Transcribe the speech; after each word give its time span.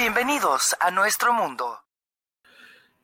Bienvenidos 0.00 0.74
a 0.80 0.90
nuestro 0.90 1.34
mundo. 1.34 1.78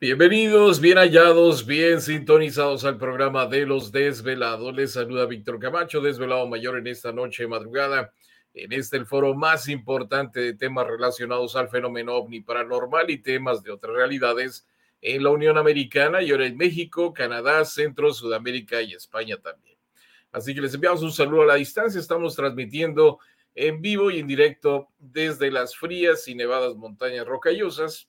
Bienvenidos, 0.01 0.81
bien 0.81 0.97
hallados, 0.97 1.63
bien 1.63 2.01
sintonizados 2.01 2.85
al 2.85 2.97
programa 2.97 3.45
de 3.45 3.67
los 3.67 3.91
desvelados. 3.91 4.73
Les 4.73 4.93
saluda 4.93 5.27
Víctor 5.27 5.59
Camacho, 5.59 6.01
desvelado 6.01 6.47
mayor 6.47 6.75
en 6.75 6.87
esta 6.87 7.11
noche 7.11 7.43
de 7.43 7.49
madrugada 7.49 8.11
en 8.55 8.73
este 8.73 8.97
el 8.97 9.05
foro 9.05 9.35
más 9.35 9.69
importante 9.69 10.39
de 10.39 10.55
temas 10.55 10.87
relacionados 10.87 11.55
al 11.55 11.69
fenómeno 11.69 12.15
ovni 12.15 12.41
paranormal 12.41 13.11
y 13.11 13.19
temas 13.19 13.61
de 13.61 13.73
otras 13.73 13.93
realidades 13.93 14.67
en 14.99 15.21
la 15.21 15.29
Unión 15.29 15.59
Americana 15.59 16.23
y 16.23 16.31
ahora 16.31 16.47
en 16.47 16.57
México, 16.57 17.13
Canadá, 17.13 17.63
Centro, 17.65 18.11
Sudamérica 18.11 18.81
y 18.81 18.93
España 18.93 19.37
también. 19.37 19.77
Así 20.31 20.55
que 20.55 20.61
les 20.61 20.73
enviamos 20.73 21.03
un 21.03 21.11
saludo 21.11 21.43
a 21.43 21.45
la 21.45 21.55
distancia. 21.55 21.99
Estamos 22.01 22.35
transmitiendo 22.35 23.19
en 23.57 23.81
vivo 23.81 24.11
y 24.11 24.19
en 24.19 24.27
directo 24.27 24.89
desde 24.99 25.49
las 25.49 25.75
frías 25.75 26.27
y 26.27 26.35
nevadas 26.35 26.75
montañas 26.75 27.25
rocallosas 27.25 28.07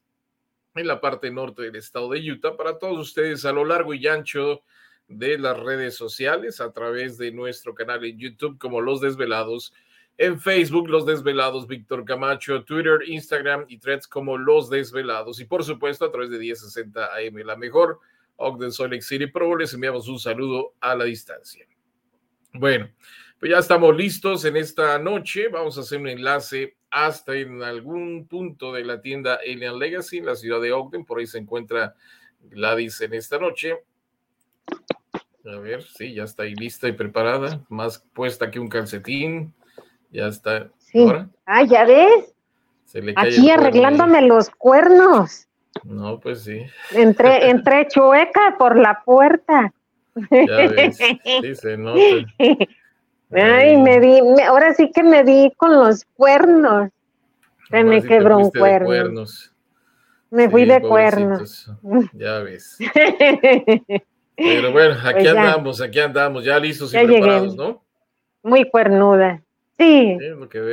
en 0.74 0.86
la 0.86 1.00
parte 1.00 1.30
norte 1.30 1.62
del 1.62 1.76
estado 1.76 2.10
de 2.10 2.30
Utah 2.30 2.54
para 2.54 2.78
todos 2.78 2.98
ustedes 2.98 3.46
a 3.46 3.52
lo 3.52 3.64
largo 3.64 3.94
y 3.94 4.06
ancho 4.06 4.62
de 5.08 5.38
las 5.38 5.58
redes 5.58 5.96
sociales 5.96 6.60
a 6.60 6.70
través 6.72 7.16
de 7.16 7.32
nuestro 7.32 7.74
canal 7.74 8.04
en 8.04 8.18
YouTube 8.18 8.58
como 8.58 8.82
Los 8.82 9.00
Desvelados 9.00 9.72
en 10.18 10.38
Facebook, 10.38 10.88
Los 10.90 11.06
Desvelados, 11.06 11.66
Víctor 11.66 12.04
Camacho, 12.04 12.64
Twitter, 12.64 12.98
Instagram 13.06 13.64
y 13.68 13.78
threads 13.78 14.06
como 14.06 14.36
Los 14.36 14.68
Desvelados. 14.68 15.40
Y 15.40 15.46
por 15.46 15.64
supuesto, 15.64 16.04
a 16.04 16.10
través 16.10 16.28
de 16.28 16.38
1060 16.38 17.06
AM, 17.14 17.36
la 17.46 17.56
mejor, 17.56 18.00
Ogden 18.36 18.72
Salt 18.72 19.00
City 19.00 19.28
Pro, 19.28 19.56
les 19.56 19.72
enviamos 19.72 20.08
un 20.08 20.18
saludo 20.18 20.74
a 20.80 20.94
la 20.94 21.04
distancia. 21.04 21.66
Bueno, 22.52 22.90
pues 23.38 23.52
ya 23.52 23.58
estamos 23.58 23.96
listos 23.96 24.44
en 24.44 24.56
esta 24.56 24.98
noche. 24.98 25.48
Vamos 25.48 25.78
a 25.78 25.82
hacer 25.82 26.00
un 26.00 26.08
enlace 26.08 26.76
hasta 26.90 27.36
en 27.36 27.62
algún 27.62 28.26
punto 28.26 28.72
de 28.72 28.84
la 28.84 29.00
tienda 29.00 29.38
Alien 29.46 29.78
Legacy, 29.78 30.18
en 30.18 30.26
la 30.26 30.34
ciudad 30.34 30.60
de 30.60 30.72
Ogden. 30.72 31.04
Por 31.04 31.20
ahí 31.20 31.26
se 31.26 31.38
encuentra 31.38 31.94
Gladys 32.42 33.00
en 33.00 33.14
esta 33.14 33.38
noche. 33.38 33.76
A 35.46 35.56
ver, 35.56 35.82
sí, 35.82 36.14
ya 36.14 36.24
está 36.24 36.42
ahí 36.42 36.54
lista 36.54 36.88
y 36.88 36.92
preparada, 36.92 37.64
más 37.68 38.04
puesta 38.12 38.50
que 38.50 38.58
un 38.58 38.68
calcetín. 38.68 39.54
Ya 40.10 40.26
está. 40.26 40.68
Sí. 40.78 41.06
Ah, 41.46 41.62
ya 41.62 41.84
ves. 41.84 42.34
Aquí 43.16 43.50
arreglándome 43.50 44.22
los 44.22 44.50
cuernos. 44.50 45.46
No, 45.84 46.18
pues 46.18 46.42
sí. 46.42 46.64
Entré, 46.90 47.50
entré 47.50 47.86
chueca 47.86 48.56
por 48.58 48.76
la 48.76 49.02
puerta. 49.04 49.72
Ya 50.30 50.68
ves. 50.68 50.96
Sí, 50.96 51.54
se 51.54 51.76
nota. 51.76 52.00
Ay, 53.30 53.76
me 53.76 54.00
di, 54.00 54.20
ahora 54.46 54.74
sí 54.74 54.90
que 54.90 55.02
me 55.02 55.22
di 55.22 55.52
con 55.56 55.74
los 55.74 56.04
cuernos. 56.16 56.90
Se 57.70 57.84
me 57.84 58.02
quebró 58.02 58.38
un 58.38 58.50
cuerno. 58.50 59.24
Me 60.30 60.48
fui 60.48 60.64
de 60.64 60.80
cuernos. 60.80 61.70
Ya 62.12 62.38
ves. 62.40 62.78
Pero 64.36 64.72
bueno, 64.72 64.94
aquí 65.04 65.24
pues 65.24 65.28
andamos, 65.28 65.80
aquí 65.80 65.98
andamos, 65.98 66.44
ya 66.44 66.58
listos 66.60 66.94
y 66.94 67.04
preparados, 67.04 67.56
¿no? 67.56 67.82
Muy 68.42 68.70
cuernuda. 68.70 69.42
Sí. 69.76 70.16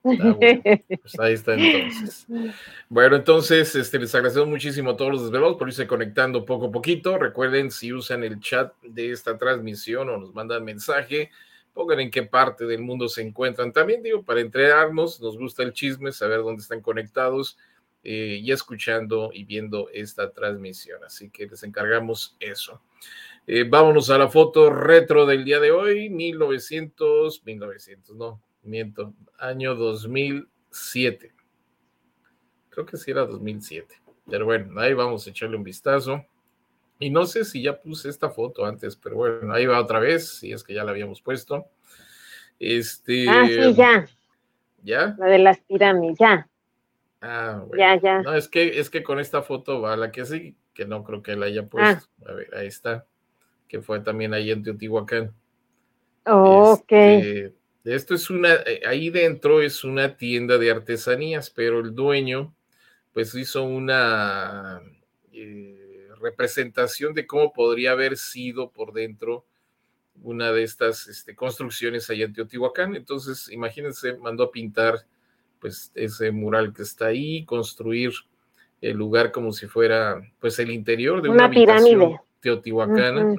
Pues 1.02 1.18
ahí 1.20 1.34
está 1.34 1.54
entonces. 1.54 2.26
Bueno, 2.88 3.16
entonces 3.16 3.74
este, 3.74 3.98
les 3.98 4.14
agradecemos 4.14 4.48
muchísimo 4.48 4.90
a 4.90 4.96
todos 4.96 5.12
los 5.12 5.22
desvelados 5.22 5.56
por 5.56 5.68
irse 5.68 5.86
conectando 5.86 6.44
poco 6.44 6.66
a 6.66 6.72
poquito. 6.72 7.18
Recuerden, 7.18 7.70
si 7.70 7.92
usan 7.92 8.22
el 8.22 8.38
chat 8.40 8.72
de 8.82 9.12
esta 9.12 9.38
transmisión 9.38 10.10
o 10.10 10.18
nos 10.18 10.34
mandan 10.34 10.64
mensaje, 10.64 11.30
pongan 11.72 12.00
en 12.00 12.10
qué 12.10 12.22
parte 12.24 12.66
del 12.66 12.80
mundo 12.82 13.08
se 13.08 13.22
encuentran. 13.22 13.72
También 13.72 14.02
digo, 14.02 14.22
para 14.22 14.40
entrenarnos, 14.40 15.20
nos 15.20 15.38
gusta 15.38 15.62
el 15.62 15.72
chisme, 15.72 16.12
saber 16.12 16.40
dónde 16.40 16.62
están 16.62 16.82
conectados 16.82 17.56
eh, 18.04 18.40
y 18.42 18.52
escuchando 18.52 19.30
y 19.32 19.44
viendo 19.44 19.88
esta 19.92 20.30
transmisión. 20.32 21.02
Así 21.04 21.30
que 21.30 21.46
les 21.46 21.62
encargamos 21.62 22.36
eso. 22.40 22.82
Eh, 23.46 23.64
vámonos 23.68 24.10
a 24.10 24.18
la 24.18 24.28
foto 24.28 24.70
retro 24.70 25.26
del 25.26 25.44
día 25.44 25.58
de 25.60 25.72
hoy, 25.72 26.10
1900, 26.10 27.44
1900, 27.44 28.16
no, 28.16 28.40
miento, 28.62 29.14
año 29.38 29.74
2007. 29.74 31.32
Creo 32.70 32.86
que 32.86 32.96
sí 32.96 33.10
era 33.10 33.26
2007. 33.26 33.94
Pero 34.30 34.44
bueno, 34.44 34.80
ahí 34.80 34.94
vamos 34.94 35.26
a 35.26 35.30
echarle 35.30 35.56
un 35.56 35.64
vistazo. 35.64 36.24
Y 36.98 37.10
no 37.10 37.26
sé 37.26 37.44
si 37.44 37.62
ya 37.62 37.80
puse 37.80 38.08
esta 38.08 38.30
foto 38.30 38.64
antes, 38.64 38.96
pero 38.96 39.16
bueno, 39.16 39.52
ahí 39.52 39.66
va 39.66 39.80
otra 39.80 39.98
vez, 39.98 40.38
si 40.38 40.52
es 40.52 40.62
que 40.62 40.74
ya 40.74 40.84
la 40.84 40.92
habíamos 40.92 41.20
puesto. 41.20 41.66
Este. 42.58 43.28
Ah, 43.28 43.44
sí, 43.46 43.74
ya. 43.74 44.06
¿Ya? 44.84 45.16
La 45.18 45.26
de 45.26 45.38
las 45.38 45.58
pirámides, 45.60 46.18
ya. 46.18 46.48
Ah, 47.20 47.64
bueno. 47.66 47.82
Ya, 47.82 48.00
ya. 48.00 48.22
No, 48.22 48.34
es 48.34 48.48
que, 48.48 48.78
es 48.78 48.88
que 48.88 49.02
con 49.02 49.18
esta 49.18 49.42
foto 49.42 49.80
va 49.80 49.96
la 49.96 50.12
que 50.12 50.24
sí, 50.24 50.56
que 50.74 50.86
no 50.86 51.02
creo 51.02 51.22
que 51.22 51.34
la 51.34 51.46
haya 51.46 51.66
puesto. 51.66 52.06
Ah. 52.24 52.30
A 52.30 52.34
ver, 52.34 52.54
ahí 52.54 52.68
está 52.68 53.06
que 53.72 53.80
fue 53.80 54.00
también 54.00 54.34
ahí 54.34 54.50
en 54.50 54.62
Teotihuacán. 54.62 55.32
ok. 56.26 56.92
Este, 56.92 57.54
esto 57.84 58.14
es 58.14 58.30
una, 58.30 58.54
eh, 58.54 58.82
ahí 58.86 59.10
dentro 59.10 59.60
es 59.60 59.84
una 59.84 60.16
tienda 60.16 60.58
de 60.58 60.70
artesanías, 60.70 61.50
pero 61.50 61.80
el 61.80 61.94
dueño 61.94 62.54
pues 63.12 63.34
hizo 63.34 63.64
una 63.64 64.80
eh, 65.32 66.08
representación 66.20 67.12
de 67.14 67.26
cómo 67.26 67.52
podría 67.52 67.92
haber 67.92 68.16
sido 68.16 68.70
por 68.70 68.92
dentro 68.92 69.44
una 70.22 70.52
de 70.52 70.62
estas 70.62 71.08
este, 71.08 71.34
construcciones 71.34 72.08
allá 72.08 72.24
en 72.26 72.32
Teotihuacán. 72.32 72.94
Entonces, 72.94 73.50
imagínense, 73.50 74.16
mandó 74.16 74.44
a 74.44 74.52
pintar 74.52 75.04
pues 75.58 75.90
ese 75.94 76.30
mural 76.32 76.72
que 76.72 76.82
está 76.82 77.06
ahí, 77.06 77.44
construir 77.44 78.12
el 78.80 78.96
lugar 78.96 79.30
como 79.30 79.52
si 79.52 79.66
fuera 79.66 80.20
pues 80.40 80.58
el 80.58 80.70
interior 80.70 81.22
de 81.22 81.28
una, 81.28 81.46
una 81.46 81.54
pirámide 81.54 82.20
teotihuacana. 82.40 83.34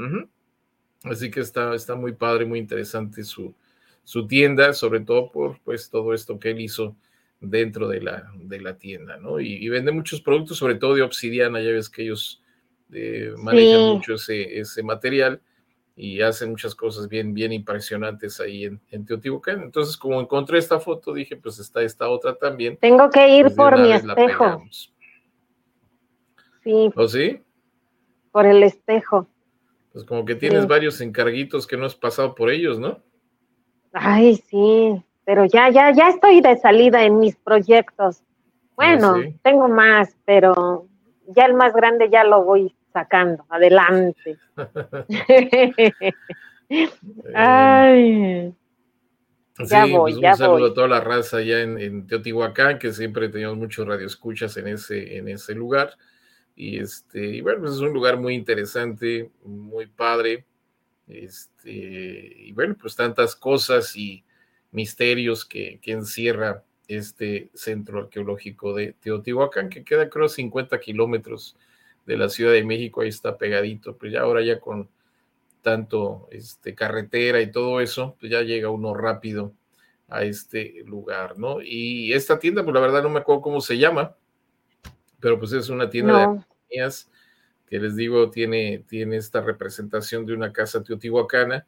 Así 1.03 1.29
que 1.29 1.41
está, 1.41 1.75
está 1.75 1.95
muy 1.95 2.13
padre, 2.13 2.45
muy 2.45 2.59
interesante 2.59 3.23
su, 3.25 3.53
su 4.03 4.27
tienda, 4.27 4.73
sobre 4.73 5.01
todo 5.01 5.31
por 5.31 5.59
pues 5.61 5.89
todo 5.89 6.13
esto 6.13 6.39
que 6.39 6.51
él 6.51 6.61
hizo 6.61 6.95
dentro 7.39 7.87
de 7.87 8.01
la, 8.01 8.31
de 8.35 8.61
la 8.61 8.77
tienda, 8.77 9.17
¿no? 9.17 9.39
Y, 9.39 9.67
vende 9.69 9.91
muchos 9.91 10.21
productos, 10.21 10.57
sobre 10.57 10.75
todo 10.75 10.95
de 10.95 11.01
obsidiana, 11.01 11.61
ya 11.61 11.71
ves 11.71 11.89
que 11.89 12.03
ellos 12.03 12.41
eh, 12.91 13.33
manejan 13.37 13.81
mucho 13.95 14.15
ese, 14.15 14.59
ese 14.59 14.83
material. 14.83 15.41
y 15.95 16.21
hacen 16.21 16.49
muchas 16.49 16.73
cosas 16.73 17.07
bien, 17.07 17.33
bien 17.35 17.51
impresionantes 17.51 18.39
ahí 18.39 18.65
en, 18.89 19.05
Teotihuacán. 19.05 19.61
Entonces, 19.61 19.95
como 19.95 20.19
encontré 20.19 20.57
esta 20.57 20.79
foto, 20.79 21.13
dije, 21.13 21.35
pues 21.35 21.59
está 21.59 21.83
esta 21.83 22.09
otra 22.09 22.33
también. 22.33 22.77
Tengo 22.77 23.09
que 23.11 23.27
ir 23.29 23.43
pues, 23.43 23.55
por 23.55 23.79
mi 23.79 23.91
espejo. 23.91 24.63
Sí. 26.63 26.91
¿O 26.95 27.07
sí? 27.07 27.41
Por 28.31 28.45
el 28.47 28.63
espejo. 28.63 29.27
Pues 29.91 30.05
como 30.05 30.25
que 30.25 30.33
tienes 30.33 30.65
varios 30.65 30.99
encarguitos 31.01 31.67
que 31.67 31.77
no 31.77 31.85
has 31.85 31.93
pasado 31.93 32.33
por 32.33 32.49
ellos, 32.49 32.79
¿no? 32.79 33.03
Ay, 33.93 34.35
sí, 34.49 35.01
pero 35.23 35.45
ya, 35.45 35.69
ya, 35.69 35.91
ya 35.91 36.09
estoy 36.09 36.41
de 36.41 36.57
salida 36.57 37.03
en 37.03 37.19
mis 37.19 37.35
proyectos. 37.35 38.23
Bueno, 38.75 39.21
tengo 39.43 39.67
más, 39.69 40.15
pero 40.25 40.87
ya 41.27 41.45
el 41.45 41.53
más 41.53 41.73
grande 41.73 42.09
ya 42.09 42.23
lo 42.23 42.43
voy 42.43 42.75
sacando. 42.91 43.45
Adelante. 43.49 44.37
Ay. 47.35 48.53
ya 49.59 49.85
voy, 49.85 50.13
pues 50.13 50.23
un 50.23 50.35
saludo 50.37 50.65
a 50.67 50.73
toda 50.73 50.87
la 50.87 50.99
raza 51.01 51.37
allá 51.37 51.61
en, 51.61 52.07
Teotihuacán, 52.07 52.79
que 52.79 52.91
siempre 52.91 53.29
teníamos 53.29 53.57
muchos 53.57 53.87
radioescuchas 53.87 54.57
en 54.57 54.69
ese, 54.69 55.17
en 55.17 55.27
ese 55.27 55.53
lugar. 55.53 55.93
Y 56.55 56.79
este, 56.79 57.41
bueno, 57.43 57.61
pues 57.61 57.73
es 57.73 57.79
un 57.79 57.93
lugar 57.93 58.17
muy 58.17 58.33
interesante, 58.33 59.31
muy 59.43 59.85
padre. 59.85 60.45
Este, 61.07 61.71
y 61.71 62.51
bueno, 62.53 62.75
pues 62.79 62.95
tantas 62.95 63.35
cosas 63.35 63.95
y 63.95 64.23
misterios 64.71 65.45
que, 65.45 65.79
que 65.81 65.91
encierra 65.91 66.63
este 66.87 67.49
centro 67.53 67.99
arqueológico 67.99 68.73
de 68.73 68.93
Teotihuacán, 68.93 69.69
que 69.69 69.83
queda 69.83 70.09
creo 70.09 70.29
50 70.29 70.79
kilómetros 70.79 71.55
de 72.05 72.17
la 72.17 72.29
Ciudad 72.29 72.51
de 72.51 72.63
México, 72.63 73.01
ahí 73.01 73.09
está 73.09 73.37
pegadito, 73.37 73.97
pues 73.97 74.11
ya 74.11 74.21
ahora 74.21 74.43
ya 74.43 74.59
con 74.59 74.89
tanto 75.61 76.27
este, 76.31 76.75
carretera 76.75 77.41
y 77.41 77.51
todo 77.51 77.79
eso, 77.79 78.17
pues 78.19 78.31
ya 78.31 78.41
llega 78.41 78.69
uno 78.69 78.93
rápido 78.93 79.53
a 80.09 80.23
este 80.23 80.83
lugar, 80.85 81.39
¿no? 81.39 81.61
Y 81.61 82.11
esta 82.13 82.37
tienda, 82.37 82.63
pues 82.63 82.73
la 82.73 82.81
verdad 82.81 83.01
no 83.01 83.09
me 83.09 83.19
acuerdo 83.19 83.41
cómo 83.41 83.61
se 83.61 83.77
llama, 83.77 84.15
pero 85.19 85.39
pues 85.39 85.53
es 85.53 85.69
una 85.69 85.89
tienda 85.89 86.17
de 86.17 86.23
artesanías 86.23 87.09
que 87.73 87.79
les 87.79 87.95
digo, 87.95 88.29
tiene, 88.29 88.85
tiene 88.87 89.17
esta 89.17 89.41
representación 89.41 90.27
de 90.27 90.33
una 90.35 90.53
casa 90.53 90.83
teotihuacana 90.83 91.65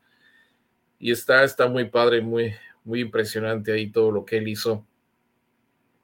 y 0.99 1.11
está, 1.11 1.43
está 1.43 1.67
muy 1.67 1.85
padre, 1.85 2.21
muy, 2.21 2.53
muy 2.83 2.99
impresionante 2.99 3.71
ahí 3.71 3.89
todo 3.89 4.11
lo 4.11 4.23
que 4.23 4.37
él 4.37 4.47
hizo 4.47 4.85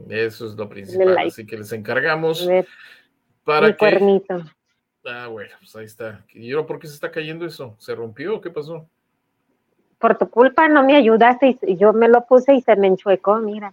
Eso 0.08 0.46
es 0.46 0.54
lo 0.54 0.68
principal. 0.68 1.18
Así 1.18 1.46
que 1.46 1.58
les 1.58 1.72
encargamos 1.72 2.48
para 3.44 3.68
Mi 3.68 3.74
cuernito. 3.74 4.42
Ah, 5.04 5.28
bueno, 5.28 5.52
pues 5.60 5.76
ahí 5.76 5.84
está. 5.84 6.24
¿Y 6.34 6.54
por 6.54 6.78
qué 6.78 6.86
se 6.86 6.94
está 6.94 7.10
cayendo 7.10 7.46
eso? 7.46 7.74
¿Se 7.78 7.94
rompió 7.94 8.40
qué 8.40 8.50
pasó? 8.50 8.86
Por 9.98 10.18
tu 10.18 10.28
culpa 10.28 10.68
no 10.68 10.82
me 10.82 10.96
ayudaste 10.96 11.58
y 11.62 11.76
yo 11.76 11.92
me 11.92 12.08
lo 12.08 12.24
puse 12.26 12.54
y 12.54 12.62
se 12.62 12.76
me 12.76 12.86
enchuecó, 12.86 13.38
mira. 13.38 13.72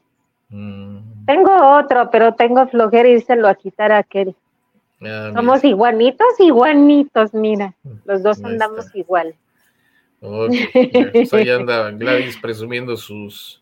Mm. 0.49 1.25
Tengo 1.25 1.77
otro, 1.77 2.09
pero 2.09 2.33
tengo 2.35 2.67
flojera 2.67 3.09
y 3.09 3.21
se 3.21 3.35
lo 3.35 3.47
a 3.47 3.55
quitar 3.55 3.91
a 3.91 3.99
aquel. 3.99 4.35
Ah, 5.01 5.31
Somos 5.33 5.63
iguanitos, 5.63 6.27
iguanitos, 6.39 7.33
mira. 7.33 7.73
Los 8.05 8.23
dos 8.23 8.43
andamos 8.43 8.93
igual. 8.95 9.35
Pues 10.19 11.33
ahí 11.33 11.49
anda 11.49 11.91
Gladys 11.91 12.37
presumiendo 12.37 12.97
sus, 12.97 13.61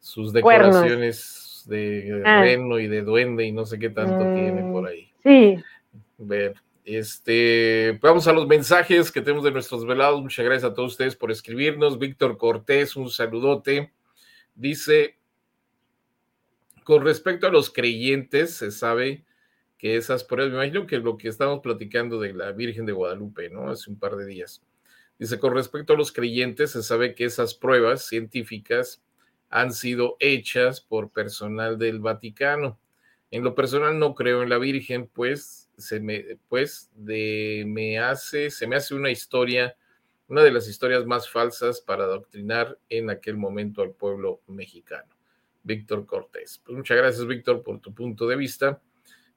sus 0.00 0.32
decoraciones 0.32 1.64
de 1.66 2.22
ah. 2.24 2.40
reno 2.40 2.78
y 2.78 2.86
de 2.86 3.02
duende 3.02 3.44
y 3.44 3.52
no 3.52 3.64
sé 3.64 3.78
qué 3.78 3.90
tanto 3.90 4.34
tiene 4.34 4.62
por 4.72 4.86
ahí. 4.86 5.12
Sí. 5.22 5.62
Ver. 6.18 6.54
Este, 6.84 7.98
vamos 8.00 8.26
a 8.26 8.32
los 8.32 8.46
mensajes 8.46 9.12
que 9.12 9.20
tenemos 9.20 9.44
de 9.44 9.50
nuestros 9.50 9.86
velados. 9.86 10.22
Muchas 10.22 10.44
gracias 10.44 10.70
a 10.70 10.74
todos 10.74 10.92
ustedes 10.92 11.14
por 11.14 11.30
escribirnos. 11.30 11.98
Víctor 11.98 12.38
Cortés, 12.38 12.96
un 12.96 13.10
saludote. 13.10 13.92
Dice, 14.54 15.18
con 16.84 17.04
respecto 17.04 17.46
a 17.46 17.50
los 17.50 17.70
creyentes, 17.70 18.54
se 18.54 18.70
sabe 18.70 19.26
que 19.76 19.96
esas 19.96 20.24
pruebas, 20.24 20.50
me 20.50 20.64
imagino 20.64 20.86
que 20.86 20.96
lo 20.96 21.18
que 21.18 21.28
estamos 21.28 21.60
platicando 21.60 22.18
de 22.18 22.32
la 22.32 22.52
Virgen 22.52 22.86
de 22.86 22.92
Guadalupe, 22.92 23.50
¿no? 23.50 23.68
Hace 23.68 23.90
un 23.90 23.98
par 23.98 24.16
de 24.16 24.24
días. 24.24 24.62
Dice, 25.18 25.38
con 25.38 25.54
respecto 25.54 25.94
a 25.94 25.96
los 25.96 26.12
creyentes, 26.12 26.70
se 26.70 26.82
sabe 26.82 27.14
que 27.14 27.24
esas 27.24 27.54
pruebas 27.54 28.06
científicas 28.06 29.02
han 29.50 29.72
sido 29.72 30.16
hechas 30.20 30.80
por 30.80 31.10
personal 31.10 31.78
del 31.78 32.00
Vaticano. 32.00 32.78
En 33.30 33.42
lo 33.44 33.54
personal 33.54 33.98
no 33.98 34.14
creo 34.14 34.42
en 34.42 34.48
la 34.48 34.58
Virgen, 34.58 35.08
pues 35.08 35.70
se 35.76 36.00
me, 36.00 36.38
pues, 36.48 36.90
de, 36.94 37.64
me 37.66 37.98
hace, 37.98 38.50
se 38.50 38.66
me 38.66 38.76
hace 38.76 38.94
una 38.94 39.10
historia, 39.10 39.76
una 40.28 40.42
de 40.42 40.52
las 40.52 40.68
historias 40.68 41.04
más 41.04 41.28
falsas 41.28 41.80
para 41.80 42.04
adoctrinar 42.04 42.78
en 42.88 43.10
aquel 43.10 43.36
momento 43.36 43.82
al 43.82 43.92
pueblo 43.92 44.40
mexicano. 44.46 45.14
Víctor 45.62 46.06
Cortés. 46.06 46.62
Pues 46.64 46.76
muchas 46.76 46.96
gracias, 46.96 47.26
Víctor, 47.26 47.62
por 47.62 47.80
tu 47.80 47.92
punto 47.92 48.26
de 48.26 48.36
vista. 48.36 48.80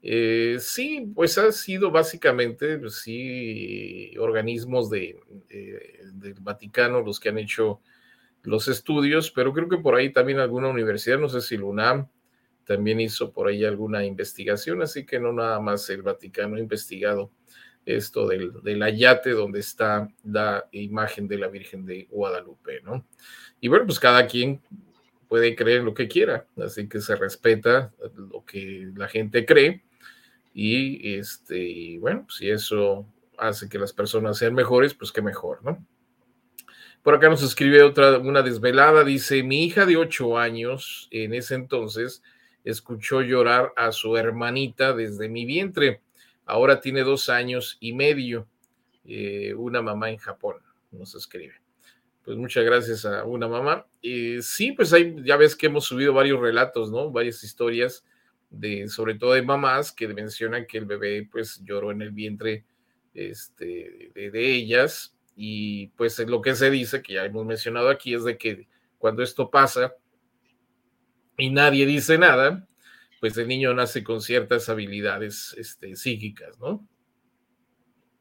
Eh, 0.04 0.58
sí, 0.60 1.12
pues 1.14 1.38
ha 1.38 1.52
sido 1.52 1.92
básicamente, 1.92 2.78
pues, 2.80 2.96
sí, 2.96 4.12
organismos 4.18 4.90
de, 4.90 5.20
del 6.14 6.34
Vaticano 6.42 7.02
los 7.02 7.20
que 7.20 7.30
han 7.30 7.38
hecho 7.38 7.82
los 8.44 8.68
estudios, 8.68 9.30
pero 9.32 9.54
creo 9.54 9.70
que 9.70 9.78
por 9.78 9.96
ahí 9.96 10.12
también 10.12 10.40
alguna 10.40 10.70
universidad, 10.70 11.20
no 11.20 11.30
sé 11.30 11.42
si 11.42 11.58
la 11.58 12.10
también 12.66 13.00
hizo 13.00 13.32
por 13.32 13.48
ahí 13.48 13.64
alguna 13.64 14.04
investigación, 14.04 14.82
así 14.82 15.06
que 15.06 15.20
no 15.20 15.34
nada 15.34 15.60
más 15.60 15.88
el 15.90 16.02
Vaticano 16.02 16.56
ha 16.56 16.60
investigado 16.60 17.32
esto 17.86 18.28
del, 18.28 18.52
del 18.64 18.82
ayate 18.84 19.32
donde 19.32 19.60
está 19.60 20.08
la 20.24 20.68
imagen 20.72 21.28
de 21.28 21.38
la 21.38 21.48
Virgen 21.48 21.86
de 21.86 22.08
Guadalupe, 22.10 22.82
¿no? 22.82 23.06
Y 23.60 23.68
bueno, 23.68 23.86
pues 23.86 24.00
cada 24.00 24.26
quien 24.28 24.62
puede 25.28 25.56
creer 25.56 25.84
lo 25.84 25.94
que 25.94 26.08
quiera, 26.08 26.48
así 26.58 26.88
que 26.88 27.02
se 27.02 27.16
respeta 27.16 27.94
lo 28.16 28.44
que 28.46 28.92
la 28.96 29.08
gente 29.08 29.46
cree 29.46 29.84
y 30.54 31.16
este, 31.16 31.60
y 31.60 31.98
bueno, 31.98 32.28
si 32.30 32.50
eso 32.50 33.06
hace 33.38 33.70
que 33.70 33.80
las 33.80 33.94
personas 33.94 34.38
sean 34.38 34.54
mejores, 34.54 34.94
pues 34.94 35.12
qué 35.12 35.22
mejor, 35.22 35.64
¿no? 35.64 35.86
Por 37.04 37.16
acá 37.16 37.30
nos 37.30 37.42
escribe 37.42 37.82
otra, 37.82 38.20
una 38.20 38.44
desvelada, 38.44 39.04
dice, 39.04 39.42
mi 39.42 39.66
hija 39.66 39.88
de 39.88 39.98
ocho 39.98 40.38
años 40.38 41.08
en 41.10 41.34
ese 41.34 41.56
entonces 41.56 42.22
escuchó 42.64 43.22
llorar 43.22 43.74
a 43.76 43.92
su 43.92 44.16
hermanita 44.18 44.94
desde 44.94 45.28
mi 45.28 45.46
vientre. 45.46 46.02
Ahora 46.46 46.80
tiene 46.80 47.02
dos 47.02 47.30
años 47.30 47.78
y 47.80 47.94
medio. 47.94 48.48
Eh, 49.06 49.56
una 49.56 49.82
mamá 49.82 50.12
en 50.12 50.18
Japón 50.18 50.58
nos 50.92 51.16
escribe. 51.16 51.56
Pues 52.24 52.38
muchas 52.38 52.64
gracias 52.64 53.04
a 53.04 53.24
una 53.26 53.48
mamá. 53.48 53.88
y 54.00 54.40
sí, 54.44 54.74
pues 54.74 54.94
hay, 54.94 55.16
ya 55.24 55.38
ves 55.38 55.56
que 55.56 55.66
hemos 55.66 55.86
subido 55.86 56.14
varios 56.14 56.40
relatos, 56.40 56.92
¿no? 56.92 57.10
Varias 57.10 57.44
historias 57.44 58.06
de, 58.52 58.88
sobre 58.88 59.16
todo 59.16 59.34
de 59.34 59.42
mamás 59.42 59.92
que 59.92 60.08
mencionan 60.08 60.68
que 60.68 60.78
el 60.78 60.86
bebé 60.86 61.28
pues 61.32 61.62
lloró 61.64 61.92
en 61.92 62.02
el 62.04 62.12
vientre 62.12 62.66
este, 63.14 64.12
de, 64.14 64.30
de 64.30 64.54
ellas. 64.54 65.16
Y 65.36 65.88
pues 65.98 66.20
lo 66.20 66.42
que 66.42 66.54
se 66.56 66.70
dice, 66.70 67.02
que 67.02 67.14
ya 67.14 67.26
hemos 67.26 67.46
mencionado 67.46 67.90
aquí, 67.90 68.14
es 68.14 68.24
de 68.24 68.38
que 68.38 68.68
cuando 69.00 69.24
esto 69.24 69.50
pasa, 69.50 69.96
y 71.38 71.50
nadie 71.50 71.86
dice 71.86 72.18
nada, 72.18 72.68
pues 73.20 73.38
el 73.38 73.48
niño 73.48 73.74
nace 73.74 74.04
con 74.04 74.22
ciertas 74.22 74.68
habilidades 74.70 75.56
este, 75.58 75.96
psíquicas, 75.96 76.60
¿no? 76.60 76.86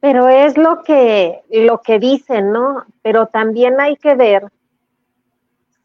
Pero 0.01 0.29
es 0.29 0.57
lo 0.57 0.83
que, 0.83 1.41
lo 1.51 1.83
que 1.83 1.99
dicen, 1.99 2.53
¿no? 2.53 2.87
Pero 3.03 3.27
también 3.27 3.81
hay 3.81 3.97
que 3.97 4.15
ver 4.15 4.45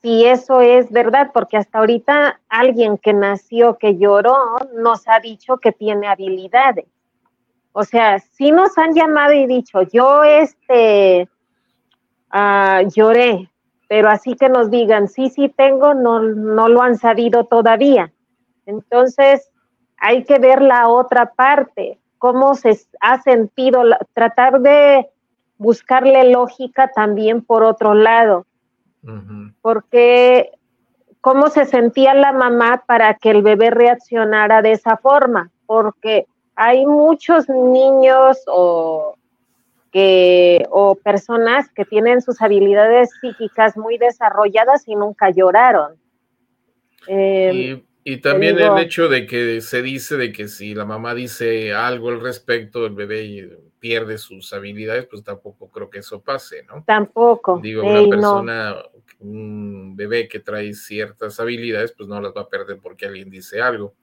si 0.05 0.23
eso 0.23 0.61
es 0.61 0.91
verdad, 0.91 1.31
porque 1.33 1.57
hasta 1.57 1.79
ahorita 1.79 2.39
alguien 2.47 2.99
que 2.99 3.11
nació, 3.11 3.79
que 3.79 3.97
lloró, 3.97 4.37
nos 4.75 5.07
ha 5.07 5.19
dicho 5.19 5.57
que 5.57 5.71
tiene 5.71 6.05
habilidades. 6.05 6.85
O 7.71 7.83
sea, 7.83 8.19
si 8.19 8.51
nos 8.51 8.77
han 8.77 8.93
llamado 8.93 9.33
y 9.33 9.47
dicho, 9.47 9.81
yo 9.81 10.23
este, 10.23 11.27
uh, 12.31 12.87
lloré, 12.95 13.49
pero 13.89 14.11
así 14.11 14.35
que 14.35 14.47
nos 14.47 14.69
digan, 14.69 15.07
sí, 15.07 15.31
sí 15.31 15.49
tengo, 15.49 15.95
no, 15.95 16.19
no 16.19 16.69
lo 16.69 16.83
han 16.83 16.99
sabido 16.99 17.45
todavía. 17.45 18.13
Entonces, 18.67 19.49
hay 19.97 20.23
que 20.23 20.37
ver 20.37 20.61
la 20.61 20.87
otra 20.87 21.33
parte, 21.33 21.97
cómo 22.19 22.53
se 22.53 22.79
ha 23.01 23.23
sentido, 23.23 23.81
tratar 24.13 24.59
de 24.59 25.09
buscarle 25.57 26.29
lógica 26.29 26.91
también 26.93 27.43
por 27.43 27.63
otro 27.63 27.95
lado, 27.95 28.45
porque 29.61 30.51
cómo 31.21 31.49
se 31.49 31.65
sentía 31.65 32.13
la 32.13 32.31
mamá 32.31 32.83
para 32.85 33.15
que 33.15 33.31
el 33.31 33.41
bebé 33.41 33.69
reaccionara 33.69 34.61
de 34.61 34.73
esa 34.73 34.97
forma, 34.97 35.51
porque 35.65 36.25
hay 36.55 36.85
muchos 36.85 37.49
niños 37.49 38.37
o 38.47 39.15
que 39.91 40.65
o 40.71 40.95
personas 40.95 41.69
que 41.71 41.85
tienen 41.85 42.21
sus 42.21 42.41
habilidades 42.41 43.09
psíquicas 43.21 43.77
muy 43.77 43.97
desarrolladas 43.97 44.87
y 44.87 44.95
nunca 44.95 45.29
lloraron. 45.29 45.95
Em, 47.07 47.81
y, 48.03 48.17
también 48.17 48.59
el 48.59 48.77
hecho 48.77 49.07
de 49.07 49.25
que 49.25 49.61
se 49.61 49.81
dice 49.81 50.17
de 50.17 50.31
que 50.31 50.47
si 50.47 50.75
la 50.75 50.85
mamá 50.85 51.15
dice 51.15 51.73
algo 51.73 52.09
al 52.09 52.21
respecto, 52.21 52.85
el 52.85 52.93
bebé 52.93 53.25
pierde 53.79 54.17
sus 54.17 54.51
habilidades, 54.53 55.05
pues 55.05 55.23
tampoco 55.23 55.69
creo 55.69 55.89
que 55.89 55.99
eso 55.99 56.21
pase, 56.21 56.63
¿no? 56.63 56.83
Tampoco. 56.85 57.59
Digo, 57.61 57.83
una 57.83 58.09
persona, 58.09 58.75
un 59.19 59.95
bebé 59.95 60.27
que 60.27 60.39
trae 60.39 60.73
ciertas 60.73 61.39
habilidades, 61.39 61.93
pues 61.95 62.09
no 62.09 62.19
las 62.19 62.33
va 62.33 62.41
a 62.41 62.49
perder 62.49 62.79
porque 62.81 63.05
alguien 63.05 63.29
dice 63.29 63.61
algo. 63.61 63.95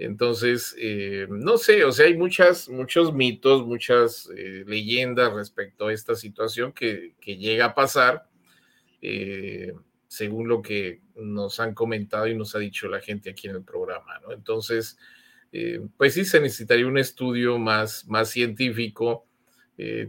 Entonces, 0.00 0.74
eh, 0.78 1.26
no 1.28 1.58
sé, 1.58 1.84
o 1.84 1.92
sea, 1.92 2.06
hay 2.06 2.16
muchas, 2.16 2.70
muchos 2.70 3.12
mitos, 3.12 3.66
muchas 3.66 4.30
eh, 4.34 4.64
leyendas 4.66 5.30
respecto 5.34 5.88
a 5.88 5.92
esta 5.92 6.14
situación 6.14 6.72
que, 6.72 7.14
llega 7.22 7.66
a 7.66 7.74
pasar, 7.74 8.26
eh, 9.02 9.74
según 10.08 10.48
lo 10.48 10.62
que 10.62 11.02
nos 11.16 11.60
han 11.60 11.74
comentado 11.74 12.26
y 12.26 12.34
nos 12.34 12.54
ha 12.54 12.58
dicho 12.58 12.88
la 12.88 13.00
gente 13.00 13.28
aquí 13.28 13.48
en 13.48 13.56
el 13.56 13.62
programa, 13.62 14.18
¿no? 14.20 14.32
Entonces, 14.32 14.96
pues 15.96 16.14
sí 16.14 16.24
se 16.24 16.40
necesitaría 16.40 16.86
un 16.86 16.98
estudio 16.98 17.58
más, 17.58 18.06
más 18.08 18.30
científico, 18.30 19.26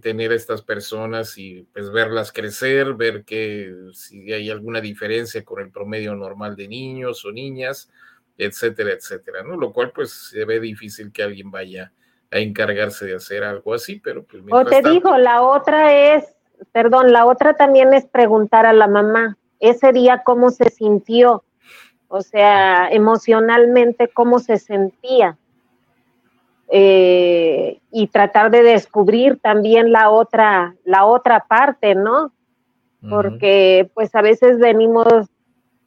tener 0.01 0.31
a 0.31 0.35
estas 0.35 0.61
personas 0.61 1.37
y 1.37 1.65
pues 1.71 1.89
verlas 1.91 2.33
crecer, 2.33 2.93
ver 2.93 3.23
que 3.23 3.73
si 3.93 4.31
hay 4.33 4.49
alguna 4.49 4.81
diferencia 4.81 5.45
con 5.45 5.61
el 5.61 5.71
promedio 5.71 6.13
normal 6.13 6.57
de 6.57 6.67
niños 6.67 7.23
o 7.23 7.31
niñas, 7.31 7.89
etcétera, 8.37 8.91
etcétera, 8.91 9.43
¿no? 9.43 9.55
Lo 9.55 9.71
cual 9.71 9.91
pues 9.93 10.11
se 10.11 10.43
ve 10.43 10.59
difícil 10.59 11.11
que 11.13 11.23
alguien 11.23 11.51
vaya 11.51 11.93
a 12.31 12.39
encargarse 12.39 13.05
de 13.05 13.15
hacer 13.15 13.43
algo 13.43 13.73
así, 13.73 13.99
pero 13.99 14.25
pues... 14.25 14.43
O 14.51 14.65
te 14.65 14.81
digo, 14.81 15.17
la 15.17 15.41
otra 15.41 16.15
es, 16.15 16.25
perdón, 16.71 17.13
la 17.13 17.25
otra 17.25 17.55
también 17.55 17.93
es 17.93 18.05
preguntar 18.05 18.65
a 18.65 18.73
la 18.73 18.87
mamá, 18.87 19.37
ese 19.59 19.93
día 19.93 20.23
cómo 20.25 20.49
se 20.49 20.69
sintió, 20.69 21.45
o 22.11 22.21
sea, 22.21 22.89
emocionalmente 22.91 24.09
cómo 24.09 24.39
se 24.39 24.57
sentía. 24.57 25.37
Eh, 26.73 27.79
y 27.91 28.07
tratar 28.07 28.51
de 28.51 28.63
descubrir 28.63 29.39
también 29.39 29.91
la 29.91 30.09
otra, 30.09 30.75
la 30.83 31.05
otra 31.05 31.45
parte, 31.47 31.95
¿no? 31.95 32.31
Porque 33.09 33.89
pues 33.95 34.13
a 34.13 34.21
veces 34.21 34.59
venimos 34.59 35.07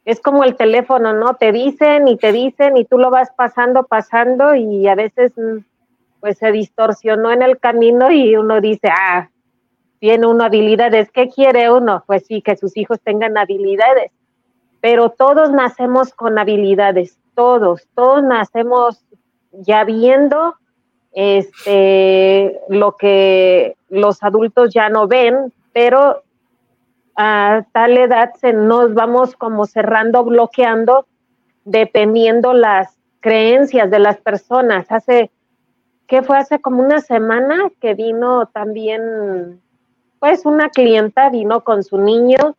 es 0.03 0.19
como 0.19 0.43
el 0.43 0.55
teléfono, 0.55 1.13
¿no? 1.13 1.35
Te 1.35 1.51
dicen 1.51 2.07
y 2.07 2.17
te 2.17 2.31
dicen 2.31 2.77
y 2.77 2.85
tú 2.85 2.97
lo 2.97 3.09
vas 3.09 3.29
pasando, 3.35 3.83
pasando 3.83 4.53
y 4.53 4.87
a 4.87 4.95
veces 4.95 5.31
mm, 5.37 5.59
pues 6.19 6.37
se 6.37 6.51
distorsionó 6.51 7.31
en 7.31 7.41
el 7.41 7.59
camino 7.59 8.11
y 8.11 8.35
uno 8.35 8.61
dice, 8.61 8.89
ah, 8.89 9.29
tiene 9.99 10.27
uno 10.27 10.43
habilidades, 10.43 11.09
¿qué 11.11 11.29
quiere 11.29 11.71
uno? 11.71 12.03
Pues 12.05 12.25
sí, 12.27 12.41
que 12.41 12.55
sus 12.55 12.77
hijos 12.77 12.99
tengan 13.01 13.37
habilidades, 13.37 14.11
pero 14.81 15.09
todos 15.09 15.51
nacemos 15.51 16.13
con 16.13 16.37
habilidades, 16.37 17.17
todos, 17.35 17.87
todos 17.95 18.23
nacemos 18.23 19.03
ya 19.51 19.83
viendo 19.83 20.55
este, 21.11 22.59
lo 22.69 22.95
que 22.97 23.77
los 23.89 24.21
adultos 24.21 24.73
ya 24.73 24.89
no 24.89 25.07
ven, 25.07 25.53
pero 25.73 26.23
a 27.15 27.65
tal 27.71 27.97
edad 27.97 28.33
se 28.39 28.53
nos 28.53 28.93
vamos 28.93 29.35
como 29.35 29.65
cerrando, 29.65 30.23
bloqueando, 30.25 31.07
dependiendo 31.63 32.53
las 32.53 32.97
creencias 33.21 33.89
de 33.89 33.99
las 33.99 34.17
personas. 34.17 34.91
Hace, 34.91 35.31
¿qué 36.07 36.21
fue? 36.21 36.37
Hace 36.37 36.59
como 36.59 36.83
una 36.83 36.99
semana 36.99 37.69
que 37.79 37.93
vino 37.93 38.47
también, 38.47 39.61
pues 40.19 40.45
una 40.45 40.69
clienta 40.69 41.29
vino 41.29 41.63
con 41.63 41.83
su 41.83 41.97
niño 41.97 42.55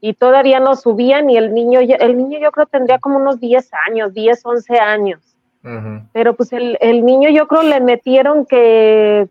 y 0.00 0.14
todavía 0.14 0.60
no 0.60 0.76
subían 0.76 1.28
y 1.30 1.36
el 1.36 1.52
niño, 1.52 1.80
el 1.80 2.16
niño 2.16 2.38
yo 2.38 2.52
creo 2.52 2.66
tendría 2.66 2.98
como 2.98 3.16
unos 3.18 3.40
10 3.40 3.70
años, 3.88 4.14
10, 4.14 4.44
11 4.44 4.78
años. 4.78 5.20
Pero 6.12 6.34
pues 6.34 6.52
el, 6.54 6.78
el 6.80 7.04
niño 7.04 7.28
yo 7.28 7.46
creo 7.46 7.62
le 7.62 7.80
metieron 7.80 8.46
que 8.46 9.28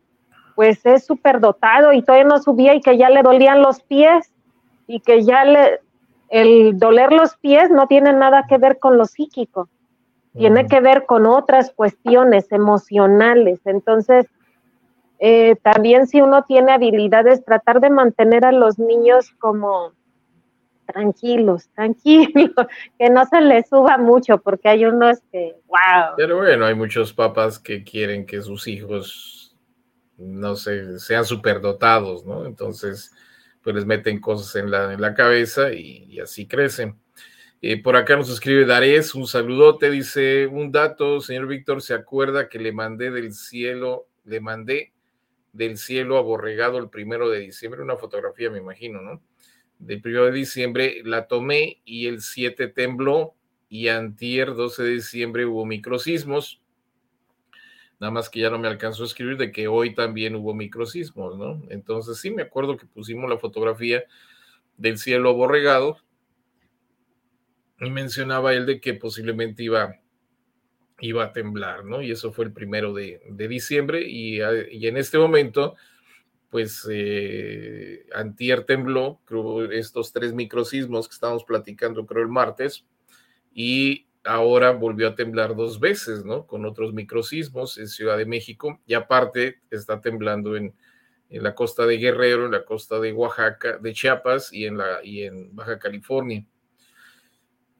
pues 0.54 0.86
es 0.86 1.06
súper 1.06 1.40
dotado 1.40 1.94
y 1.94 2.04
todavía 2.04 2.28
no 2.28 2.40
subía 2.40 2.76
y 2.76 2.82
que 2.82 2.98
ya 2.98 3.10
le 3.10 3.24
dolían 3.24 3.62
los 3.62 3.82
pies 3.82 4.32
y 4.88 5.00
que 5.00 5.24
ya 5.24 5.46
le, 5.46 5.80
el 6.30 6.78
doler 6.78 7.12
los 7.12 7.38
pies 7.38 7.70
no 7.70 7.88
tiene 7.88 8.14
nada 8.14 8.46
que 8.48 8.58
ver 8.58 8.80
con 8.80 8.98
lo 8.98 9.06
psíquico, 9.06 9.70
tiene 10.36 10.68
que 10.68 10.80
ver 10.80 11.06
con 11.06 11.26
otras 11.26 11.72
cuestiones 11.72 12.52
emocionales. 12.52 13.60
Entonces, 13.66 14.28
eh, 15.20 15.56
también 15.64 16.08
si 16.08 16.22
uno 16.22 16.44
tiene 16.44 16.74
habilidades, 16.74 17.44
tratar 17.44 17.80
de 17.80 17.90
mantener 17.90 18.46
a 18.46 18.52
los 18.52 18.78
niños 18.78 19.32
como 19.40 19.92
tranquilos, 20.88 21.70
tranquilos, 21.76 22.52
que 23.00 23.10
no 23.10 23.26
se 23.26 23.42
les 23.42 23.70
suba 23.70 23.98
mucho, 23.98 24.40
porque 24.40 24.70
hay 24.70 24.86
unos 24.86 25.20
que, 25.32 25.56
wow. 25.68 26.16
Pero 26.18 26.38
bueno, 26.38 26.66
hay 26.66 26.74
muchos 26.74 27.14
papás 27.14 27.60
que 27.60 27.84
quieren 27.84 28.26
que 28.26 28.42
sus 28.42 28.68
hijos, 28.68 29.56
no 30.18 30.56
sé, 30.56 30.98
sean 31.00 31.26
superdotados, 31.26 32.26
¿no? 32.26 32.46
Entonces, 32.46 33.14
pues 33.68 33.76
les 33.76 33.86
meten 33.86 34.22
cosas 34.22 34.56
en 34.56 34.72
la, 34.72 34.94
en 34.94 35.02
la 35.02 35.14
cabeza 35.14 35.74
y, 35.74 36.20
así 36.22 36.48
crecen. 36.48 36.98
Eh, 37.62 37.82
por 37.82 37.98
acá 37.98 38.16
nos 38.16 38.30
escribe 38.30 38.66
Darés, 38.66 39.14
un 39.14 39.28
saludote, 39.28 39.92
dice 39.92 40.48
un 40.48 40.72
dato, 40.72 41.20
señor 41.20 41.48
Víctor, 41.48 41.82
¿se 41.82 41.94
acuerda 41.94 42.48
que 42.48 42.60
le 42.60 42.72
mandé 42.72 43.12
del 43.12 43.34
cielo, 43.34 44.08
le 44.24 44.40
mandé 44.40 44.94
del 45.52 45.78
cielo 45.78 46.18
aborregado 46.18 46.78
el 46.78 46.90
primero 46.90 47.30
de 47.30 47.40
diciembre? 47.40 47.82
Una 47.82 47.98
fotografía, 47.98 48.50
me 48.50 48.60
imagino, 48.60 49.02
¿no? 49.02 49.22
Del 49.80 50.02
primero 50.02 50.26
de 50.26 50.32
diciembre 50.32 51.02
la 51.04 51.28
tomé 51.28 51.82
y 51.86 52.08
el 52.08 52.22
7 52.22 52.68
tembló 52.70 53.36
y 53.70 53.90
antier 53.90 54.54
12 54.54 54.84
de 54.84 54.90
diciembre 54.90 55.46
hubo 55.46 55.66
microsismos 55.66 56.62
nada 58.00 58.12
más 58.12 58.30
que 58.30 58.40
ya 58.40 58.50
no 58.50 58.60
me 58.60 58.68
alcanzó 58.68 59.04
a 59.04 59.08
escribir 59.08 59.38
de 59.38 59.52
que 59.52 59.68
hoy 59.68 59.94
también 59.94 60.36
hubo 60.36 60.54
microsismos, 60.54 61.38
¿no? 61.38 61.62
Entonces 61.70 62.20
sí 62.20 62.30
me 62.32 62.44
acuerdo 62.44 62.78
que 62.78 62.86
pusimos 62.86 63.30
la 63.30 63.38
fotografía 63.38 64.04
del 64.78 64.98
cielo 64.98 65.30
aborregado 65.30 65.98
y 67.80 67.90
mencionaba 67.90 68.54
él 68.54 68.66
de 68.66 68.80
que 68.80 68.94
posiblemente 68.94 69.64
iba, 69.64 70.00
iba 71.00 71.24
a 71.24 71.34
temblar, 71.34 71.86
¿no? 71.86 72.02
Y 72.02 72.12
eso 72.12 72.32
fue 72.32 72.46
el 72.46 72.54
primero 72.54 72.94
de, 72.94 73.20
diciembre 73.50 74.08
y, 74.08 74.42
en 74.42 74.98
este 74.98 75.18
momento, 75.18 75.76
pues 76.50 76.88
eh, 76.90 78.06
antier 78.14 78.64
tembló, 78.64 79.20
creo, 79.26 79.70
estos 79.72 80.14
tres 80.14 80.34
microsismos 80.34 81.08
que 81.08 81.14
estábamos 81.14 81.44
platicando, 81.44 82.06
creo, 82.06 82.24
el 82.24 82.30
martes, 82.30 82.86
y 83.54 84.08
ahora 84.24 84.72
volvió 84.72 85.08
a 85.08 85.16
temblar 85.16 85.56
dos 85.56 85.80
veces, 85.80 86.26
¿no? 86.26 86.46
Con 86.46 86.66
otros 86.66 86.94
microsismos 86.94 87.78
en 87.78 87.88
Ciudad 87.88 88.18
de 88.18 88.26
México 88.26 88.82
y 88.86 88.94
aparte 88.94 89.62
está 89.72 90.02
temblando 90.02 90.56
en, 90.56 90.74
la 91.30 91.56
costa 91.56 91.86
de 91.86 91.98
Guerrero, 91.98 92.46
en 92.46 92.52
la 92.52 92.64
costa 92.64 93.00
de 93.00 93.12
Oaxaca, 93.12 93.78
de 93.78 93.94
Chiapas 93.94 94.54
y 94.54 94.66
en, 94.66 94.78
la, 94.78 95.04
y 95.04 95.24
en 95.24 95.54
Baja 95.54 95.78
California. 95.78 96.46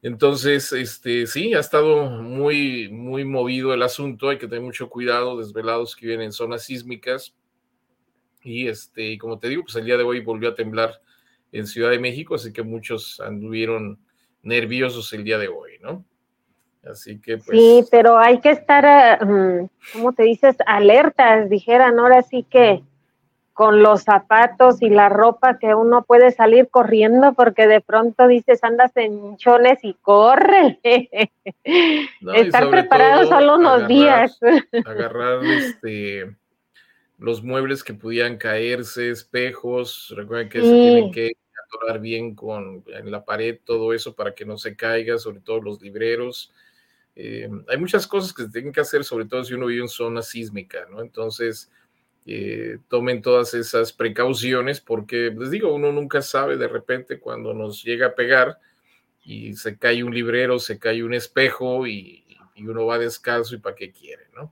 Entonces, 0.02 0.74
este, 0.74 1.28
sí, 1.28 1.54
ha 1.54 1.60
estado 1.60 2.10
muy, 2.10 2.90
muy 2.90 3.24
movido 3.24 3.74
el 3.74 3.84
asunto, 3.84 4.30
hay 4.30 4.38
que 4.38 4.48
tener 4.48 4.64
mucho 4.64 4.90
cuidado, 4.90 5.38
desvelados 5.38 5.96
que 5.96 6.08
viven 6.08 6.22
en 6.22 6.32
zonas 6.34 6.64
sísmicas. 6.64 7.36
Y 8.44 8.68
este, 8.68 9.18
como 9.18 9.40
te 9.40 9.50
digo, 9.50 9.64
pues 9.64 9.76
el 9.76 9.86
día 9.86 9.98
de 9.98 10.04
hoy 10.04 10.22
volvió 10.22 10.50
a 10.50 10.56
temblar 10.56 11.02
en 11.52 11.68
Ciudad 11.68 11.92
de 11.92 12.00
México, 12.00 12.36
así 12.36 12.54
que 12.54 12.64
muchos 12.64 13.20
anduvieron 13.20 14.00
nerviosos 14.44 15.12
el 15.14 15.24
día 15.24 15.38
de 15.38 15.48
hoy, 15.48 15.74
¿no? 15.82 16.06
Así 16.90 17.20
que 17.20 17.38
pues... 17.38 17.50
Sí, 17.50 17.84
pero 17.92 18.18
hay 18.18 18.40
que 18.40 18.52
estar, 18.52 18.86
eh, 18.86 19.26
mm, 19.26 19.70
¿cómo 19.94 20.14
te 20.14 20.24
dices? 20.24 20.56
Alertas, 20.66 21.50
dijeran, 21.50 22.00
ahora 22.00 22.22
sí 22.22 22.46
que 22.50 22.84
con 23.58 23.82
los 23.82 24.04
zapatos 24.04 24.84
y 24.84 24.90
la 24.90 25.10
ropa 25.10 25.58
que 25.58 25.74
uno 25.74 26.04
puede 26.04 26.30
salir 26.30 26.70
corriendo 26.70 27.34
porque 27.34 27.66
de 27.66 27.82
pronto 27.82 28.28
dices 28.28 28.64
andas 28.64 28.96
en 28.96 29.36
chones 29.38 29.80
y 29.82 29.96
corre. 29.96 30.80
estar 32.36 32.70
preparados 32.70 33.30
solo 33.30 33.56
unos 33.56 33.88
días. 33.88 34.40
agarrar 34.86 35.44
este 35.44 36.36
los 37.18 37.44
muebles 37.44 37.84
que 37.84 37.94
pudieran 37.94 38.38
caerse, 38.38 39.10
espejos, 39.10 40.14
recuerden 40.16 40.50
que 40.50 40.62
se 40.62 40.72
tienen 40.72 41.12
que 41.12 41.34
atorar 41.66 42.00
bien 42.00 42.36
con 42.36 42.84
en 42.88 43.12
la 43.12 43.26
pared, 43.26 43.60
todo 43.64 43.94
eso 43.94 44.16
para 44.16 44.34
que 44.34 44.46
no 44.46 44.58
se 44.58 44.76
caiga, 44.76 45.18
sobre 45.18 45.42
todo 45.42 45.62
los 45.62 45.82
libreros. 45.82 46.54
Eh, 47.16 47.50
hay 47.68 47.78
muchas 47.78 48.06
cosas 48.08 48.34
que 48.34 48.44
se 48.44 48.50
tienen 48.50 48.72
que 48.72 48.82
hacer, 48.82 49.04
sobre 49.04 49.26
todo 49.26 49.44
si 49.44 49.54
uno 49.54 49.66
vive 49.66 49.82
en 49.82 49.90
zona 49.90 50.22
sísmica, 50.22 50.88
¿no? 50.92 51.02
Entonces, 51.02 51.72
eh, 52.26 52.78
tomen 52.88 53.22
todas 53.22 53.54
esas 53.54 53.92
precauciones 53.92 54.80
porque, 54.82 55.34
les 55.36 55.50
digo, 55.50 55.74
uno 55.74 55.92
nunca 55.92 56.22
sabe 56.22 56.58
de 56.58 56.68
repente 56.68 57.20
cuando 57.20 57.54
nos 57.54 57.84
llega 57.84 58.08
a 58.08 58.16
pegar, 58.16 58.60
y 59.28 59.54
se 59.56 59.78
cae 59.78 60.06
un 60.06 60.14
librero, 60.14 60.58
se 60.58 60.80
cae 60.80 61.04
un 61.04 61.14
espejo 61.14 61.86
y, 61.86 62.24
uno 62.60 62.88
va 62.88 62.98
descalzo 62.98 63.54
y 63.54 63.60
para 63.60 63.76
qué 63.76 63.92
quiere, 63.92 64.30
¿no? 64.34 64.52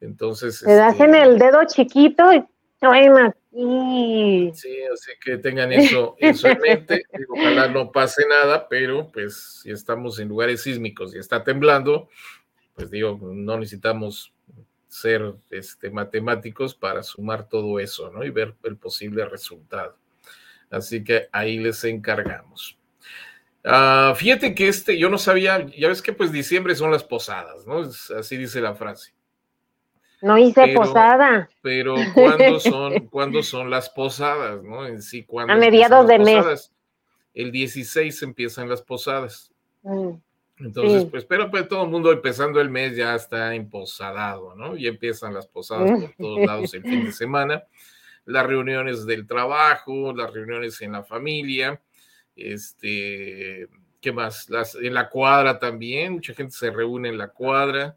Entonces... 0.00 0.60
Te 0.60 0.74
das 0.74 0.98
en 1.00 1.14
este 1.14 1.28
el 1.28 1.38
dedo 1.38 1.64
chiquito 1.66 2.32
y 2.32 2.44
aquí. 2.80 4.52
Sí, 4.54 4.76
así 4.92 5.12
que 5.22 5.38
tengan 5.38 5.72
eso, 5.72 6.16
eso 6.18 6.48
en 6.48 6.60
mente. 6.60 7.04
Ojalá 7.28 7.68
no 7.68 7.90
pase 7.90 8.24
nada, 8.28 8.68
pero 8.68 9.10
pues 9.10 9.60
si 9.62 9.70
estamos 9.70 10.18
en 10.18 10.28
lugares 10.28 10.62
sísmicos 10.62 11.14
y 11.14 11.18
está 11.18 11.42
temblando, 11.42 12.08
pues 12.74 12.90
digo, 12.90 13.18
no 13.20 13.58
necesitamos 13.58 14.32
ser 14.86 15.34
este, 15.50 15.90
matemáticos 15.90 16.74
para 16.74 17.02
sumar 17.02 17.48
todo 17.48 17.78
eso, 17.80 18.10
¿no? 18.10 18.24
Y 18.24 18.30
ver 18.30 18.54
el 18.64 18.76
posible 18.76 19.24
resultado. 19.26 19.96
Así 20.70 21.02
que 21.02 21.28
ahí 21.32 21.58
les 21.58 21.82
encargamos. 21.84 22.78
Ah, 23.64 24.14
fíjate 24.16 24.54
que 24.54 24.68
este, 24.68 24.98
yo 24.98 25.10
no 25.10 25.18
sabía, 25.18 25.66
ya 25.76 25.88
ves 25.88 26.00
que 26.00 26.12
pues 26.12 26.32
diciembre 26.32 26.74
son 26.74 26.90
las 26.90 27.04
posadas, 27.04 27.66
¿no? 27.66 27.80
así 28.16 28.36
dice 28.36 28.60
la 28.60 28.74
frase. 28.74 29.17
No 30.20 30.36
hice 30.36 30.74
posada. 30.74 31.48
Pero 31.62 31.94
¿cuándo 32.14 32.60
son, 32.60 33.06
¿cuándo 33.06 33.42
son 33.42 33.70
las 33.70 33.88
posadas, 33.90 34.62
no? 34.62 34.86
En 34.86 35.02
sí, 35.02 35.24
¿cuándo 35.24 35.52
A 35.52 35.56
mediados 35.56 36.06
de 36.06 36.18
mes. 36.18 36.72
El 37.34 37.52
16 37.52 38.22
empiezan 38.22 38.68
las 38.68 38.82
posadas. 38.82 39.52
Mm. 39.82 40.14
Entonces, 40.60 41.04
pues, 41.04 41.24
pero 41.24 41.50
pues 41.50 41.68
todo 41.68 41.84
el 41.84 41.90
mundo 41.90 42.10
empezando 42.10 42.60
el 42.60 42.68
mes 42.68 42.96
ya 42.96 43.14
está 43.14 43.54
emposadado, 43.54 44.56
¿no? 44.56 44.76
Y 44.76 44.88
empiezan 44.88 45.34
las 45.34 45.46
posadas 45.46 46.00
por 46.00 46.14
todos 46.16 46.46
lados 46.46 46.74
el 46.74 46.82
fin 46.82 47.04
de 47.04 47.12
semana, 47.12 47.64
las 48.24 48.44
reuniones 48.44 49.06
del 49.06 49.26
trabajo, 49.26 50.12
las 50.12 50.32
reuniones 50.32 50.80
en 50.80 50.92
la 50.92 51.04
familia, 51.04 51.80
este, 52.34 53.68
¿qué 54.00 54.12
más? 54.12 54.50
Las, 54.50 54.74
en 54.74 54.94
la 54.94 55.08
cuadra 55.08 55.58
también, 55.60 56.14
mucha 56.14 56.34
gente 56.34 56.54
se 56.54 56.70
reúne 56.70 57.10
en 57.10 57.18
la 57.18 57.28
cuadra, 57.28 57.96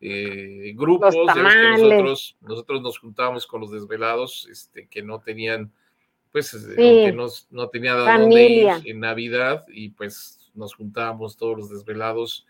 eh, 0.00 0.72
grupos, 0.76 1.14
nosotros, 1.14 2.36
nosotros 2.40 2.82
nos 2.82 2.98
juntábamos 2.98 3.46
con 3.46 3.60
los 3.60 3.72
desvelados, 3.72 4.48
este, 4.50 4.86
que 4.86 5.02
no 5.02 5.20
tenían, 5.20 5.72
pues, 6.30 6.54
eh, 6.54 7.06
que 7.06 7.12
no, 7.12 7.26
no 7.50 7.68
tenían 7.68 7.98
dónde 7.98 8.44
ir 8.44 8.68
en 8.84 9.00
Navidad 9.00 9.64
y 9.68 9.90
pues 9.90 10.50
nos 10.54 10.74
juntábamos 10.74 11.36
todos 11.36 11.56
los 11.56 11.70
desvelados, 11.70 12.46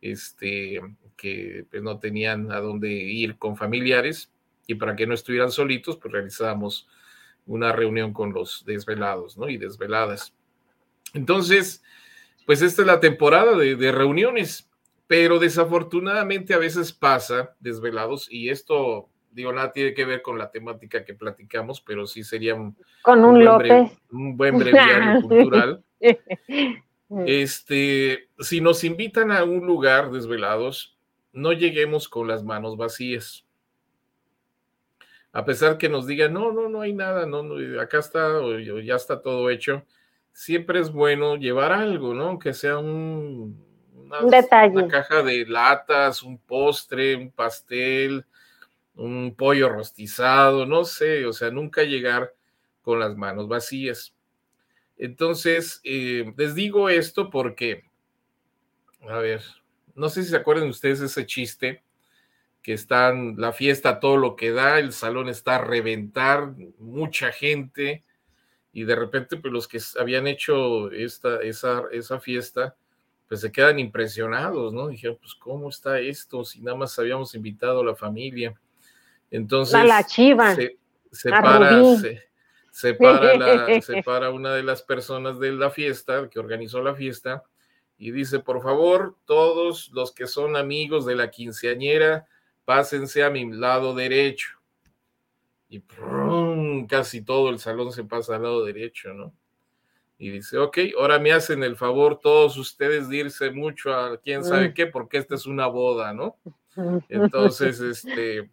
este, 0.00 0.80
que 1.16 1.64
pues, 1.70 1.82
no 1.82 1.98
tenían 1.98 2.52
a 2.52 2.60
dónde 2.60 2.90
ir 2.90 3.36
con 3.36 3.56
familiares 3.56 4.30
y 4.66 4.74
para 4.74 4.94
que 4.94 5.06
no 5.06 5.14
estuvieran 5.14 5.50
solitos, 5.50 5.96
pues 5.96 6.12
realizábamos 6.12 6.86
una 7.46 7.72
reunión 7.72 8.12
con 8.12 8.32
los 8.32 8.64
desvelados, 8.64 9.36
¿no? 9.36 9.48
Y 9.48 9.56
desveladas. 9.56 10.34
Entonces, 11.14 11.82
pues 12.46 12.62
esta 12.62 12.82
es 12.82 12.86
la 12.86 13.00
temporada 13.00 13.56
de, 13.56 13.74
de 13.74 13.90
reuniones, 13.90 14.69
pero 15.10 15.40
desafortunadamente 15.40 16.54
a 16.54 16.58
veces 16.58 16.92
pasa 16.92 17.56
desvelados 17.58 18.28
y 18.30 18.48
esto 18.48 19.08
digo, 19.32 19.52
nada 19.52 19.72
tiene 19.72 19.92
que 19.92 20.04
ver 20.04 20.22
con 20.22 20.38
la 20.38 20.52
temática 20.52 21.04
que 21.04 21.14
platicamos, 21.14 21.80
pero 21.80 22.06
sí 22.06 22.22
sería 22.22 22.54
un, 22.54 22.76
con 23.02 23.24
un, 23.24 23.44
buen, 23.44 23.90
un 24.12 24.36
buen 24.36 24.56
breviario 24.56 25.20
cultural. 25.28 25.82
Este, 27.26 28.28
si 28.38 28.60
nos 28.60 28.84
invitan 28.84 29.32
a 29.32 29.42
un 29.42 29.66
lugar 29.66 30.12
desvelados, 30.12 30.96
no 31.32 31.52
lleguemos 31.54 32.08
con 32.08 32.28
las 32.28 32.44
manos 32.44 32.76
vacías. 32.76 33.44
A 35.32 35.44
pesar 35.44 35.76
que 35.76 35.88
nos 35.88 36.06
digan, 36.06 36.32
no, 36.34 36.52
no, 36.52 36.68
no 36.68 36.82
hay 36.82 36.92
nada, 36.92 37.26
no, 37.26 37.42
acá 37.80 37.98
está, 37.98 38.38
o, 38.38 38.56
ya 38.60 38.94
está 38.94 39.20
todo 39.20 39.50
hecho, 39.50 39.84
siempre 40.32 40.78
es 40.78 40.92
bueno 40.92 41.34
llevar 41.34 41.72
algo, 41.72 42.14
¿no? 42.14 42.28
Aunque 42.28 42.54
sea 42.54 42.78
un, 42.78 43.69
una, 44.18 44.42
detalle. 44.42 44.74
Una 44.74 44.88
caja 44.88 45.22
de 45.22 45.46
latas, 45.46 46.22
un 46.22 46.38
postre, 46.38 47.16
un 47.16 47.30
pastel, 47.30 48.24
un 48.94 49.34
pollo 49.36 49.68
rostizado, 49.68 50.66
no 50.66 50.84
sé, 50.84 51.26
o 51.26 51.32
sea, 51.32 51.50
nunca 51.50 51.82
llegar 51.82 52.34
con 52.82 52.98
las 52.98 53.16
manos 53.16 53.48
vacías. 53.48 54.14
Entonces, 54.96 55.80
eh, 55.84 56.32
les 56.36 56.54
digo 56.54 56.88
esto 56.88 57.30
porque, 57.30 57.84
a 59.08 59.18
ver, 59.18 59.42
no 59.94 60.08
sé 60.08 60.22
si 60.22 60.30
se 60.30 60.36
acuerdan 60.36 60.68
ustedes 60.68 61.00
ese 61.00 61.24
chiste, 61.24 61.82
que 62.62 62.74
están 62.74 63.36
la 63.38 63.52
fiesta 63.52 64.00
todo 64.00 64.18
lo 64.18 64.36
que 64.36 64.50
da, 64.50 64.78
el 64.78 64.92
salón 64.92 65.28
está 65.28 65.56
a 65.56 65.64
reventar, 65.64 66.52
mucha 66.78 67.32
gente, 67.32 68.04
y 68.72 68.84
de 68.84 68.94
repente, 68.94 69.36
pues 69.36 69.52
los 69.52 69.66
que 69.66 69.80
habían 69.98 70.26
hecho 70.26 70.90
esta, 70.90 71.40
esa, 71.42 71.84
esa 71.92 72.20
fiesta, 72.20 72.76
pues 73.30 73.42
se 73.42 73.52
quedan 73.52 73.78
impresionados, 73.78 74.72
¿no? 74.72 74.88
Dijeron, 74.88 75.16
pues, 75.20 75.36
¿cómo 75.36 75.68
está 75.68 76.00
esto? 76.00 76.44
Si 76.44 76.60
nada 76.62 76.76
más 76.76 76.98
habíamos 76.98 77.32
invitado 77.36 77.82
a 77.82 77.84
la 77.84 77.94
familia. 77.94 78.60
Entonces, 79.30 79.84
la, 79.84 80.04
chiva. 80.04 80.56
Se, 80.56 81.30
para, 81.30 81.80
se, 81.94 82.28
se 82.72 82.92
para, 84.04 84.30
una 84.30 84.52
de 84.52 84.64
las 84.64 84.82
personas 84.82 85.38
de 85.38 85.52
la 85.52 85.70
fiesta, 85.70 86.28
que 86.28 86.40
organizó 86.40 86.82
la 86.82 86.96
fiesta, 86.96 87.44
y 87.96 88.10
dice, 88.10 88.40
por 88.40 88.64
favor, 88.64 89.14
todos 89.26 89.90
los 89.92 90.12
que 90.12 90.26
son 90.26 90.56
amigos 90.56 91.06
de 91.06 91.14
la 91.14 91.30
quinceañera, 91.30 92.26
pásense 92.64 93.22
a 93.22 93.30
mi 93.30 93.48
lado 93.48 93.94
derecho. 93.94 94.58
Y 95.68 95.84
casi 96.88 97.22
todo 97.22 97.50
el 97.50 97.60
salón 97.60 97.92
se 97.92 98.02
pasa 98.02 98.34
al 98.34 98.42
lado 98.42 98.64
derecho, 98.64 99.14
¿no? 99.14 99.32
Y 100.22 100.28
dice, 100.28 100.58
ok, 100.58 100.78
ahora 100.98 101.18
me 101.18 101.32
hacen 101.32 101.64
el 101.64 101.76
favor 101.76 102.20
todos 102.20 102.58
ustedes 102.58 103.08
de 103.08 103.16
irse 103.16 103.50
mucho 103.52 103.94
a 103.94 104.20
quién 104.20 104.44
sabe 104.44 104.74
qué, 104.74 104.86
porque 104.86 105.16
esta 105.16 105.34
es 105.34 105.46
una 105.46 105.66
boda, 105.66 106.12
¿no? 106.12 106.36
Entonces, 107.08 107.80
este, 107.80 108.50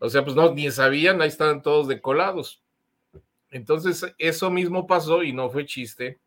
o 0.00 0.10
sea, 0.10 0.24
pues 0.24 0.34
no, 0.34 0.52
ni 0.52 0.68
sabían, 0.72 1.22
ahí 1.22 1.28
estaban 1.28 1.62
todos 1.62 1.86
decolados. 1.86 2.60
Entonces, 3.52 4.04
eso 4.18 4.50
mismo 4.50 4.88
pasó 4.88 5.22
y 5.22 5.32
no 5.32 5.48
fue 5.48 5.64
chiste 5.64 6.18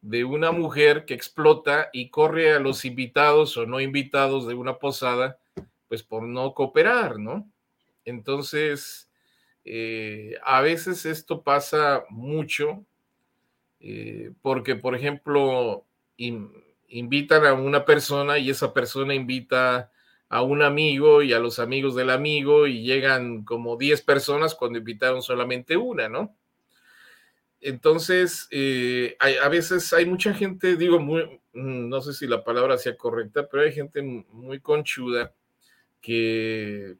de 0.00 0.22
una 0.22 0.52
mujer 0.52 1.04
que 1.04 1.14
explota 1.14 1.90
y 1.92 2.08
corre 2.08 2.52
a 2.52 2.60
los 2.60 2.84
invitados 2.84 3.56
o 3.56 3.66
no 3.66 3.80
invitados 3.80 4.46
de 4.46 4.54
una 4.54 4.78
posada, 4.78 5.40
pues 5.88 6.04
por 6.04 6.22
no 6.22 6.54
cooperar, 6.54 7.18
¿no? 7.18 7.50
Entonces, 8.04 9.10
eh, 9.64 10.36
a 10.44 10.60
veces 10.60 11.04
esto 11.04 11.42
pasa 11.42 12.04
mucho 12.10 12.84
eh, 13.80 14.32
porque, 14.42 14.76
por 14.76 14.94
ejemplo, 14.94 15.84
invitan 16.88 17.46
a 17.46 17.54
una 17.54 17.84
persona 17.84 18.38
y 18.38 18.50
esa 18.50 18.72
persona 18.72 19.14
invita 19.14 19.92
a 20.28 20.42
un 20.42 20.62
amigo 20.62 21.22
y 21.22 21.32
a 21.32 21.38
los 21.38 21.58
amigos 21.58 21.94
del 21.94 22.10
amigo 22.10 22.66
y 22.66 22.82
llegan 22.82 23.44
como 23.44 23.76
10 23.76 24.02
personas 24.02 24.54
cuando 24.54 24.78
invitaron 24.78 25.22
solamente 25.22 25.76
una, 25.76 26.08
¿no? 26.08 26.36
Entonces, 27.60 28.46
eh, 28.50 29.16
a 29.20 29.48
veces 29.48 29.92
hay 29.92 30.06
mucha 30.06 30.32
gente, 30.32 30.76
digo, 30.76 31.00
muy, 31.00 31.40
mm, 31.54 31.88
no 31.88 32.00
sé 32.00 32.12
si 32.12 32.26
la 32.26 32.44
palabra 32.44 32.78
sea 32.78 32.96
correcta, 32.96 33.48
pero 33.48 33.64
hay 33.64 33.72
gente 33.72 34.00
muy 34.02 34.60
conchuda 34.60 35.34
que 36.00 36.96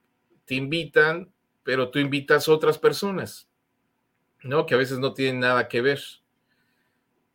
te 0.47 0.57
invitan, 0.57 1.33
pero 1.63 1.91
tú 1.91 1.99
invitas 2.01 2.49
a 2.49 2.53
otras 2.53 2.79
personas, 2.79 3.49
¿no? 4.43 4.67
Que 4.67 4.75
a 4.75 4.79
veces 4.79 4.99
no 4.99 5.15
tienen 5.15 5.41
nada 5.41 5.69
que 5.69 5.81
ver. 5.81 6.01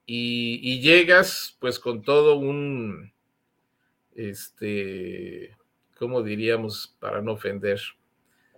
Y, 0.05 0.59
y 0.61 0.81
llegas 0.81 1.55
pues 1.59 1.79
con 1.79 2.01
todo 2.01 2.35
un, 2.35 3.13
este, 4.15 5.55
¿cómo 5.97 6.21
diríamos 6.21 6.95
para 6.99 7.21
no 7.21 7.33
ofender? 7.33 7.79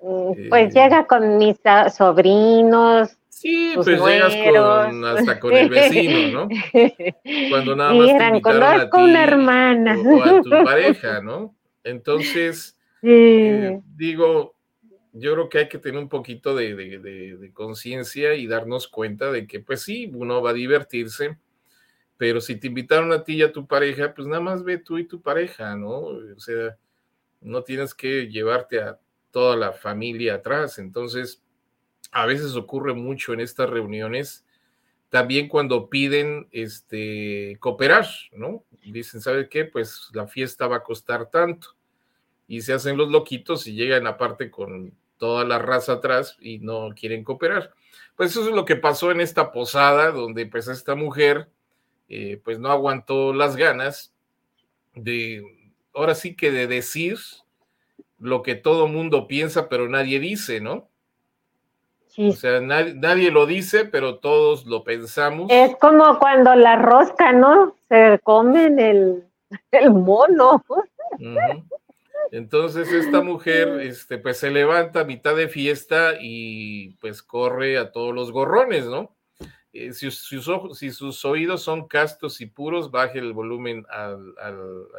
Mm, 0.01 0.49
pues 0.49 0.75
eh, 0.75 0.79
llega 0.79 1.05
con 1.05 1.37
mis 1.37 1.57
sobrinos. 1.95 3.17
Sí, 3.29 3.73
pues 3.75 3.87
llegas 3.87 4.35
con, 4.35 5.05
hasta 5.05 5.39
con 5.39 5.53
el 5.53 5.69
vecino, 5.69 6.47
¿no? 6.47 6.49
Cuando 7.49 7.75
nada 7.75 7.93
más 7.93 8.33
te 8.33 8.41
conozco 8.41 8.97
a 8.97 9.03
una 9.03 9.23
hermana. 9.23 9.97
O, 9.99 10.23
a 10.23 10.41
tu 10.41 10.49
pareja, 10.63 11.21
¿no? 11.21 11.53
Entonces, 11.83 12.77
eh, 13.03 13.79
digo, 13.95 14.54
yo 15.17 15.33
creo 15.33 15.49
que 15.49 15.57
hay 15.59 15.69
que 15.69 15.77
tener 15.79 15.99
un 15.99 16.09
poquito 16.09 16.55
de, 16.55 16.75
de 16.75 17.51
conciencia 17.53 18.35
y 18.35 18.47
darnos 18.47 18.87
cuenta 18.89 19.31
de 19.31 19.47
que, 19.47 19.61
pues 19.61 19.81
sí, 19.81 20.11
uno 20.13 20.41
va 20.41 20.49
a 20.49 20.53
divertirse, 20.53 21.37
pero 22.17 22.41
si 22.41 22.57
te 22.57 22.67
invitaron 22.67 23.13
a 23.13 23.23
ti 23.23 23.35
y 23.35 23.41
a 23.41 23.51
tu 23.53 23.65
pareja, 23.65 24.13
pues 24.13 24.27
nada 24.27 24.41
más 24.41 24.63
ve 24.63 24.77
tú 24.77 24.97
y 24.97 25.05
tu 25.05 25.21
pareja, 25.21 25.75
¿no? 25.75 25.99
O 25.99 26.39
sea, 26.39 26.77
no 27.39 27.63
tienes 27.63 27.93
que 27.93 28.27
llevarte 28.27 28.81
a 28.81 28.99
toda 29.31 29.55
la 29.55 29.71
familia 29.71 30.35
atrás. 30.35 30.79
Entonces, 30.79 31.41
a 32.11 32.25
veces 32.25 32.55
ocurre 32.55 32.93
mucho 32.93 33.33
en 33.33 33.39
estas 33.39 33.69
reuniones, 33.69 34.45
también 35.09 35.47
cuando 35.47 35.89
piden 35.89 36.47
este, 36.51 37.57
cooperar, 37.59 38.05
¿no? 38.33 38.65
Dicen, 38.83 39.21
¿sabe 39.21 39.47
qué? 39.47 39.63
Pues 39.63 40.09
la 40.13 40.27
fiesta 40.27 40.67
va 40.67 40.77
a 40.77 40.83
costar 40.83 41.29
tanto. 41.29 41.75
Y 42.47 42.61
se 42.61 42.73
hacen 42.73 42.97
los 42.97 43.09
loquitos 43.09 43.65
y 43.65 43.73
llegan 43.73 44.07
aparte 44.07 44.51
con 44.51 44.93
toda 45.17 45.43
la 45.45 45.59
raza 45.59 45.93
atrás 45.93 46.37
y 46.39 46.59
no 46.59 46.89
quieren 46.95 47.23
cooperar. 47.23 47.71
Pues 48.15 48.31
eso 48.31 48.47
es 48.47 48.55
lo 48.55 48.65
que 48.65 48.75
pasó 48.75 49.11
en 49.11 49.21
esta 49.21 49.51
posada, 49.51 50.11
donde 50.11 50.45
pues 50.45 50.67
esta 50.67 50.95
mujer 50.95 51.49
eh, 52.07 52.39
pues 52.43 52.59
no 52.59 52.69
aguantó 52.71 53.33
las 53.33 53.55
ganas 53.55 54.13
de, 54.93 55.43
ahora 55.93 56.15
sí 56.15 56.35
que 56.35 56.51
de 56.51 56.67
decir 56.67 57.17
lo 58.19 58.43
que 58.43 58.55
todo 58.55 58.87
mundo 58.87 59.27
piensa, 59.27 59.67
pero 59.69 59.89
nadie 59.89 60.19
dice, 60.19 60.61
¿no? 60.61 60.87
O 62.17 62.31
sea, 62.31 62.61
nadie, 62.61 63.29
lo 63.29 63.45
dice, 63.45 63.83
pero 63.83 64.19
todos 64.19 64.65
lo 64.65 64.85
pensamos. 64.85 65.47
Es 65.51 65.75
como 65.75 66.17
cuando 66.17 66.55
la 66.55 66.77
rosca, 66.77 67.33
¿no? 67.33 67.75
Se 67.89 68.19
comen 68.23 68.79
el, 68.79 69.25
el 69.71 69.91
mono. 69.91 70.63
Entonces 72.31 72.91
esta 72.91 73.21
mujer, 73.21 73.79
este, 73.81 74.17
pues 74.17 74.37
se 74.37 74.51
levanta 74.51 75.01
a 75.01 75.05
mitad 75.05 75.35
de 75.35 75.47
fiesta 75.47 76.13
y 76.19 76.91
pues 77.01 77.21
corre 77.21 77.77
a 77.77 77.91
todos 77.91 78.13
los 78.13 78.31
gorrones, 78.31 78.85
¿no? 78.85 79.15
Eh, 79.73 79.91
si, 79.91 80.09
sus 80.09 80.47
ojos, 80.47 80.79
si 80.79 80.89
sus 80.91 81.25
oídos 81.25 81.61
son 81.61 81.87
castos 81.87 82.39
y 82.39 82.45
puros, 82.45 82.91
baje 82.91 83.19
el 83.19 83.33
volumen 83.33 83.85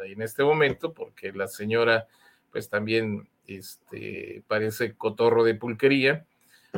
en 0.05 0.21
este 0.21 0.43
momento, 0.43 0.93
porque 0.93 1.31
la 1.33 1.47
señora, 1.47 2.07
pues 2.51 2.69
también 2.69 3.27
este, 3.47 4.43
parece 4.47 4.95
cotorro 4.95 5.43
de 5.43 5.55
pulquería. 5.55 6.27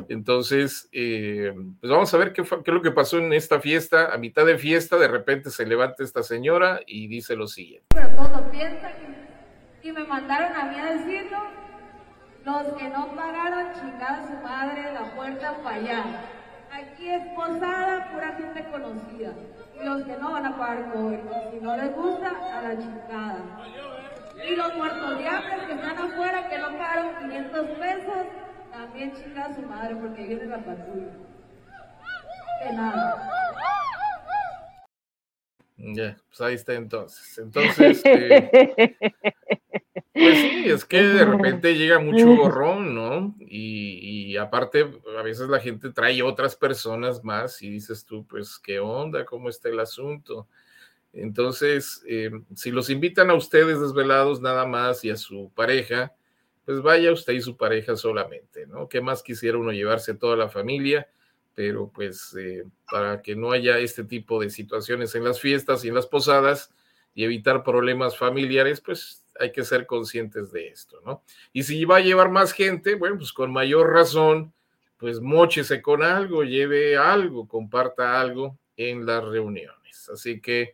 Entonces, 0.08 0.88
eh, 0.94 1.54
pues 1.82 1.92
vamos 1.92 2.14
a 2.14 2.18
ver 2.18 2.32
qué, 2.32 2.44
qué, 2.44 2.72
es 2.72 2.74
lo 2.74 2.82
que 2.82 2.92
pasó 2.92 3.18
en 3.18 3.34
esta 3.34 3.60
fiesta. 3.60 4.14
A 4.14 4.18
mitad 4.18 4.46
de 4.46 4.58
fiesta, 4.58 4.98
de 4.98 5.10
repente 5.10 5.50
se 5.50 5.66
levanta 5.66 6.02
esta 6.02 6.24
señora 6.24 6.80
y 6.88 7.08
dice 7.08 7.36
lo 7.36 7.48
siguiente. 7.48 7.88
Y 9.90 9.92
me 9.92 10.04
mandaron 10.04 10.56
a 10.56 10.66
mí 10.66 10.80
a 10.80 10.94
decirlo, 10.94 11.38
los 12.46 12.74
que 12.78 12.90
no 12.90 13.08
pagaron, 13.16 13.74
chingada 13.74 14.28
su 14.28 14.34
madre, 14.44 14.94
la 14.94 15.16
puerta 15.16 15.58
para 15.64 15.76
allá. 15.76 16.04
Aquí 16.72 17.10
es 17.10 17.26
posada, 17.34 18.12
pura 18.12 18.34
gente 18.34 18.64
conocida. 18.70 19.34
Y 19.80 19.84
los 19.84 20.04
que 20.04 20.16
no 20.18 20.32
van 20.32 20.46
a 20.46 20.58
pagar 20.58 20.92
cobre. 20.94 21.24
Si 21.52 21.60
no 21.60 21.76
les 21.76 21.96
gusta, 21.96 22.30
a 22.30 22.62
la 22.62 22.78
chingada. 22.78 23.44
Y 24.48 24.56
los 24.56 24.76
muertos 24.76 25.18
diablos 25.18 25.66
que 25.66 25.74
están 25.74 25.98
afuera, 25.98 26.48
que 26.48 26.58
no 26.60 26.68
pagaron 26.78 27.16
500 27.20 27.66
pesos, 27.80 28.26
también 28.72 29.14
chinga 29.14 29.56
su 29.56 29.62
madre 29.64 29.96
porque 29.96 30.24
viene 30.24 30.46
la 30.46 30.58
patrulla. 30.58 31.14
De 32.64 32.74
nada. 32.74 33.30
Ya, 35.82 36.18
pues 36.28 36.42
ahí 36.42 36.56
está 36.56 36.74
entonces. 36.74 37.38
Entonces, 37.38 38.02
eh, 38.06 38.98
pues 40.20 40.38
sí, 40.38 40.64
es 40.66 40.86
que 40.86 41.02
de 41.02 41.26
repente 41.26 41.76
llega 41.76 42.00
mucho 42.00 42.26
gorrón, 42.36 42.94
¿no? 42.94 43.36
Y, 43.40 44.32
y, 44.32 44.38
aparte, 44.38 44.86
a 45.18 45.22
veces 45.22 45.50
la 45.50 45.60
gente 45.60 45.92
trae 45.92 46.22
otras 46.22 46.56
personas 46.56 47.24
más 47.24 47.62
y 47.62 47.70
dices 47.70 48.06
tú, 48.06 48.26
pues, 48.28 48.60
¿qué 48.60 48.80
onda? 48.80 49.26
¿Cómo 49.26 49.50
está 49.50 49.70
el 49.70 49.80
asunto? 49.80 50.48
Entonces, 51.14 52.04
eh, 52.08 52.32
si 52.56 52.72
los 52.72 52.90
invitan 52.90 53.30
a 53.30 53.36
ustedes 53.36 53.80
desvelados 53.80 54.42
nada 54.42 54.66
más 54.66 55.04
y 55.04 55.10
a 55.10 55.18
su 55.18 55.52
pareja, 55.56 56.14
pues 56.66 56.82
vaya 56.82 57.12
usted 57.12 57.34
y 57.34 57.42
su 57.42 57.58
pareja 57.58 57.96
solamente, 57.96 58.68
¿no? 58.68 58.88
¿Qué 58.88 59.02
más 59.02 59.24
quisiera 59.24 59.58
uno 59.58 59.72
llevarse 59.72 60.12
a 60.12 60.18
toda 60.20 60.36
la 60.36 60.50
familia? 60.50 61.10
Pero 61.56 61.92
pues 61.92 62.36
eh, 62.40 62.64
para 62.92 63.22
que 63.22 63.36
no 63.36 63.52
haya 63.52 63.80
este 63.80 64.04
tipo 64.04 64.40
de 64.40 64.52
situaciones 64.52 65.16
en 65.16 65.24
las 65.24 65.40
fiestas 65.42 65.84
y 65.84 65.88
en 65.88 65.96
las 65.96 66.06
posadas 66.06 66.72
y 67.16 67.24
evitar 67.24 67.64
problemas 67.64 68.18
familiares, 68.18 68.82
pues 68.82 69.19
hay 69.40 69.52
que 69.52 69.64
ser 69.64 69.86
conscientes 69.86 70.52
de 70.52 70.68
esto, 70.68 71.00
¿no? 71.06 71.24
Y 71.54 71.64
si 71.64 71.86
va 71.86 71.98
a 71.98 72.02
llevar 72.02 72.30
más 72.30 72.52
gente, 72.52 72.96
bueno, 72.96 73.18
pues 73.18 73.32
con 73.32 73.52
mayor 73.52 73.92
razón, 73.92 74.54
pues 74.98 75.22
mochese 75.22 75.82
con 75.82 76.04
algo, 76.04 76.44
lleve 76.44 76.98
algo, 76.98 77.48
comparta 77.48 78.20
algo 78.20 78.58
en 78.76 79.06
las 79.06 79.24
reuniones. 79.24 80.10
Así 80.10 80.42
que 80.42 80.74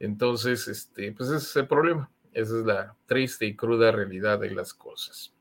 Entonces, 0.00 0.66
este, 0.66 1.12
pues 1.12 1.30
ese 1.30 1.46
es 1.46 1.56
el 1.56 1.68
problema. 1.68 2.10
Esa 2.32 2.58
es 2.58 2.66
la 2.66 2.96
triste 3.06 3.46
y 3.46 3.54
cruda 3.54 3.92
realidad 3.92 4.40
de 4.40 4.50
las 4.50 4.74
cosas. 4.74 5.32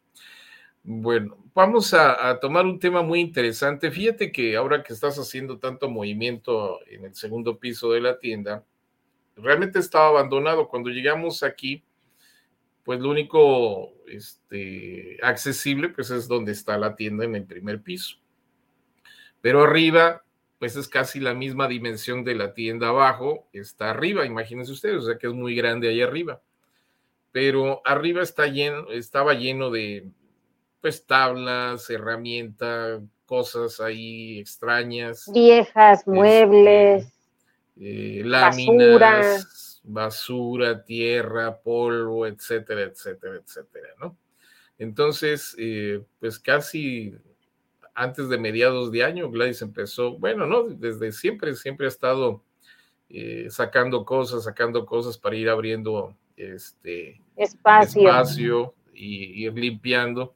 Bueno, 0.83 1.37
vamos 1.55 1.93
a, 1.93 2.39
tomar 2.39 2.65
un 2.65 2.77
tema 2.77 3.01
muy 3.01 3.21
interesante. 3.21 3.89
Fíjate 3.89 4.31
que 4.31 4.55
ahora 4.55 4.83
que 4.83 4.93
estás 4.93 5.17
haciendo 5.17 5.57
tanto 5.57 5.89
movimiento 5.89 6.79
en 6.87 7.05
el 7.05 7.15
segundo 7.15 7.57
piso 7.57 7.91
de 7.91 8.01
la 8.01 8.19
tienda, 8.19 8.63
realmente 9.35 9.79
estaba 9.79 10.09
abandonado. 10.09 10.67
Cuando 10.67 10.91
llegamos 10.91 11.41
aquí, 11.41 11.83
pues 12.83 12.99
lo 12.99 13.09
único 13.09 13.93
este, 14.07 15.17
accesible 15.23 15.89
pues 15.89 16.11
es 16.11 16.27
donde 16.27 16.51
está 16.51 16.77
la 16.77 16.95
tienda 16.95 17.25
en 17.25 17.35
el 17.35 17.45
primer 17.45 17.81
piso. 17.81 18.22
Pero 19.43 19.63
arriba, 19.63 20.23
pues 20.57 20.77
es 20.77 20.87
casi 20.87 21.19
la 21.19 21.33
misma 21.33 21.67
dimensión 21.67 22.23
de 22.23 22.33
la 22.33 22.53
tienda 22.53 22.87
abajo, 22.87 23.49
está 23.51 23.89
arriba, 23.89 24.25
imagínense 24.25 24.71
ustedes, 24.71 25.03
o 25.03 25.05
sea 25.05 25.17
que 25.17 25.27
es 25.27 25.33
muy 25.33 25.53
grande 25.53 25.89
ahí 25.89 26.01
arriba. 26.01 26.41
Pero 27.33 27.81
arriba 27.83 28.21
está 28.21 28.47
lleno, 28.47 28.89
estaba 28.89 29.33
lleno 29.33 29.69
de, 29.69 30.07
pues 30.79 31.05
tablas, 31.05 31.89
herramientas, 31.89 33.01
cosas 33.25 33.81
ahí 33.81 34.39
extrañas. 34.39 35.29
Viejas, 35.33 35.99
este, 35.99 36.11
muebles, 36.11 37.13
eh, 37.81 38.21
láminas, 38.23 39.81
basura. 39.83 40.85
tierra, 40.85 41.57
polvo, 41.57 42.25
etcétera, 42.25 42.83
etcétera, 42.83 43.41
etcétera, 43.43 43.89
¿no? 43.99 44.15
Entonces, 44.77 45.53
eh, 45.59 46.01
pues 46.21 46.39
casi 46.39 47.13
antes 47.95 48.29
de 48.29 48.37
mediados 48.37 48.91
de 48.91 49.03
año, 49.03 49.29
Gladys 49.29 49.61
empezó, 49.61 50.17
bueno, 50.17 50.45
no, 50.45 50.63
desde 50.63 51.11
siempre, 51.11 51.55
siempre 51.55 51.85
ha 51.85 51.89
estado 51.89 52.43
eh, 53.09 53.47
sacando 53.49 54.05
cosas, 54.05 54.45
sacando 54.45 54.85
cosas 54.85 55.17
para 55.17 55.35
ir 55.35 55.49
abriendo 55.49 56.15
este 56.35 57.21
espacio, 57.35 58.01
espacio 58.01 58.73
y 58.93 59.45
ir 59.45 59.53
limpiando. 59.53 60.33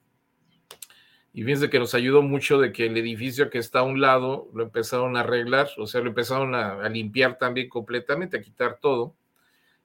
Y 1.34 1.44
fíjense 1.44 1.70
que 1.70 1.80
nos 1.80 1.94
ayudó 1.94 2.22
mucho 2.22 2.60
de 2.60 2.72
que 2.72 2.88
el 2.88 2.98
edificio 2.98 3.50
que 3.50 3.60
está 3.60 3.80
a 3.80 3.84
un 3.84 4.02
lado 4.02 4.50
lo 4.54 4.64
empezaron 4.64 5.18
a 5.18 5.20
arreglar, 5.20 5.70
o 5.78 5.86
sea, 5.86 6.02
lo 6.02 6.08
empezaron 6.08 6.56
a, 6.56 6.88
limpiar 6.90 7.38
también 7.38 7.70
completamente, 7.70 8.38
a 8.38 8.42
quitar 8.42 8.80
todo. 8.80 9.16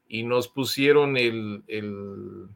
y 0.08 0.22
nos 0.24 0.48
pusieron 0.48 1.16
el, 1.16 1.62
el, 1.68 2.48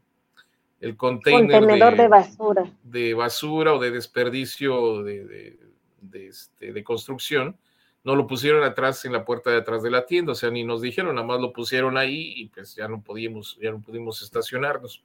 el 0.79 0.95
contenedor 0.95 1.95
de, 1.95 2.07
basura. 2.07 2.71
De 2.83 3.13
basura 3.13 3.73
o 3.73 3.79
de 3.79 3.91
desperdicio 3.91 5.03
de, 5.03 5.57
de, 6.01 6.27
este, 6.27 6.73
de 6.73 6.83
construcción. 6.83 7.57
No 8.03 8.15
lo 8.15 8.27
pusieron 8.27 8.63
atrás 8.63 9.03
en 9.05 9.11
la 9.11 9.25
puerta 9.25 9.49
de 9.49 9.57
atrás 9.57 9.83
de 9.83 9.91
la 9.91 10.05
tienda, 10.05 10.31
o 10.31 10.35
sea, 10.35 10.49
ni 10.49 10.63
nos 10.63 10.81
dijeron, 10.81 11.15
nada 11.15 11.27
más 11.27 11.41
lo 11.41 11.51
pusieron 11.51 11.97
ahí 11.97 12.33
y 12.37 12.47
pues 12.47 12.75
ya 12.75 12.87
no 12.87 13.01
podíamos, 13.01 13.57
ya 13.61 13.71
no 13.71 13.81
pudimos 13.81 14.21
estacionarnos. 14.21 15.03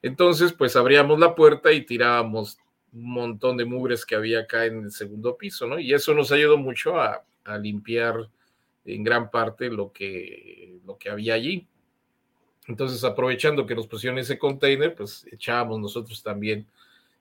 Entonces, 0.00 0.52
pues 0.52 0.76
abríamos 0.76 1.18
la 1.18 1.34
puerta 1.34 1.72
y 1.72 1.84
tirábamos 1.84 2.58
un 2.92 3.10
montón 3.10 3.56
de 3.56 3.64
mugres 3.64 4.06
que 4.06 4.14
había 4.14 4.40
acá 4.40 4.64
en 4.64 4.84
el 4.84 4.92
segundo 4.92 5.36
piso, 5.36 5.66
¿no? 5.66 5.78
Y 5.78 5.92
eso 5.92 6.14
nos 6.14 6.30
ayudó 6.30 6.56
mucho 6.56 7.00
a, 7.00 7.24
a 7.44 7.58
limpiar 7.58 8.28
en 8.84 9.02
gran 9.02 9.30
parte 9.30 9.70
lo 9.70 9.92
que, 9.92 10.78
lo 10.84 10.96
que 10.96 11.10
había 11.10 11.34
allí. 11.34 11.66
Entonces, 12.66 13.04
aprovechando 13.04 13.66
que 13.66 13.74
nos 13.74 13.86
pusieron 13.86 14.18
ese 14.18 14.38
container, 14.38 14.94
pues 14.94 15.26
echábamos 15.30 15.80
nosotros 15.80 16.22
también 16.22 16.66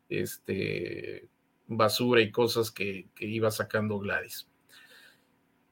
este, 0.10 1.28
basura 1.68 2.22
y 2.22 2.32
cosas 2.32 2.72
que, 2.72 3.08
iba 3.20 3.52
sacando 3.52 4.00
Gladys. 4.00 4.48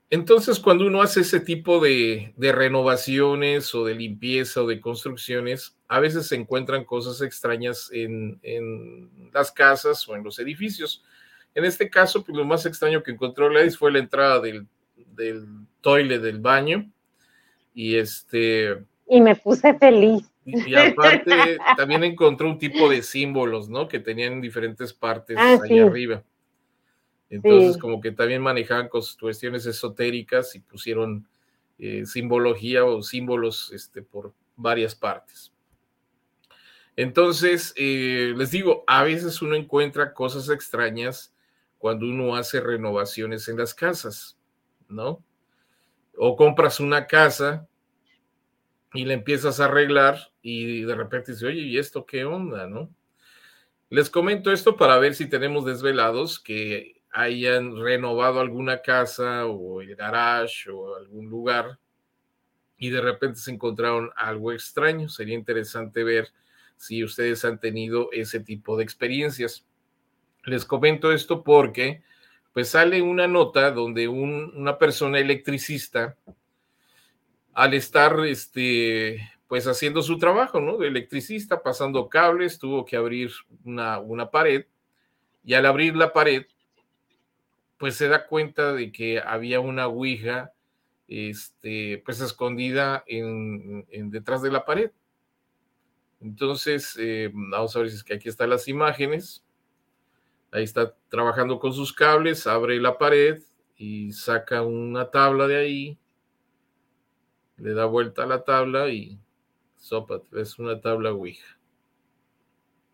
Entonces, 0.09 0.59
cuando 0.59 0.85
uno 0.85 1.01
hace 1.01 1.21
ese 1.21 1.39
tipo 1.39 1.79
de, 1.79 2.33
renovaciones 2.37 3.73
o 3.73 3.85
de 3.85 3.95
limpieza 3.95 4.61
o 4.61 4.67
de 4.67 4.81
construcciones, 4.81 5.77
a 5.87 6.01
veces 6.01 6.27
se 6.27 6.35
encuentran 6.35 6.83
cosas 6.83 7.21
extrañas 7.21 7.89
en, 7.93 8.39
en, 8.43 9.31
las 9.31 9.53
casas 9.53 10.07
o 10.09 10.15
en 10.15 10.23
los 10.23 10.37
edificios. 10.39 11.01
En 11.55 11.63
este 11.63 11.89
caso, 11.89 12.25
pues 12.25 12.37
lo 12.37 12.43
más 12.43 12.65
extraño 12.65 13.03
que 13.03 13.11
encontró 13.11 13.49
Gladys 13.49 13.77
fue 13.77 13.91
la 13.93 13.99
entrada 13.99 14.41
del, 14.41 14.67
del 14.95 15.45
toile 15.79 16.19
del 16.19 16.39
baño. 16.39 16.91
Y 17.73 17.95
este. 17.95 18.83
Y 19.11 19.19
me 19.19 19.35
puse 19.35 19.73
feliz. 19.73 20.23
Y, 20.45 20.73
aparte, 20.73 21.57
también 21.75 22.05
encontró 22.05 22.47
un 22.47 22.57
tipo 22.57 22.87
de 22.89 23.01
símbolos, 23.03 23.67
¿no? 23.67 23.89
Que 23.89 23.99
tenían 23.99 24.39
diferentes 24.39 24.93
partes 24.93 25.35
ah, 25.37 25.59
ahí 25.61 25.79
arriba. 25.79 26.23
Entonces, 27.29 27.77
como 27.77 27.99
que 27.99 28.13
también 28.13 28.41
manejaban 28.41 28.87
cuestiones 28.87 29.65
esotéricas 29.65 30.55
y 30.55 30.61
pusieron 30.61 31.27
eh, 31.77 32.05
simbología 32.05 32.85
o 32.85 33.01
símbolos 33.01 33.73
este, 33.73 34.01
por 34.01 34.33
varias 34.55 34.95
partes. 34.95 35.51
Entonces, 36.95 37.73
eh, 37.75 38.33
les 38.37 38.51
digo, 38.51 38.85
a 38.87 39.03
veces 39.03 39.41
uno 39.41 39.55
encuentra 39.55 40.13
cosas 40.13 40.47
extrañas 40.47 41.33
cuando 41.77 42.05
uno 42.05 42.37
hace 42.37 42.61
renovaciones 42.61 43.49
en 43.49 43.57
las 43.57 43.73
casas, 43.73 44.37
¿no? 44.87 45.21
O 46.15 46.37
compras 46.37 46.79
una 46.79 47.07
casa 47.07 47.67
y 48.93 49.05
la 49.05 49.13
empiezas 49.13 49.59
a 49.59 49.65
arreglar 49.65 50.31
y 50.41 50.81
de 50.81 50.95
repente 50.95 51.31
dices, 51.31 51.47
oye, 51.47 51.61
¿y 51.61 51.77
esto 51.77 52.05
qué 52.05 52.25
onda, 52.25 52.67
no? 52.67 52.89
Les 53.89 54.09
comento 54.09 54.51
esto 54.51 54.77
para 54.77 54.97
ver 54.99 55.15
si 55.15 55.29
tenemos 55.29 55.65
desvelados 55.65 56.39
que 56.39 57.01
hayan 57.11 57.75
renovado 57.77 58.39
alguna 58.39 58.81
casa 58.81 59.45
o 59.45 59.81
el 59.81 59.95
garage 59.95 60.69
o 60.69 60.95
algún 60.95 61.29
lugar 61.29 61.77
y 62.77 62.89
de 62.89 63.01
repente 63.01 63.39
se 63.39 63.51
encontraron 63.51 64.09
algo 64.15 64.51
extraño. 64.51 65.09
Sería 65.09 65.35
interesante 65.35 66.03
ver 66.03 66.29
si 66.77 67.03
ustedes 67.03 67.45
han 67.45 67.59
tenido 67.59 68.09
ese 68.11 68.39
tipo 68.39 68.77
de 68.77 68.83
experiencias. 68.83 69.65
Les 70.45 70.65
comento 70.65 71.11
esto 71.11 71.43
porque 71.43 72.01
pues 72.53 72.69
sale 72.69 73.01
una 73.01 73.27
nota 73.27 73.71
donde 73.71 74.07
una 74.07 74.77
persona 74.77 75.19
electricista 75.19 76.17
al 77.53 77.73
estar 77.73 78.19
este 78.25 79.29
pues 79.47 79.67
haciendo 79.67 80.01
su 80.01 80.17
trabajo, 80.17 80.61
¿no? 80.61 80.77
De 80.77 80.87
electricista, 80.87 81.61
pasando 81.61 82.07
cables, 82.07 82.57
tuvo 82.57 82.85
que 82.85 82.95
abrir 82.95 83.31
una, 83.65 83.99
una 83.99 84.31
pared 84.31 84.65
y 85.43 85.55
al 85.55 85.65
abrir 85.65 85.95
la 85.95 86.13
pared 86.13 86.45
pues 87.81 87.95
se 87.95 88.07
da 88.07 88.27
cuenta 88.27 88.73
de 88.73 88.91
que 88.91 89.19
había 89.19 89.59
una 89.59 89.87
ouija 89.87 90.53
este, 91.07 92.01
pues 92.05 92.21
escondida 92.21 93.03
en, 93.07 93.85
detrás 94.11 94.43
de 94.43 94.51
la 94.51 94.65
pared. 94.65 94.91
Entonces, 96.21 96.95
eh, 96.99 97.31
vamos 97.33 97.75
a 97.75 97.79
ver 97.79 97.89
si 97.89 97.95
es 97.95 98.03
que 98.03 98.13
aquí 98.13 98.29
están 98.29 98.51
las 98.51 98.67
imágenes. 98.67 99.43
Ahí 100.51 100.63
está 100.63 100.95
trabajando 101.09 101.59
con 101.59 101.73
sus 101.73 101.91
cables, 101.91 102.45
abre 102.45 102.79
la 102.79 102.97
pared 102.99 103.41
y 103.75 104.11
saca 104.13 104.61
una 104.61 105.09
tabla 105.09 105.47
de 105.47 105.57
ahí, 105.57 105.97
le 107.61 107.73
da 107.73 107.85
vuelta 107.85 108.23
a 108.23 108.27
la 108.27 108.43
tabla 108.43 108.89
y 108.89 109.19
sopa, 109.77 110.21
es 110.33 110.59
una 110.59 110.81
tabla 110.81 111.11
Ouija. 111.11 111.57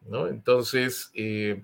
¿No? 0.06 0.28
Entonces, 0.28 1.12
eh, 1.14 1.64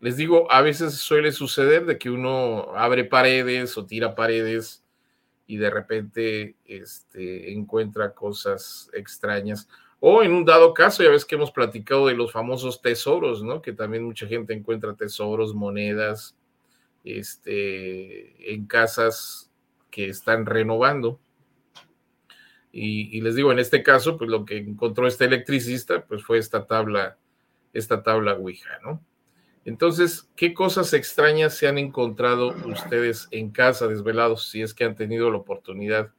les 0.00 0.16
digo, 0.16 0.50
a 0.50 0.62
veces 0.62 0.94
suele 0.94 1.32
suceder 1.32 1.84
de 1.86 1.98
que 1.98 2.10
uno 2.10 2.74
abre 2.76 3.04
paredes 3.04 3.76
o 3.76 3.86
tira 3.86 4.14
paredes 4.14 4.84
y 5.46 5.56
de 5.56 5.70
repente 5.70 6.56
este, 6.64 7.52
encuentra 7.52 8.14
cosas 8.14 8.90
extrañas. 8.92 9.68
O 10.00 10.22
en 10.22 10.32
un 10.32 10.44
dado 10.44 10.74
caso, 10.74 11.02
ya 11.02 11.10
ves 11.10 11.24
que 11.24 11.36
hemos 11.36 11.50
platicado 11.50 12.06
de 12.06 12.14
los 12.14 12.32
famosos 12.32 12.82
tesoros, 12.82 13.42
¿no? 13.42 13.62
Que 13.62 13.72
también 13.72 14.04
mucha 14.04 14.26
gente 14.26 14.52
encuentra 14.52 14.94
tesoros, 14.94 15.54
monedas, 15.54 16.36
este, 17.04 18.52
en 18.52 18.66
casas 18.66 19.50
que 19.90 20.08
están 20.08 20.44
renovando. 20.44 21.18
Y, 22.78 23.16
y, 23.16 23.22
les 23.22 23.34
digo, 23.34 23.52
en 23.52 23.58
este 23.58 23.82
caso, 23.82 24.18
pues 24.18 24.28
lo 24.28 24.44
que 24.44 24.58
encontró 24.58 25.06
este 25.06 25.24
electricista, 25.24 26.04
pues 26.04 26.22
fue 26.22 26.36
esta 26.36 26.66
tabla, 26.66 27.16
esta 27.72 28.02
tabla 28.02 28.34
Ouija, 28.34 28.78
¿no? 28.84 29.00
Entonces, 29.64 30.30
¿qué 30.36 30.52
cosas 30.52 30.92
extrañas 30.92 31.54
se 31.54 31.66
han 31.66 31.78
encontrado 31.78 32.54
ustedes 32.66 33.28
en 33.30 33.50
casa 33.50 33.88
desvelados? 33.88 34.50
Si 34.50 34.60
es 34.60 34.74
que 34.74 34.84
han 34.84 34.94
tenido 34.94 35.30
la 35.30 35.38
oportunidad 35.38 36.10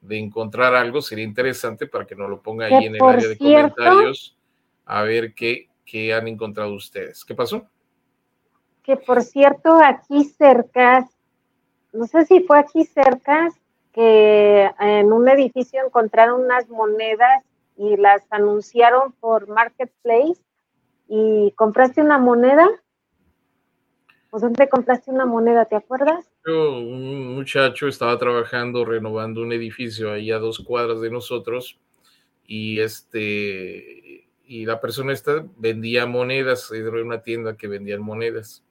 de 0.00 0.18
encontrar 0.18 0.74
algo, 0.74 1.00
sería 1.00 1.24
interesante 1.24 1.86
para 1.86 2.04
que 2.04 2.16
nos 2.16 2.28
lo 2.28 2.42
ponga 2.42 2.66
ahí 2.66 2.86
en 2.86 2.96
el 2.96 3.02
área 3.02 3.28
de 3.28 3.38
comentarios 3.38 4.36
a 4.84 5.02
ver 5.04 5.34
qué, 5.34 5.68
qué 5.84 6.12
han 6.12 6.26
encontrado 6.26 6.74
ustedes. 6.74 7.24
¿Qué 7.24 7.34
pasó? 7.34 7.66
Que 8.82 8.96
por 8.96 9.22
cierto, 9.22 9.78
aquí 9.82 10.24
cerca, 10.24 11.08
no 11.92 12.06
sé 12.08 12.26
si 12.26 12.40
fue 12.40 12.58
aquí 12.58 12.84
cerca, 12.84 13.48
que 13.92 14.70
en 14.80 15.12
un 15.12 15.28
edificio 15.28 15.84
encontraron 15.84 16.42
unas 16.42 16.68
monedas 16.68 17.44
y 17.76 17.96
las 17.96 18.22
anunciaron 18.30 19.12
por 19.12 19.48
Marketplace 19.48 20.40
y 21.08 21.52
compraste 21.56 22.00
una 22.00 22.18
moneda. 22.18 22.68
¿O 24.30 24.38
dónde 24.38 24.68
compraste 24.68 25.10
una 25.10 25.26
moneda? 25.26 25.66
¿Te 25.66 25.76
acuerdas? 25.76 26.28
un 26.46 27.36
muchacho 27.36 27.86
estaba 27.86 28.18
trabajando 28.18 28.84
renovando 28.84 29.42
un 29.42 29.52
edificio 29.52 30.10
ahí 30.10 30.32
a 30.32 30.38
dos 30.38 30.58
cuadras 30.58 31.00
de 31.00 31.08
nosotros 31.08 31.78
y 32.44 32.80
este 32.80 34.26
y 34.44 34.66
la 34.66 34.80
persona 34.80 35.12
esta 35.12 35.46
vendía 35.56 36.06
monedas, 36.06 36.70
era 36.72 36.90
una 36.90 37.22
tienda 37.22 37.56
que 37.56 37.68
vendían 37.68 38.02
monedas. 38.02 38.64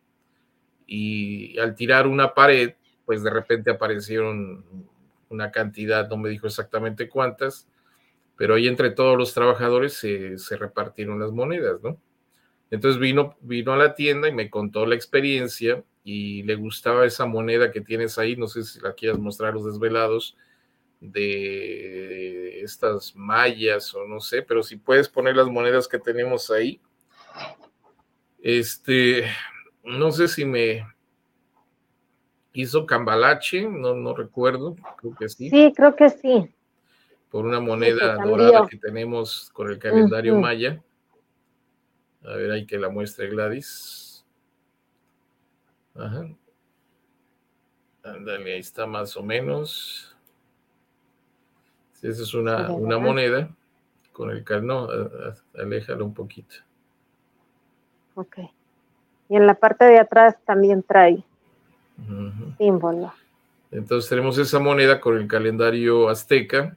Y 0.85 1.57
al 1.57 1.75
tirar 1.75 2.05
una 2.05 2.33
pared, 2.33 2.73
pues 3.05 3.23
de 3.23 3.29
repente 3.29 3.71
aparecieron 3.71 4.89
una 5.31 5.51
cantidad, 5.51 6.09
no 6.09 6.17
me 6.17 6.29
dijo 6.29 6.47
exactamente 6.47 7.09
cuántas, 7.09 7.67
pero 8.37 8.55
ahí 8.55 8.67
entre 8.67 8.91
todos 8.91 9.17
los 9.17 9.33
trabajadores 9.33 9.93
se, 9.93 10.37
se 10.37 10.57
repartieron 10.57 11.19
las 11.19 11.31
monedas, 11.31 11.81
¿no? 11.81 11.99
Entonces 12.69 12.99
vino, 12.99 13.37
vino 13.41 13.73
a 13.73 13.77
la 13.77 13.95
tienda 13.95 14.27
y 14.27 14.33
me 14.33 14.49
contó 14.49 14.85
la 14.85 14.95
experiencia 14.95 15.83
y 16.03 16.43
le 16.43 16.55
gustaba 16.55 17.05
esa 17.05 17.25
moneda 17.25 17.71
que 17.71 17.81
tienes 17.81 18.17
ahí, 18.17 18.35
no 18.35 18.47
sé 18.47 18.63
si 18.63 18.79
la 18.79 18.93
quieras 18.93 19.19
mostrar 19.19 19.53
los 19.53 19.65
desvelados, 19.65 20.37
de 21.01 22.61
estas 22.61 23.15
mallas 23.15 23.93
o 23.95 24.07
no 24.07 24.19
sé, 24.19 24.43
pero 24.43 24.61
si 24.61 24.77
puedes 24.77 25.09
poner 25.09 25.35
las 25.35 25.47
monedas 25.47 25.87
que 25.87 25.99
tenemos 25.99 26.51
ahí. 26.51 26.79
Este, 28.39 29.25
no 29.83 30.11
sé 30.11 30.27
si 30.27 30.45
me 30.45 30.85
hizo 32.53 32.85
cambalache, 32.85 33.67
no, 33.67 33.95
no 33.95 34.15
recuerdo, 34.15 34.75
creo 34.97 35.15
que 35.15 35.29
sí. 35.29 35.49
Sí, 35.49 35.73
creo 35.75 35.95
que 35.95 36.09
sí. 36.09 36.53
Por 37.29 37.45
una 37.45 37.59
moneda 37.59 38.15
dorada 38.15 38.67
que 38.67 38.77
tenemos 38.77 39.49
con 39.53 39.69
el 39.69 39.79
calendario 39.79 40.37
maya. 40.37 40.81
A 42.23 42.35
ver, 42.35 42.51
hay 42.51 42.65
que 42.65 42.77
la 42.77 42.89
muestre 42.89 43.29
Gladys. 43.29 44.25
Ajá. 45.95 46.27
Ándale, 48.03 48.53
ahí 48.53 48.59
está 48.59 48.85
más 48.85 49.15
o 49.15 49.23
menos. 49.23 50.15
Si 51.93 52.07
esa 52.07 52.23
es 52.23 52.33
una, 52.33 52.71
una 52.71 52.97
moneda 52.97 53.49
con 54.11 54.29
el 54.29 54.43
no, 54.63 54.89
aléjalo 55.57 56.05
un 56.05 56.13
poquito. 56.13 56.55
Ok. 58.15 58.39
Y 59.29 59.37
en 59.37 59.47
la 59.47 59.55
parte 59.55 59.85
de 59.85 59.99
atrás 59.99 60.35
también 60.45 60.83
trae 60.83 61.23
símbolo. 62.57 63.13
Entonces 63.71 64.09
tenemos 64.09 64.37
esa 64.37 64.59
moneda 64.59 64.99
con 64.99 65.17
el 65.17 65.27
calendario 65.27 66.09
azteca 66.09 66.75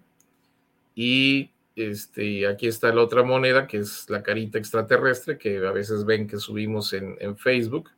Y 0.94 1.50
este, 1.76 2.46
aquí 2.46 2.68
está 2.68 2.94
la 2.94 3.02
otra 3.02 3.24
moneda, 3.24 3.66
que 3.66 3.78
es 3.78 4.08
la 4.08 4.22
carita 4.22 4.58
extraterrestre, 4.58 5.38
que 5.38 5.58
a 5.66 5.72
veces 5.72 6.04
ven 6.04 6.28
que 6.28 6.38
subimos 6.38 6.92
en, 6.92 7.36
Facebook. 7.36 7.90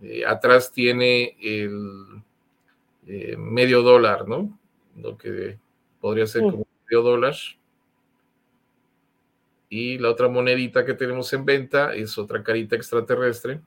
Eh, 0.00 0.24
atrás 0.24 0.72
tiene 0.72 1.36
el 1.40 2.22
eh, 3.06 3.36
medio 3.36 3.82
dólar, 3.82 4.28
¿no? 4.28 4.56
Lo 4.96 5.18
que 5.18 5.58
podría 6.00 6.26
ser 6.26 6.42
como 6.42 6.66
medio 6.88 7.02
dólar. 7.02 7.34
Y 9.68 9.98
la 9.98 10.10
otra 10.10 10.28
monedita 10.28 10.84
que 10.84 10.94
tenemos 10.94 11.32
en 11.32 11.44
venta 11.44 11.92
es 11.92 12.16
otra 12.18 12.44
carita 12.44 12.76
extraterrestre. 12.76 13.60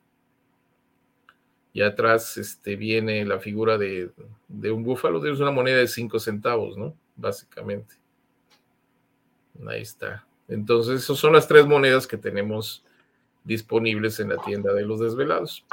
Y 1.78 1.84
atrás 1.84 2.38
este, 2.38 2.76
viene 2.76 3.24
la 3.24 3.38
figura 3.38 3.78
de, 3.78 4.10
de 4.48 4.72
un 4.72 4.84
búfalo. 4.84 5.24
Es 5.24 5.40
una 5.40 5.52
moneda 5.52 5.78
de 5.78 5.88
5 5.88 6.18
centavos, 6.18 6.76
¿no? 6.76 6.96
Básicamente. 7.16 7.94
Ahí 9.68 9.84
está. 9.84 10.26
Entonces, 10.48 11.04
esas 11.04 11.20
son 11.20 11.34
las 11.34 11.48
tres 11.48 11.68
monedas 11.68 12.08
que 12.08 12.18
tenemos 12.18 12.84
disponibles 13.44 14.20
en 14.20 14.30
la 14.30 14.38
tienda 14.38 14.74
de 14.74 14.88
los 14.88 15.00
desvelados. 15.00 15.68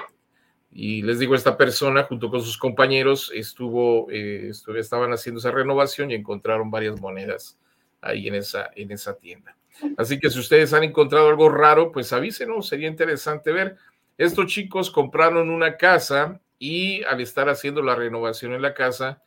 Y 0.70 1.00
les 1.00 1.20
digo, 1.20 1.34
esta 1.34 1.56
persona 1.56 2.02
junto 2.02 2.30
con 2.30 2.42
sus 2.42 2.58
compañeros 2.58 3.32
estuvo, 3.34 4.06
eh, 4.10 4.52
estaban 4.76 5.10
haciendo 5.10 5.38
esa 5.38 5.52
renovación 5.52 6.10
y 6.10 6.16
encontraron 6.16 6.70
varias 6.70 7.00
monedas 7.00 7.58
ahí 8.02 8.28
en 8.28 8.34
esa, 8.34 8.70
en 8.76 8.92
esa 8.92 9.16
tienda. 9.16 9.56
Así 9.96 10.20
que 10.20 10.28
si 10.28 10.38
ustedes 10.38 10.74
han 10.74 10.84
encontrado 10.84 11.30
algo 11.30 11.48
raro, 11.48 11.92
pues 11.92 12.12
avísenos, 12.12 12.68
sería 12.68 12.88
interesante 12.88 13.52
ver. 13.52 13.78
Estos 14.16 14.46
chicos 14.46 14.90
compraron 14.90 15.50
una 15.50 15.76
casa 15.76 16.40
y 16.58 17.02
al 17.04 17.20
estar 17.20 17.48
haciendo 17.48 17.82
la 17.82 17.94
renovación 17.94 18.52
en 18.52 18.62
la 18.62 18.74
casa, 18.74 19.22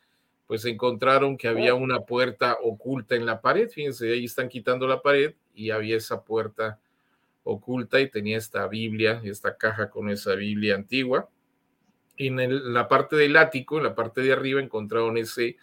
pues 0.47 0.63
encontraron 0.65 1.37
que 1.37 1.49
había 1.49 1.73
una 1.73 1.99
puerta 1.99 2.57
oculta 2.63 3.15
en 3.15 3.25
la 3.25 3.41
pared. 3.41 3.69
Fíjense, 3.69 4.11
ahí 4.13 4.25
están 4.25 4.47
quitando 4.47 4.87
la 4.87 5.01
pared 5.01 5.35
y 5.53 5.71
había 5.71 5.97
esa 5.97 6.23
puerta 6.23 6.79
oculta 7.43 7.99
y 7.99 8.09
tenía 8.09 8.37
esta 8.37 8.67
Biblia, 8.67 9.21
esta 9.23 9.57
caja 9.57 9.89
con 9.89 10.09
esa 10.09 10.35
Biblia 10.35 10.75
antigua. 10.75 11.29
Y 12.15 12.27
en, 12.27 12.73
la 12.73 12.87
parte 12.87 13.15
del 13.15 13.35
ático, 13.35 13.77
en 13.77 13.83
la 13.83 13.95
parte 13.95 14.21
de 14.21 14.31
arriba, 14.31 14.61
encontraron 14.61 15.17
ese, 15.17 15.57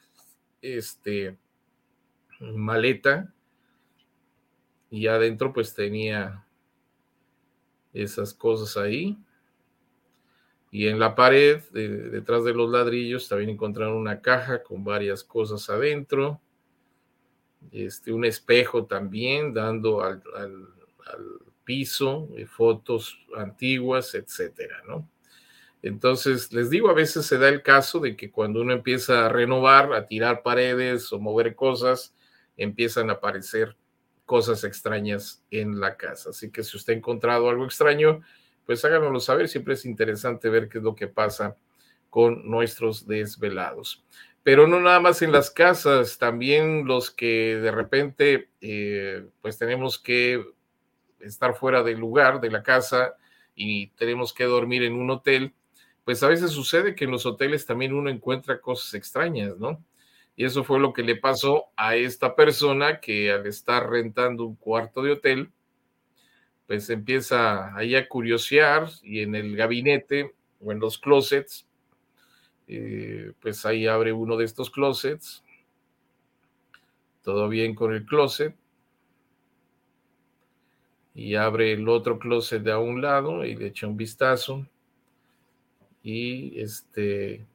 este, 0.61 1.37
maleta 2.41 3.33
y 4.91 5.07
adentro 5.07 5.53
pues 5.53 5.75
tenía 5.75 6.44
esas 7.95 8.35
cosas 8.35 8.77
ahí. 8.77 9.17
Y 10.71 10.89
en 10.89 10.99
la 10.99 11.15
pared, 11.15 11.63
detrás 11.73 12.45
de 12.45 12.53
los 12.53 12.69
ladrillos, 12.69 13.29
también 13.29 13.51
encontraron 13.51 13.97
una 13.97 14.21
caja 14.21 14.63
con 14.63 14.83
varias 14.83 15.23
cosas 15.23 15.71
adentro. 15.71 16.41
Este, 17.71 18.13
un 18.13 18.25
espejo 18.25 18.85
también 18.85 19.55
dando 19.55 20.03
al, 20.03 20.23
piso, 21.65 22.29
eh, 22.37 22.45
fotos 22.45 23.19
antiguas, 23.37 24.15
etcétera, 24.15 24.83
¿no? 24.87 25.09
Entonces, 25.81 26.53
les 26.53 26.71
digo, 26.71 26.91
a 26.91 26.95
veces 26.95 27.25
se 27.25 27.39
da 27.39 27.49
el 27.49 27.63
caso 27.63 28.01
de 28.01 28.17
que 28.17 28.31
cuando 28.31 28.61
uno 28.61 28.73
empieza 28.73 29.27
a 29.27 29.29
renovar, 29.29 29.93
a 29.93 30.07
tirar 30.07 30.43
paredes 30.43 31.13
o 31.13 31.21
mover 31.21 31.55
cosas, 31.55 32.15
empiezan 32.57 33.11
a 33.11 33.15
aparecer 33.15 33.77
cosas 34.25 34.65
extrañas 34.65 35.43
en 35.51 35.81
la 35.81 35.97
casa. 35.97 36.31
Así 36.31 36.51
que 36.51 36.63
si 36.63 36.77
usted 36.77 36.95
ha 36.95 36.97
encontrado 36.97 37.49
algo 37.49 37.65
extraño, 37.65 38.23
pues 38.67 38.85
háganoslo 38.85 39.21
saber. 39.21 39.49
Siempre 39.49 39.75
es 39.75 39.85
interesante 39.85 40.49
ver 40.49 40.69
qué 40.69 40.79
es 40.79 40.85
lo 40.85 40.95
que 40.95 41.09
pasa 41.09 41.57
con 42.11 42.49
nuestros 42.49 43.07
desvelados. 43.07 44.05
Pero 44.43 44.67
no 44.67 44.81
nada 44.81 45.01
más 45.01 45.23
en 45.23 45.33
las 45.33 45.51
casas, 45.51 46.19
también 46.19 46.87
los 46.87 47.11
que 47.11 47.57
de 47.57 47.71
repente 47.71 48.51
eh, 48.61 49.27
pues 49.41 49.59
tenemos 49.59 49.99
que 49.99 50.45
estar 51.21 51.55
fuera 51.55 51.83
del 51.83 51.99
lugar, 51.99 52.41
de 52.41 52.51
la 52.51 52.63
casa, 52.63 53.17
y 53.55 53.89
tenemos 53.91 54.33
que 54.33 54.45
dormir 54.45 54.83
en 54.83 54.95
un 54.95 55.11
hotel, 55.11 55.55
pues 56.05 56.23
a 56.23 56.29
veces 56.29 56.51
sucede 56.51 56.95
que 56.95 57.05
en 57.05 57.11
los 57.11 57.25
hoteles 57.25 57.67
también 57.67 57.95
uno 57.95 58.11
encuentra 58.11 58.61
cosas 58.61 58.95
extrañas, 58.95 59.57
¿no? 59.59 59.83
Y 60.37 60.45
eso 60.45 60.65
fue 60.65 60.81
lo 60.81 60.93
que 60.93 61.03
le 61.03 61.17
pasó 61.17 61.67
a 61.77 61.97
esta 61.97 62.35
persona 62.35 63.01
que 63.01 63.31
al 63.31 63.47
estar 63.47 63.89
rentando 63.89 64.45
un 64.45 64.57
cuarto 64.57 65.03
de 65.03 65.13
hotel, 65.13 65.53
pues 66.67 66.91
empieza 66.91 67.77
ahí 67.77 67.95
a 67.95 68.09
curiosear 68.09 68.89
y 69.03 69.21
en 69.21 69.35
el 69.35 69.55
gabinete 69.57 70.35
o 70.61 70.73
en 70.73 70.81
los 70.81 70.99
closets, 70.99 71.67
eh, 72.67 73.33
pues 73.41 73.65
ahí 73.67 73.87
abre 73.87 74.13
uno 74.13 74.37
de 74.37 74.47
estos 74.47 74.71
closets, 74.71 75.45
todo 77.23 77.49
bien 77.49 77.75
con 77.75 77.93
el 77.93 78.05
closet, 78.05 78.57
y 81.15 81.37
abre 81.37 81.73
el 81.73 81.89
otro 81.89 82.19
closet 82.19 82.63
de 82.63 82.73
a 82.73 82.79
un 82.79 83.01
lado 83.01 83.45
y 83.45 83.55
le 83.55 83.69
echa 83.69 83.87
un 83.87 83.97
vistazo 83.97 84.67
y 86.03 86.61
este 86.61 87.47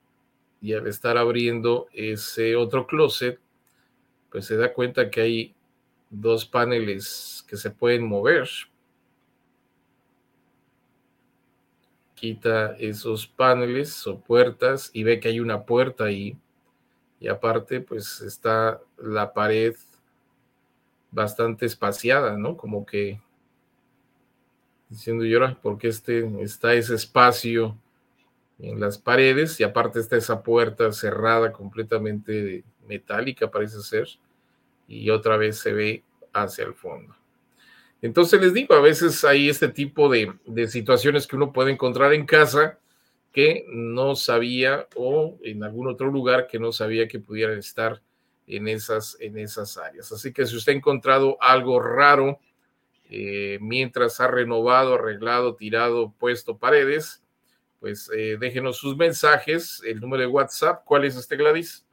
y 0.62 0.74
al 0.74 0.88
estar 0.88 1.18
abriendo 1.18 1.88
ese 1.94 2.56
otro 2.56 2.86
closet 2.86 3.40
pues 4.30 4.46
se 4.46 4.58
da 4.58 4.74
cuenta 4.74 5.10
que 5.10 5.22
hay 5.22 5.56
dos 6.10 6.46
paneles 6.46 7.46
que 7.48 7.58
se 7.58 7.72
pueden 7.72 8.06
mover 8.06 8.50
quita 12.20 12.76
esos 12.80 13.28
paneles 13.28 14.06
o 14.06 14.20
puertas 14.20 14.92
y 14.92 15.04
ve 15.04 15.22
que 15.22 15.30
hay 15.30 15.40
una 15.40 15.64
puerta 15.64 16.06
ahí. 16.06 16.38
Y 17.20 17.30
aparte, 17.30 17.80
pues 17.80 18.20
está 18.22 18.82
la 18.98 19.34
pared 19.34 19.76
bastante 21.12 21.66
espaciada, 21.66 22.38
¿no? 22.38 22.58
Como 22.58 22.86
que 22.86 23.22
diciendo 24.90 25.24
yo, 25.24 25.40
porque 25.62 25.88
este, 25.88 26.44
está 26.44 26.74
ese 26.74 26.96
espacio 26.96 27.78
en 28.60 28.80
las 28.80 28.98
paredes 28.98 29.60
y 29.60 29.64
aparte 29.64 30.00
está 30.00 30.18
esa 30.18 30.44
puerta 30.44 30.92
cerrada 30.92 31.52
completamente 31.52 32.64
metálica, 32.88 33.50
parece 33.50 33.82
ser, 33.82 34.08
y 34.88 35.10
otra 35.10 35.38
vez 35.38 35.58
se 35.58 35.74
ve 35.74 36.04
hacia 36.34 36.66
el 36.66 36.74
fondo. 36.74 37.16
Entonces 38.02 38.42
les 38.42 38.54
digo, 38.54 38.76
a 38.76 38.82
veces 38.82 39.24
hay 39.24 39.50
este 39.50 39.70
tipo 39.70 40.10
de, 40.10 40.34
situaciones 40.68 41.28
que 41.28 41.36
uno 41.36 41.52
puede 41.52 41.72
encontrar 41.72 42.14
en 42.14 42.26
casa 42.26 42.80
que 43.32 43.66
no 43.70 44.16
sabía 44.16 44.88
o 44.96 45.38
en 45.44 45.64
algún 45.64 45.88
otro 45.88 46.10
lugar 46.10 46.48
que 46.48 46.60
no 46.60 46.72
sabía 46.72 47.08
que 47.08 47.20
pudieran 47.20 47.60
estar 47.60 48.02
en 48.48 48.68
esas, 48.68 49.18
en 49.20 49.38
esas 49.38 49.78
áreas. 49.78 50.12
Así 50.12 50.34
que 50.34 50.46
si 50.46 50.56
usted 50.56 50.74
ha 50.74 50.76
encontrado 50.76 51.38
algo 51.40 51.80
raro 51.80 52.40
eh, 53.10 53.60
mientras 53.62 54.20
ha 54.20 54.28
renovado, 54.28 54.96
arreglado, 54.96 55.56
tirado, 55.56 56.14
puesto 56.18 56.58
paredes, 56.58 57.22
pues 57.80 58.12
eh, 58.16 58.38
déjenos 58.40 58.78
sus 58.78 58.96
mensajes. 58.98 59.82
El 59.86 60.00
número 60.00 60.22
de 60.22 60.28
WhatsApp, 60.28 60.84
¿cuál 60.86 61.06
es 61.06 61.16
este 61.16 61.36
Gladys? 61.36 61.84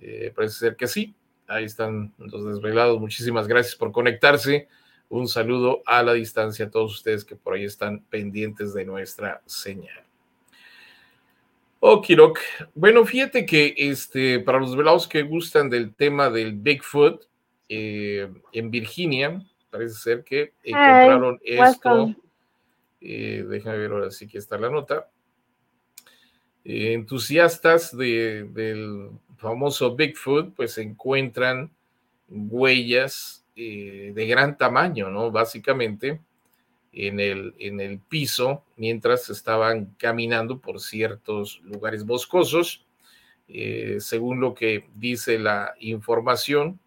Eh, 0.00 0.32
parece 0.34 0.58
ser 0.58 0.74
que 0.74 0.88
sí. 0.88 1.14
Ahí 1.48 1.64
están 1.64 2.12
los 2.18 2.44
desvelados. 2.44 3.00
Muchísimas 3.00 3.48
gracias 3.48 3.74
por 3.74 3.90
conectarse. 3.90 4.68
Un 5.08 5.26
saludo 5.26 5.82
a 5.86 6.02
la 6.02 6.12
distancia 6.12 6.66
a 6.66 6.70
todos 6.70 6.92
ustedes 6.92 7.24
que 7.24 7.34
por 7.34 7.54
ahí 7.54 7.64
están 7.64 8.04
pendientes 8.10 8.74
de 8.74 8.84
nuestra 8.84 9.40
señal. 9.46 10.04
Okirok. 11.80 12.38
Bueno, 12.74 13.06
fíjate 13.06 13.46
que 13.46 13.74
este, 13.78 14.40
para 14.40 14.58
los 14.58 14.70
desvelados 14.70 15.08
que 15.08 15.22
gustan 15.22 15.70
del 15.70 15.94
tema 15.94 16.28
del 16.28 16.52
Bigfoot, 16.52 17.24
eh, 17.70 18.30
en 18.52 18.70
Virginia, 18.70 19.42
parece 19.70 19.94
ser 19.94 20.24
que 20.24 20.52
encontraron 20.62 21.40
esto. 21.42 22.14
Eh, 23.00 23.44
déjame 23.48 23.78
ver 23.78 23.92
ahora 23.92 24.10
sí 24.10 24.28
que 24.28 24.38
está 24.38 24.58
la 24.58 24.68
nota. 24.68 25.08
entusiastas 26.64 27.96
del 27.96 29.10
famoso 29.38 29.96
Bigfoot, 29.96 30.54
pues 30.54 30.76
encuentran 30.78 31.70
huellas 32.28 33.44
eh, 33.56 34.12
de 34.14 34.26
gran 34.26 34.58
tamaño, 34.58 35.10
¿no? 35.10 35.30
Básicamente 35.30 36.20
en 36.92 37.20
el, 37.20 37.54
en 37.58 37.80
el 37.80 37.98
piso 37.98 38.64
mientras 38.76 39.30
estaban 39.30 39.94
caminando 39.98 40.58
por 40.58 40.80
ciertos 40.80 41.60
lugares 41.64 42.04
boscosos. 42.04 42.84
Eh, 43.48 43.96
según 44.00 44.40
lo 44.40 44.54
que 44.54 44.88
dice 44.94 45.38
la 45.38 45.74
información 45.80 46.78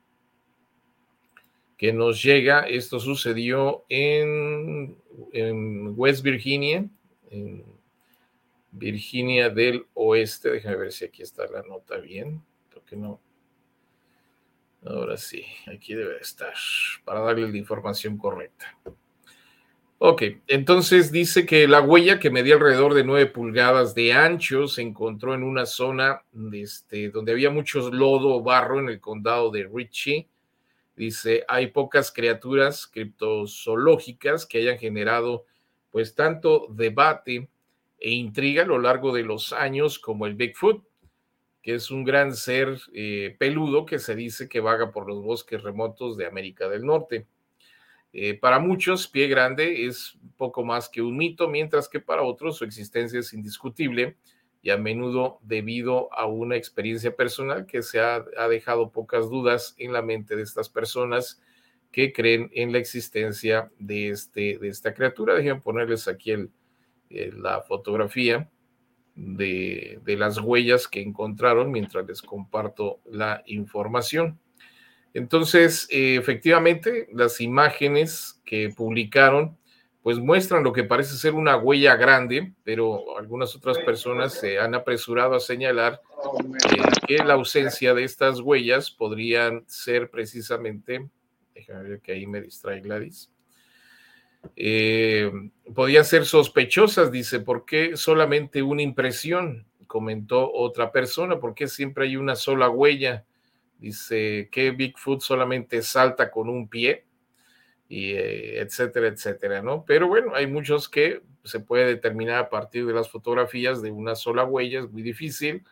que 1.77 1.91
nos 1.91 2.21
llega, 2.21 2.61
esto 2.61 2.99
sucedió 2.99 3.83
en, 3.89 4.95
en 5.33 5.93
West 5.97 6.21
Virginia, 6.21 6.85
en 7.31 7.65
Virginia 8.71 9.49
del 9.49 9.85
Oeste. 9.93 10.49
Déjame 10.49 10.77
ver 10.77 10.91
si 10.91 11.05
aquí 11.05 11.21
está 11.21 11.45
la 11.47 11.61
nota 11.63 11.97
bien. 11.97 12.43
Creo 12.69 12.85
que 12.85 12.95
no. 12.95 13.21
Ahora 14.83 15.15
sí, 15.17 15.45
aquí 15.67 15.93
debe 15.93 16.17
estar 16.17 16.53
para 17.05 17.19
darle 17.19 17.47
la 17.49 17.57
información 17.57 18.17
correcta. 18.17 18.77
Ok, 20.03 20.23
entonces 20.47 21.11
dice 21.11 21.45
que 21.45 21.67
la 21.67 21.79
huella 21.79 22.17
que 22.17 22.31
medía 22.31 22.55
alrededor 22.55 22.95
de 22.95 23.03
9 23.03 23.27
pulgadas 23.27 23.93
de 23.93 24.13
ancho 24.13 24.67
se 24.67 24.81
encontró 24.81 25.35
en 25.35 25.43
una 25.43 25.67
zona 25.67 26.23
este, 26.53 27.11
donde 27.11 27.33
había 27.33 27.51
mucho 27.51 27.91
lodo 27.91 28.29
o 28.29 28.41
barro 28.41 28.79
en 28.79 28.89
el 28.89 28.99
condado 28.99 29.51
de 29.51 29.69
Ritchie. 29.71 30.27
Dice, 30.95 31.45
hay 31.47 31.67
pocas 31.67 32.11
criaturas 32.11 32.87
criptozoológicas 32.87 34.47
que 34.47 34.57
hayan 34.57 34.79
generado 34.79 35.45
pues 35.91 36.15
tanto 36.15 36.65
debate 36.71 37.47
e 38.01 38.11
intriga 38.11 38.63
a 38.63 38.65
lo 38.65 38.79
largo 38.79 39.13
de 39.13 39.23
los 39.23 39.53
años 39.53 39.99
como 39.99 40.25
el 40.25 40.33
Bigfoot, 40.33 40.83
que 41.61 41.75
es 41.75 41.91
un 41.91 42.03
gran 42.03 42.35
ser 42.35 42.79
eh, 42.93 43.35
peludo 43.37 43.85
que 43.85 43.99
se 43.99 44.15
dice 44.15 44.49
que 44.49 44.59
vaga 44.59 44.91
por 44.91 45.07
los 45.07 45.23
bosques 45.23 45.61
remotos 45.61 46.17
de 46.17 46.25
América 46.25 46.67
del 46.67 46.83
Norte. 46.83 47.27
Eh, 48.11 48.33
para 48.33 48.57
muchos, 48.57 49.07
pie 49.07 49.27
grande 49.27 49.85
es 49.85 50.17
poco 50.35 50.65
más 50.65 50.89
que 50.89 51.03
un 51.03 51.15
mito, 51.15 51.47
mientras 51.47 51.87
que 51.87 51.99
para 51.99 52.23
otros 52.23 52.57
su 52.57 52.65
existencia 52.65 53.19
es 53.19 53.33
indiscutible 53.33 54.17
y 54.63 54.71
a 54.71 54.77
menudo 54.77 55.37
debido 55.43 56.11
a 56.11 56.25
una 56.25 56.55
experiencia 56.55 57.15
personal 57.15 57.67
que 57.67 57.83
se 57.83 57.99
ha, 57.99 58.25
dejado 58.49 58.91
pocas 58.91 59.29
dudas 59.29 59.75
en 59.77 59.93
la 59.93 60.01
mente 60.01 60.35
de 60.35 60.41
estas 60.41 60.69
personas 60.69 61.39
que 61.91 62.11
creen 62.11 62.49
en 62.53 62.71
la 62.71 62.79
existencia 62.79 63.71
de, 63.77 64.09
este, 64.09 64.57
de 64.57 64.69
esta 64.69 64.93
criatura. 64.93 65.35
Déjenme 65.35 65.61
ponerles 65.61 66.07
aquí 66.07 66.31
el, 66.31 66.51
la 67.37 67.61
fotografía 67.61 68.49
de, 69.15 69.99
las 70.05 70.39
huellas 70.39 70.87
que 70.87 71.01
encontraron 71.01 71.71
mientras 71.71 72.05
les 72.07 72.21
comparto 72.21 72.99
la 73.05 73.43
información. 73.45 74.39
Entonces, 75.13 75.87
eh, 75.89 76.15
efectivamente, 76.15 77.07
las 77.13 77.41
imágenes 77.41 78.41
que 78.45 78.69
publicaron 78.69 79.57
pues 80.03 80.17
muestran 80.17 80.63
lo 80.63 80.73
que 80.73 80.83
parece 80.83 81.15
ser 81.15 81.35
una 81.35 81.57
huella 81.57 81.95
grande, 81.95 82.53
pero 82.63 83.17
algunas 83.19 83.55
otras 83.55 83.77
personas 83.79 84.33
se 84.33 84.57
han 84.57 84.73
apresurado 84.73 85.35
a 85.35 85.39
señalar 85.39 86.01
eh, 86.71 86.81
que 87.07 87.17
la 87.17 87.35
ausencia 87.35 87.93
de 87.93 88.03
estas 88.03 88.39
huellas 88.39 88.89
podrían 88.89 89.63
ser 89.67 90.09
precisamente, 90.09 91.07
déjame 91.53 91.89
ver 91.89 92.01
que 92.01 92.13
ahí 92.13 92.25
me 92.25 92.41
distrae 92.41 92.81
Gladys, 92.81 93.30
eh, 94.55 95.31
podían 95.73 96.05
ser 96.05 96.25
sospechosas, 96.25 97.11
dice, 97.11 97.39
¿por 97.39 97.65
qué 97.65 97.97
solamente 97.97 98.61
una 98.61 98.81
impresión? 98.81 99.65
Comentó 99.87 100.51
otra 100.51 100.91
persona, 100.91 101.39
¿por 101.39 101.53
qué 101.53 101.67
siempre 101.67 102.05
hay 102.05 102.17
una 102.17 102.35
sola 102.35 102.69
huella? 102.69 103.25
Dice 103.77 104.49
que 104.51 104.71
Bigfoot 104.71 105.21
solamente 105.21 105.81
salta 105.81 106.31
con 106.31 106.49
un 106.49 106.67
pie, 106.67 107.05
y 107.91 108.11
eh, 108.11 108.61
etcétera, 108.61 109.07
etcétera, 109.07 109.61
¿no? 109.61 109.83
Pero 109.85 110.07
bueno, 110.07 110.33
hay 110.33 110.47
muchos 110.47 110.87
que 110.87 111.23
se 111.43 111.59
puede 111.59 111.85
determinar 111.85 112.37
a 112.37 112.49
partir 112.49 112.85
de 112.85 112.93
las 112.93 113.09
fotografías 113.09 113.81
de 113.81 113.91
una 113.91 114.15
sola 114.15 114.45
huella, 114.45 114.79
es 114.79 114.89
muy 114.89 115.01
difícil. 115.01 115.63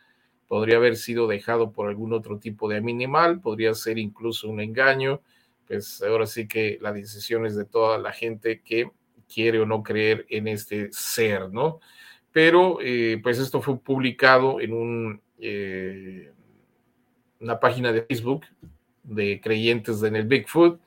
Podría 0.48 0.78
haber 0.78 0.98
sido 0.98 1.28
dejado 1.28 1.72
por 1.72 1.88
algún 1.88 2.12
otro 2.12 2.40
tipo 2.40 2.68
de 2.68 2.76
animal, 2.76 3.40
podría 3.40 3.74
ser 3.74 4.00
incluso 4.00 4.50
un 4.50 4.60
engaño 4.60 5.22
pues 5.70 6.02
ahora 6.02 6.26
sí 6.26 6.48
que 6.48 6.80
la 6.82 6.92
decisión 6.92 7.46
es 7.46 7.56
de 7.56 7.64
toda 7.64 8.00
la 8.00 8.12
gente 8.12 8.64
que 8.64 8.90
quiere 9.32 9.60
o 9.60 9.68
no 9.68 9.84
creer 9.84 10.26
en 10.28 10.48
este 10.48 10.92
ser, 10.92 11.52
¿no? 11.52 11.80
Pero 12.32 12.80
eh, 12.82 13.20
pues 13.22 13.38
esto 13.38 13.62
fue 13.62 13.80
publicado 13.80 14.60
en 14.62 15.22
eh, 15.38 16.34
una 17.40 17.60
página 17.60 17.92
de 17.92 18.02
Facebook 18.02 18.46
de 19.04 19.40
creyentes 19.42 20.02
en 20.02 20.16
el 20.16 20.26
Bigfoot. 20.26 20.82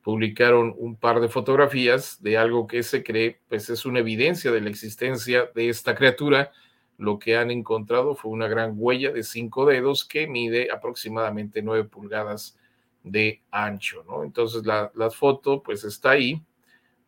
Publicaron 0.00 0.76
un 0.78 0.94
par 0.94 1.20
de 1.20 1.28
fotografías 1.28 2.22
de 2.22 2.38
algo 2.38 2.68
que 2.68 2.84
se 2.84 3.02
cree, 3.02 3.40
pues 3.48 3.68
es 3.68 3.84
una 3.84 3.98
evidencia 3.98 4.52
de 4.52 4.60
la 4.60 4.70
existencia 4.70 5.50
de 5.56 5.70
esta 5.70 5.96
criatura. 5.96 6.52
Lo 6.98 7.18
que 7.18 7.36
han 7.36 7.50
encontrado 7.50 8.14
fue 8.14 8.30
una 8.30 8.46
gran 8.46 8.74
huella 8.76 9.10
de 9.10 9.24
cinco 9.24 9.66
dedos 9.66 10.04
que 10.04 10.28
mide 10.28 10.70
aproximadamente 10.70 11.62
nueve 11.62 11.88
pulgadas 11.88 12.59
de 13.02 13.42
ancho, 13.50 14.04
¿no? 14.06 14.22
Entonces 14.24 14.64
la, 14.64 14.90
foto 15.10 15.62
pues 15.62 15.84
está 15.84 16.10
ahí 16.10 16.42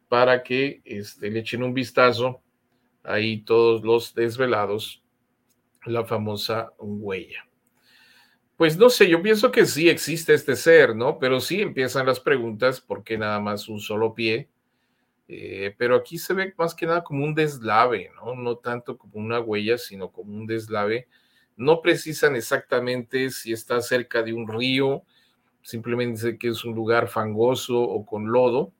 para 0.08 0.42
que 0.42 0.80
este, 0.84 1.30
le 1.30 1.40
echen 1.40 1.62
un 1.62 1.74
vistazo 1.74 2.40
ahí 3.04 3.42
todos 3.42 3.82
los 3.82 4.14
desvelados, 4.14 5.02
la 5.84 6.04
famosa 6.04 6.72
huella. 6.78 7.46
Pues 8.56 8.76
no 8.76 8.90
sé, 8.90 9.08
yo 9.08 9.22
pienso 9.22 9.50
que 9.50 9.66
sí 9.66 9.88
existe 9.88 10.34
este 10.34 10.54
ser, 10.54 10.94
¿no? 10.94 11.18
Pero 11.18 11.40
sí 11.40 11.60
empiezan 11.60 12.06
las 12.06 12.20
preguntas, 12.20 12.80
¿por 12.80 13.02
qué 13.02 13.18
nada 13.18 13.40
más 13.40 13.68
un 13.68 13.80
solo 13.80 14.14
pie? 14.14 14.48
Eh, 15.26 15.74
pero 15.78 15.96
aquí 15.96 16.18
se 16.18 16.34
ve 16.34 16.54
más 16.56 16.74
que 16.74 16.86
nada 16.86 17.02
como 17.02 17.24
un 17.24 17.34
deslave, 17.34 18.10
¿no? 18.16 18.34
No 18.34 18.56
tanto 18.58 18.98
como 18.98 19.14
una 19.14 19.40
huella, 19.40 19.78
sino 19.78 20.12
como 20.12 20.36
un 20.36 20.46
deslave. 20.46 21.08
No 21.56 21.80
precisan 21.80 22.36
exactamente 22.36 23.30
si 23.30 23.52
está 23.52 23.80
cerca 23.80 24.22
de 24.22 24.32
un 24.32 24.46
río, 24.46 25.04
simplemente 25.62 26.12
dice 26.12 26.38
que 26.38 26.48
es 26.48 26.64
un 26.64 26.74
lugar 26.74 27.08
fangoso 27.08 27.80
o 27.80 28.04
con 28.04 28.30
lodo, 28.30 28.72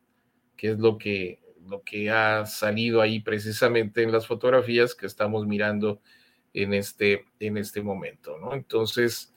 que 0.57 0.70
es 0.72 0.78
lo 0.78 0.99
que, 0.99 1.41
lo 1.68 1.83
que 1.83 2.11
ha 2.11 2.45
salido 2.47 3.01
ahí 3.01 3.20
precisamente 3.20 4.03
en 4.03 4.12
las 4.12 4.26
fotografías 4.26 4.95
que 4.95 5.07
estamos 5.07 5.47
mirando 5.47 6.01
en 6.53 6.74
este, 6.74 7.24
en 7.41 7.57
este 7.57 7.83
momento. 7.83 8.37
Entonces, 8.53 9.33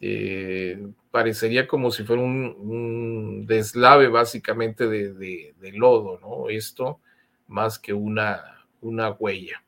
eh, 0.00 0.88
parecería 1.10 1.66
como 1.66 1.90
si 1.90 2.04
fuera 2.04 2.22
un, 2.22 3.46
deslave 3.46 4.08
básicamente 4.08 4.86
de, 4.88 5.54
lodo, 5.74 6.18
¿no? 6.20 6.48
Esto 6.48 7.00
más 7.46 7.78
que 7.78 7.92
una, 7.92 8.66
una 8.80 9.10
huella. 9.12 9.64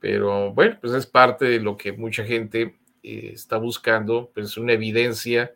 Pero 0.00 0.52
bueno, 0.52 0.78
pues 0.80 0.92
es 0.94 1.06
parte 1.06 1.46
de 1.46 1.60
lo 1.60 1.76
que 1.76 1.92
mucha 1.92 2.24
gente 2.24 2.76
eh, 3.02 3.30
está 3.34 3.58
buscando, 3.58 4.30
pues 4.34 4.56
una 4.56 4.72
evidencia 4.72 5.52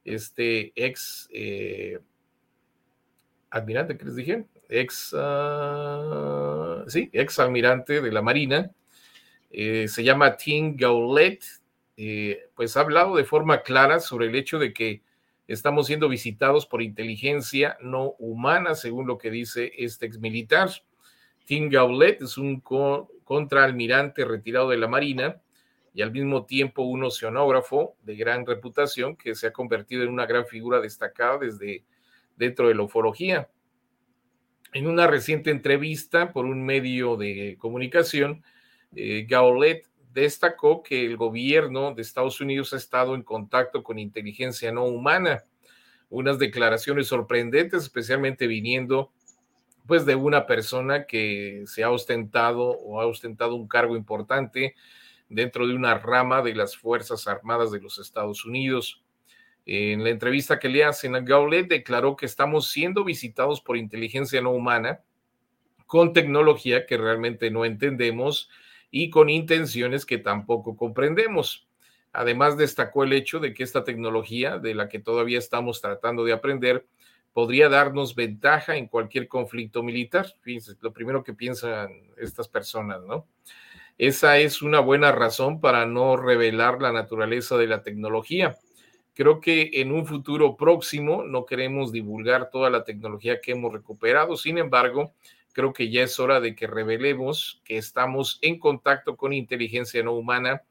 este 0.04 0.74
ex 0.76 1.30
eh, 1.32 1.98
almirante, 3.52 3.98
¿qué 3.98 4.04
les 4.04 4.16
dije? 4.18 4.48
Ex, 4.68 5.14
uh, 5.14 6.84
sí, 6.89 7.10
ex 7.14 7.39
almirante 7.39 8.02
de 8.02 8.12
la 8.12 8.22
Marina, 8.22 8.70
eh, 9.50 9.88
se 9.88 10.04
llama 10.04 10.36
Tim 10.38 10.76
Gaulet, 10.76 11.43
eh, 11.95 12.50
pues 12.56 12.78
ha 12.78 12.82
hablado 12.82 13.16
de 13.16 13.24
forma 13.24 13.62
clara 13.62 14.00
sobre 14.00 14.28
el 14.28 14.36
hecho 14.36 14.60
de 14.60 14.74
que 14.74 15.02
estamos 15.48 15.88
siendo 15.88 16.10
visitados 16.10 16.66
por 16.66 16.82
inteligencia 16.82 17.78
no 17.82 18.16
humana, 18.20 18.76
según 18.76 19.08
lo 19.08 19.18
que 19.18 19.32
dice 19.32 19.72
este 19.78 20.06
ex 20.06 20.20
militar. 20.20 20.70
Tim 21.45 21.70
Gaulet 21.70 22.22
es 22.22 22.38
un 22.38 22.62
contraalmirante 23.24 24.26
retirado 24.26 24.70
de 24.70 24.78
la 24.78 24.88
Marina 24.88 25.41
y 25.93 26.02
al 26.02 26.12
mismo 26.12 26.45
tiempo 26.45 26.84
un 26.84 27.04
oceanógrafo 27.06 27.95
de 28.04 28.16
gran 28.16 28.45
reputación 28.45 29.16
que 29.16 29.34
se 29.34 29.48
ha 29.48 29.52
convertido 29.52 30.04
en 30.04 30.10
una 30.10 30.26
gran 30.26 30.45
figura 30.45 30.80
destacada 30.80 31.39
desde 31.39 31.86
dentro 32.36 32.68
de 32.68 32.76
la 32.76 32.84
ufología. 32.84 33.50
En 34.74 34.86
una 34.86 35.08
reciente 35.08 35.50
entrevista 35.50 36.34
por 36.34 36.45
un 36.45 36.64
medio 36.64 37.16
de 37.16 37.56
comunicación, 37.58 38.43
eh, 39.00 39.28
Gaulet 39.30 39.88
destacó 40.12 40.82
que 40.82 41.06
el 41.06 41.18
gobierno 41.18 41.93
de 41.93 42.02
Estados 42.02 42.41
Unidos 42.41 42.74
ha 42.74 42.78
estado 42.78 43.14
en 43.14 43.22
contacto 43.22 43.84
con 43.84 44.00
inteligencia 44.00 44.72
no 44.72 44.86
humana. 44.86 45.43
Unas 46.10 46.39
declaraciones 46.39 47.06
sorprendentes, 47.06 47.84
especialmente 47.84 48.48
viniendo 48.48 49.12
pues 49.86 50.06
de 50.06 50.16
una 50.16 50.48
persona 50.48 51.06
que 51.06 51.64
se 51.68 51.84
ha 51.84 51.91
ostentado 51.91 52.72
o 52.72 53.00
ha 53.00 53.06
ostentado 53.06 53.54
un 53.54 53.68
cargo 53.68 53.95
importante 53.95 54.76
dentro 55.30 55.68
de 55.68 55.76
una 55.76 55.95
rama 56.00 56.41
de 56.41 56.56
las 56.56 56.76
Fuerzas 56.76 57.28
Armadas 57.28 57.72
de 57.72 57.80
los 57.80 58.00
Estados 58.00 58.45
Unidos. 58.45 59.04
En 59.68 60.04
la 60.04 60.10
entrevista 60.10 60.58
que 60.58 60.70
le 60.70 60.84
hacen 60.84 61.16
a 61.16 61.20
Gaulet 61.20 61.68
declaró 61.68 62.16
que 62.16 62.26
estamos 62.26 62.72
siendo 62.72 63.04
visitados 63.04 63.62
por 63.62 63.78
inteligencia 63.78 64.41
no 64.41 64.52
humana 64.52 65.02
con 65.86 66.14
tecnología 66.14 66.88
que 66.88 66.98
realmente 66.98 67.52
no 67.52 67.64
entendemos 67.64 68.50
y 68.92 69.10
con 69.10 69.30
intenciones 69.30 70.06
que 70.06 70.18
tampoco 70.18 70.76
comprendemos. 70.76 71.68
Además, 72.14 72.58
destacó 72.58 73.04
el 73.04 73.14
hecho 73.14 73.40
de 73.40 73.54
que 73.54 73.64
esta 73.64 73.84
tecnología, 73.84 74.58
de 74.58 74.74
la 74.74 74.90
que 74.90 75.00
todavía 75.00 75.38
estamos 75.38 75.82
tratando 75.82 76.24
de 76.24 76.34
aprender, 76.34 76.86
podría 77.34 77.70
darnos 77.70 78.16
ventaja 78.16 78.78
en 78.78 78.88
cualquier 78.88 79.28
conflicto 79.28 79.84
militar. 79.84 80.34
Fíjense, 80.42 80.74
lo 80.82 80.92
primero 80.92 81.24
que 81.24 81.34
piensan 81.34 81.90
estas 82.18 82.48
personas, 82.48 83.04
¿no? 83.04 83.28
Esa 84.00 84.38
es 84.38 84.62
una 84.62 84.80
buena 84.80 85.12
razón 85.12 85.60
para 85.60 85.86
no 85.86 86.18
revelar 86.18 86.82
la 86.82 86.92
naturaleza 86.92 87.58
de 87.58 87.68
la 87.68 87.84
tecnología. 87.84 88.58
Creo 89.14 89.40
que 89.40 89.72
en 89.74 89.92
un 89.92 90.06
futuro 90.06 90.56
próximo 90.56 91.24
no 91.24 91.46
queremos 91.46 91.92
divulgar 91.92 92.52
toda 92.52 92.70
la 92.70 92.84
tecnología 92.84 93.42
que 93.42 93.54
hemos 93.54 93.74
recuperado. 93.74 94.38
Sin 94.38 94.60
embargo, 94.60 95.14
creo 95.58 95.74
que 95.74 95.89
ya 95.89 96.03
es 96.03 96.20
hora 96.20 96.39
de 96.39 96.53
que 96.53 96.68
revelemos 96.68 97.64
que 97.66 97.80
estamos 97.80 98.38
en 98.43 98.60
contacto 98.60 99.18
con 99.18 99.34
inteligencia 99.34 100.03
no 100.03 100.14
humana. 100.14 100.62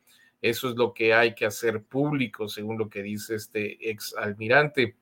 Eso 0.41 0.69
es 0.71 0.77
lo 0.77 0.95
que 0.95 1.13
hay 1.13 1.35
que 1.35 1.45
hacer 1.45 1.83
público, 1.83 2.47
según 2.47 2.79
lo 2.79 2.89
que 2.89 3.03
dice 3.03 3.35
este 3.35 3.91
ex 3.91 4.15
almirante. 4.17 4.95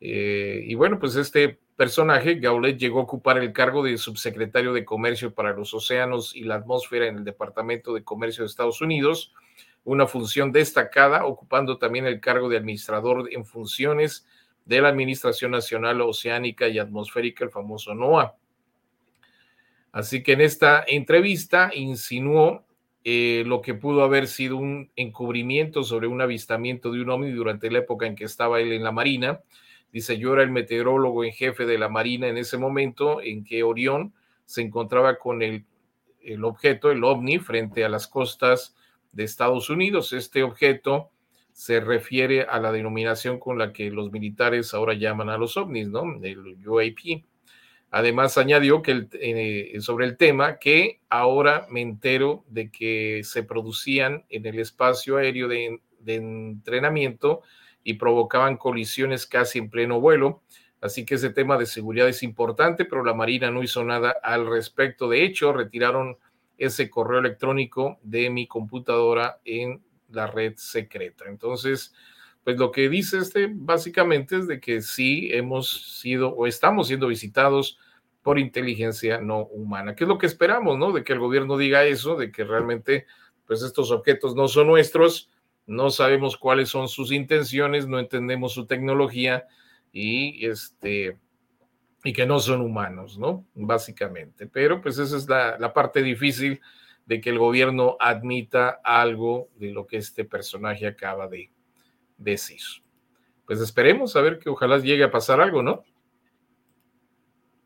Eh, 0.00 0.64
y 0.66 0.74
bueno, 0.74 0.98
pues 0.98 1.14
este 1.14 1.56
personaje, 1.76 2.40
Gaulet, 2.40 2.78
llegó 2.78 2.98
a 2.98 3.04
ocupar 3.04 3.38
el 3.38 3.52
cargo 3.52 3.84
de 3.84 3.96
subsecretario 3.96 4.72
de 4.72 4.84
Comercio 4.84 5.32
para 5.32 5.52
los 5.52 5.72
Océanos 5.72 6.34
y 6.34 6.42
la 6.42 6.56
Atmósfera 6.56 7.06
en 7.06 7.18
el 7.18 7.24
Departamento 7.24 7.94
de 7.94 8.02
Comercio 8.02 8.42
de 8.42 8.48
Estados 8.48 8.80
Unidos, 8.80 9.32
una 9.84 10.08
función 10.08 10.50
destacada, 10.50 11.26
ocupando 11.26 11.78
también 11.78 12.06
el 12.06 12.18
cargo 12.18 12.48
de 12.48 12.56
administrador 12.56 13.28
en 13.30 13.44
funciones 13.44 14.26
de 14.64 14.80
la 14.80 14.88
Administración 14.88 15.52
Nacional 15.52 16.00
Oceánica 16.00 16.66
y 16.66 16.80
Atmosférica, 16.80 17.44
el 17.44 17.52
famoso 17.52 17.94
NOAA. 17.94 18.34
Así 19.96 20.22
que 20.22 20.32
en 20.32 20.42
esta 20.42 20.84
entrevista 20.86 21.70
insinuó 21.74 22.66
eh, 23.02 23.44
lo 23.46 23.62
que 23.62 23.72
pudo 23.72 24.02
haber 24.04 24.26
sido 24.26 24.58
un 24.58 24.90
encubrimiento 24.94 25.84
sobre 25.84 26.06
un 26.06 26.20
avistamiento 26.20 26.92
de 26.92 27.00
un 27.00 27.08
ovni 27.08 27.30
durante 27.30 27.70
la 27.70 27.78
época 27.78 28.04
en 28.04 28.14
que 28.14 28.24
estaba 28.24 28.60
él 28.60 28.72
en 28.72 28.84
la 28.84 28.92
Marina. 28.92 29.40
Dice, 29.90 30.18
yo 30.18 30.34
era 30.34 30.42
el 30.42 30.50
meteorólogo 30.50 31.24
en 31.24 31.32
jefe 31.32 31.64
de 31.64 31.78
la 31.78 31.88
Marina 31.88 32.28
en 32.28 32.36
ese 32.36 32.58
momento 32.58 33.22
en 33.22 33.42
que 33.42 33.62
Orión 33.62 34.12
se 34.44 34.60
encontraba 34.60 35.16
con 35.16 35.40
el, 35.40 35.64
el 36.20 36.44
objeto, 36.44 36.90
el 36.90 37.02
ovni, 37.02 37.38
frente 37.38 37.82
a 37.82 37.88
las 37.88 38.06
costas 38.06 38.76
de 39.12 39.24
Estados 39.24 39.70
Unidos. 39.70 40.12
Este 40.12 40.42
objeto 40.42 41.08
se 41.54 41.80
refiere 41.80 42.42
a 42.42 42.60
la 42.60 42.70
denominación 42.70 43.38
con 43.38 43.56
la 43.56 43.72
que 43.72 43.90
los 43.90 44.12
militares 44.12 44.74
ahora 44.74 44.92
llaman 44.92 45.30
a 45.30 45.38
los 45.38 45.56
ovnis, 45.56 45.88
¿no? 45.88 46.02
El 46.22 46.58
UAP. 46.68 47.24
Además, 47.90 48.36
añadió 48.36 48.82
que 48.82 49.06
eh, 49.12 49.80
sobre 49.80 50.06
el 50.06 50.16
tema 50.16 50.58
que 50.58 51.00
ahora 51.08 51.66
me 51.70 51.80
entero 51.80 52.44
de 52.48 52.70
que 52.70 53.22
se 53.24 53.42
producían 53.42 54.24
en 54.28 54.46
el 54.46 54.58
espacio 54.58 55.16
aéreo 55.16 55.48
de, 55.48 55.80
entrenamiento 56.08 57.42
y 57.82 57.94
provocaban 57.94 58.56
colisiones 58.56 59.26
casi 59.26 59.58
en 59.58 59.70
pleno 59.70 60.00
vuelo. 60.00 60.42
Así 60.80 61.04
que 61.04 61.16
ese 61.16 61.30
tema 61.30 61.56
de 61.56 61.66
seguridad 61.66 62.08
es 62.08 62.22
importante, 62.22 62.84
pero 62.84 63.04
la 63.04 63.14
Marina 63.14 63.50
no 63.50 63.62
hizo 63.62 63.82
nada 63.82 64.14
al 64.22 64.46
respecto. 64.46 65.08
De 65.08 65.24
hecho, 65.24 65.52
retiraron 65.52 66.16
ese 66.58 66.90
correo 66.90 67.20
electrónico 67.20 67.98
de 68.02 68.30
mi 68.30 68.46
computadora 68.46 69.40
en 69.44 69.82
la 70.10 70.26
red 70.26 70.54
secreta. 70.56 71.24
Entonces, 71.28 71.94
pues 72.46 72.58
lo 72.58 72.70
que 72.70 72.88
dice 72.88 73.18
este 73.18 73.50
básicamente 73.52 74.36
es 74.36 74.46
de 74.46 74.60
que 74.60 74.80
sí 74.80 75.30
hemos 75.32 75.98
sido 76.00 76.28
o 76.28 76.46
estamos 76.46 76.86
siendo 76.86 77.08
visitados 77.08 77.76
por 78.22 78.38
inteligencia 78.38 79.20
no 79.20 79.46
humana. 79.46 79.96
¿Qué 79.96 80.04
es 80.04 80.08
lo 80.08 80.16
que 80.16 80.26
esperamos, 80.26 80.78
no? 80.78 80.92
De 80.92 81.02
que 81.02 81.12
el 81.12 81.18
gobierno 81.18 81.56
diga 81.58 81.82
eso, 81.82 82.14
de 82.14 82.30
que 82.30 82.44
realmente, 82.44 83.06
pues 83.48 83.62
estos 83.62 83.90
objetos 83.90 84.36
no 84.36 84.46
son 84.46 84.68
nuestros, 84.68 85.28
no 85.66 85.90
sabemos 85.90 86.36
cuáles 86.36 86.68
son 86.68 86.86
sus 86.86 87.10
intenciones, 87.10 87.88
no 87.88 87.98
entendemos 87.98 88.52
su 88.52 88.64
tecnología 88.64 89.48
y 89.90 90.46
este 90.46 91.18
y 92.04 92.12
que 92.12 92.26
no 92.26 92.38
son 92.38 92.60
humanos, 92.60 93.18
¿no? 93.18 93.44
Básicamente. 93.56 94.46
Pero 94.46 94.80
pues 94.80 94.98
esa 94.98 95.16
es 95.16 95.28
la, 95.28 95.58
la 95.58 95.72
parte 95.72 96.00
difícil 96.00 96.60
de 97.06 97.20
que 97.20 97.30
el 97.30 97.40
gobierno 97.40 97.96
admita 97.98 98.80
algo 98.84 99.48
de 99.56 99.72
lo 99.72 99.88
que 99.88 99.96
este 99.96 100.24
personaje 100.24 100.86
acaba 100.86 101.26
de, 101.26 101.50
decir. 102.18 102.60
Pues 103.46 103.60
esperemos 103.60 104.16
a 104.16 104.20
ver 104.20 104.38
que 104.38 104.50
ojalá 104.50 104.78
llegue 104.78 105.04
a 105.04 105.10
pasar 105.10 105.40
algo, 105.40 105.62
¿no? 105.62 105.82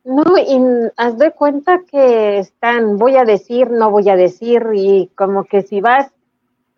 No, 0.04 0.24
y 0.38 0.90
haz 0.96 1.18
de 1.18 1.30
cuenta 1.32 1.82
que 1.90 2.38
están, 2.38 2.96
voy 2.96 3.16
a 3.16 3.24
decir, 3.24 3.70
no 3.70 3.90
voy 3.90 4.08
a 4.08 4.16
decir, 4.16 4.62
y 4.74 5.10
como 5.14 5.44
que 5.44 5.62
si 5.62 5.80
vas 5.80 6.10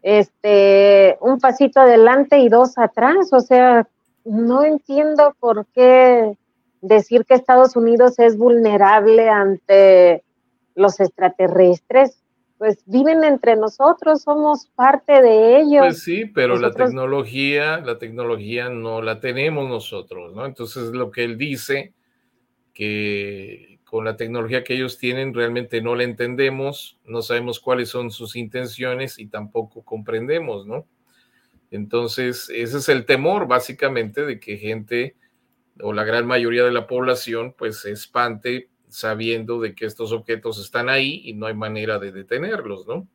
este 0.03 1.17
un 1.21 1.39
pasito 1.39 1.81
adelante 1.81 2.39
y 2.39 2.49
dos 2.49 2.77
atrás, 2.77 3.33
o 3.33 3.41
sea, 3.41 3.89
no 4.25 4.65
entiendo 4.65 5.37
por 5.39 5.67
qué 5.67 6.37
decir 6.81 7.25
que 7.25 7.35
Estados 7.35 7.77
Unidos 7.77 8.19
es 8.19 8.37
vulnerable 8.37 9.29
ante 9.29 10.25
los 10.75 10.99
extraterrestres 10.99 12.22
pues 12.63 12.79
viven 12.87 13.25
entre 13.25 13.57
nosotros, 13.57 14.23
somos 14.23 14.69
parte 14.77 15.21
de 15.21 15.59
ellos. 15.59 15.81
Pues 15.81 16.03
sí, 16.05 16.27
pero 16.27 16.57
la 16.57 16.71
tecnología, 16.71 17.79
la 17.79 17.99
tecnología 17.99 18.69
no 18.69 19.03
la 19.03 19.19
tenemos 19.19 19.69
nosotros, 19.69 20.33
¿no? 20.33 20.47
Entonces 20.47 20.93
lo 20.93 21.11
que 21.11 21.25
él 21.25 21.37
dice, 21.39 21.93
que 22.73 23.81
con 23.83 24.05
la 24.05 24.17
tecnología 24.17 24.63
que 24.63 24.75
ellos 24.75 24.97
tienen 24.97 25.35
realmente 25.35 25.83
no 25.83 25.97
la 25.97 26.05
entendemos, 26.05 27.01
no 27.05 27.21
sabemos 27.21 27.59
cuáles 27.59 27.89
son 27.89 28.13
sus 28.13 28.37
intenciones 28.37 29.19
y 29.19 29.27
tampoco 29.27 29.83
comprendemos, 29.83 30.65
¿no? 30.65 30.87
Entonces, 31.73 32.49
ese 32.49 32.79
es 32.79 32.89
el 32.89 33.07
temor 33.07 33.49
básicamente 33.49 34.25
de 34.25 34.39
que 34.39 34.57
gente 34.57 35.17
o 35.81 35.93
la 35.93 36.05
gran 36.05 36.29
mayoría 36.29 36.63
de 36.63 36.71
la 36.71 36.87
población 36.87 37.57
pues 37.59 37.81
se 37.81 37.91
espante 37.91 38.69
sabiendo 38.93 39.61
de 39.61 39.75
que 39.75 39.87
estos 39.87 40.13
objetos 40.13 40.61
están 40.61 40.89
ahí 40.89 41.23
y 41.25 41.35
no 41.35 41.47
hay 41.47 41.55
manera 41.55 41.99
de 41.99 42.13
detenerlos, 42.13 42.87
¿no? 42.87 43.09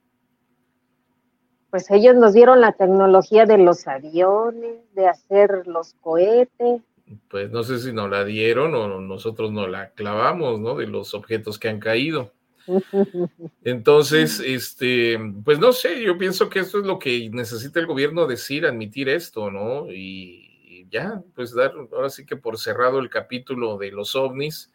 pues 1.70 1.92
ellos 1.92 2.16
nos 2.16 2.34
dieron 2.34 2.62
la 2.62 2.72
tecnología 2.72 3.46
de 3.46 3.58
los 3.58 3.88
aviones, 3.88 4.78
de 4.94 5.08
hacer 5.08 5.68
los 5.68 5.94
cohetes. 5.96 6.82
Pues 7.30 7.52
no 7.52 7.64
sé 7.64 7.80
si 7.80 7.94
nos 7.94 8.10
la 8.10 8.26
dieron 8.26 8.74
o 8.74 9.00
nosotros 9.00 9.52
nos 9.52 9.70
la 9.70 9.92
clavamos, 9.92 10.60
¿no? 10.60 10.76
De 10.76 10.88
los 10.88 11.14
objetos 11.14 11.60
que 11.60 11.70
han 11.70 11.80
caído. 11.80 12.34
Entonces, 13.64 14.42
este, 14.44 15.18
pues 15.44 15.60
no 15.60 15.72
sé, 15.72 16.02
yo 16.02 16.18
pienso 16.18 16.50
que 16.50 16.60
esto 16.60 16.80
es 16.80 16.86
lo 16.86 17.00
que 17.00 17.30
necesita 17.32 17.80
el 17.80 17.86
gobierno 17.86 18.28
decir, 18.28 18.66
admitir 18.66 19.08
esto, 19.10 19.52
¿no? 19.52 19.92
Y, 19.92 20.44
ya, 20.90 21.22
pues 21.36 21.54
dar, 21.54 21.74
ahora 21.92 22.10
sí 22.10 22.26
que 22.26 22.38
por 22.38 22.58
cerrado 22.58 23.00
el 23.00 23.10
capítulo 23.10 23.78
de 23.78 23.92
los 23.92 24.16
ovnis, 24.16 24.72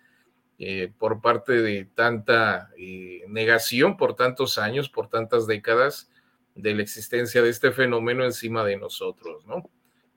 eh, 0.58 0.92
por 0.98 1.20
parte 1.20 1.52
de 1.60 1.86
tanta 1.94 2.70
eh, 2.78 3.22
negación 3.28 3.96
por 3.96 4.14
tantos 4.14 4.58
años, 4.58 4.88
por 4.88 5.08
tantas 5.08 5.46
décadas 5.46 6.10
de 6.54 6.74
la 6.74 6.82
existencia 6.82 7.42
de 7.42 7.50
este 7.50 7.72
fenómeno 7.72 8.24
encima 8.24 8.64
de 8.64 8.76
nosotros, 8.76 9.46
¿no? 9.46 9.68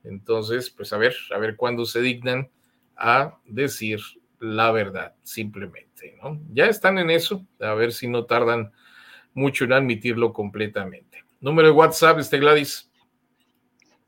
Entonces, 0.04 0.70
pues 0.70 0.94
a 0.94 0.98
ver, 0.98 1.16
a 1.34 1.38
ver 1.38 1.56
cuándo 1.56 1.86
se 1.86 2.02
dignan 2.02 2.50
a 2.96 3.40
decir 3.46 4.00
la 4.40 4.72
verdad, 4.72 5.16
simplemente, 5.24 6.18
¿no? 6.22 6.40
Ya 6.54 6.66
están 6.66 7.00
en 7.00 7.10
eso, 7.10 7.46
a 7.60 7.74
ver 7.74 7.92
si 7.92 8.08
no 8.08 8.26
tardan 8.26 8.72
mucho 9.34 9.66
en 9.66 9.74
admitirlo 9.74 10.34
completamente. 10.34 11.24
Número 11.40 11.70
de 11.70 11.74
WhatsApp, 11.74 12.20
este 12.20 12.40
Gladys. 12.40 12.92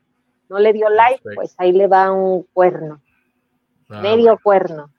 No 0.50 0.58
le 0.58 0.74
dio 0.74 0.90
like, 0.90 1.22
pues 1.36 1.54
ahí 1.60 1.72
le 1.72 1.86
va 1.88 2.12
un 2.12 2.42
cuerno. 2.52 3.00
Ah, 3.90 4.02
Medio 4.02 4.40
cuerno. 4.42 4.90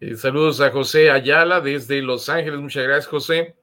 Eh, 0.00 0.16
saludos 0.16 0.60
a 0.60 0.70
José 0.70 1.10
Ayala 1.10 1.60
desde 1.60 2.02
Los 2.02 2.28
Ángeles. 2.28 2.58
Muchas 2.58 2.84
gracias, 2.84 3.06
José. 3.06 3.54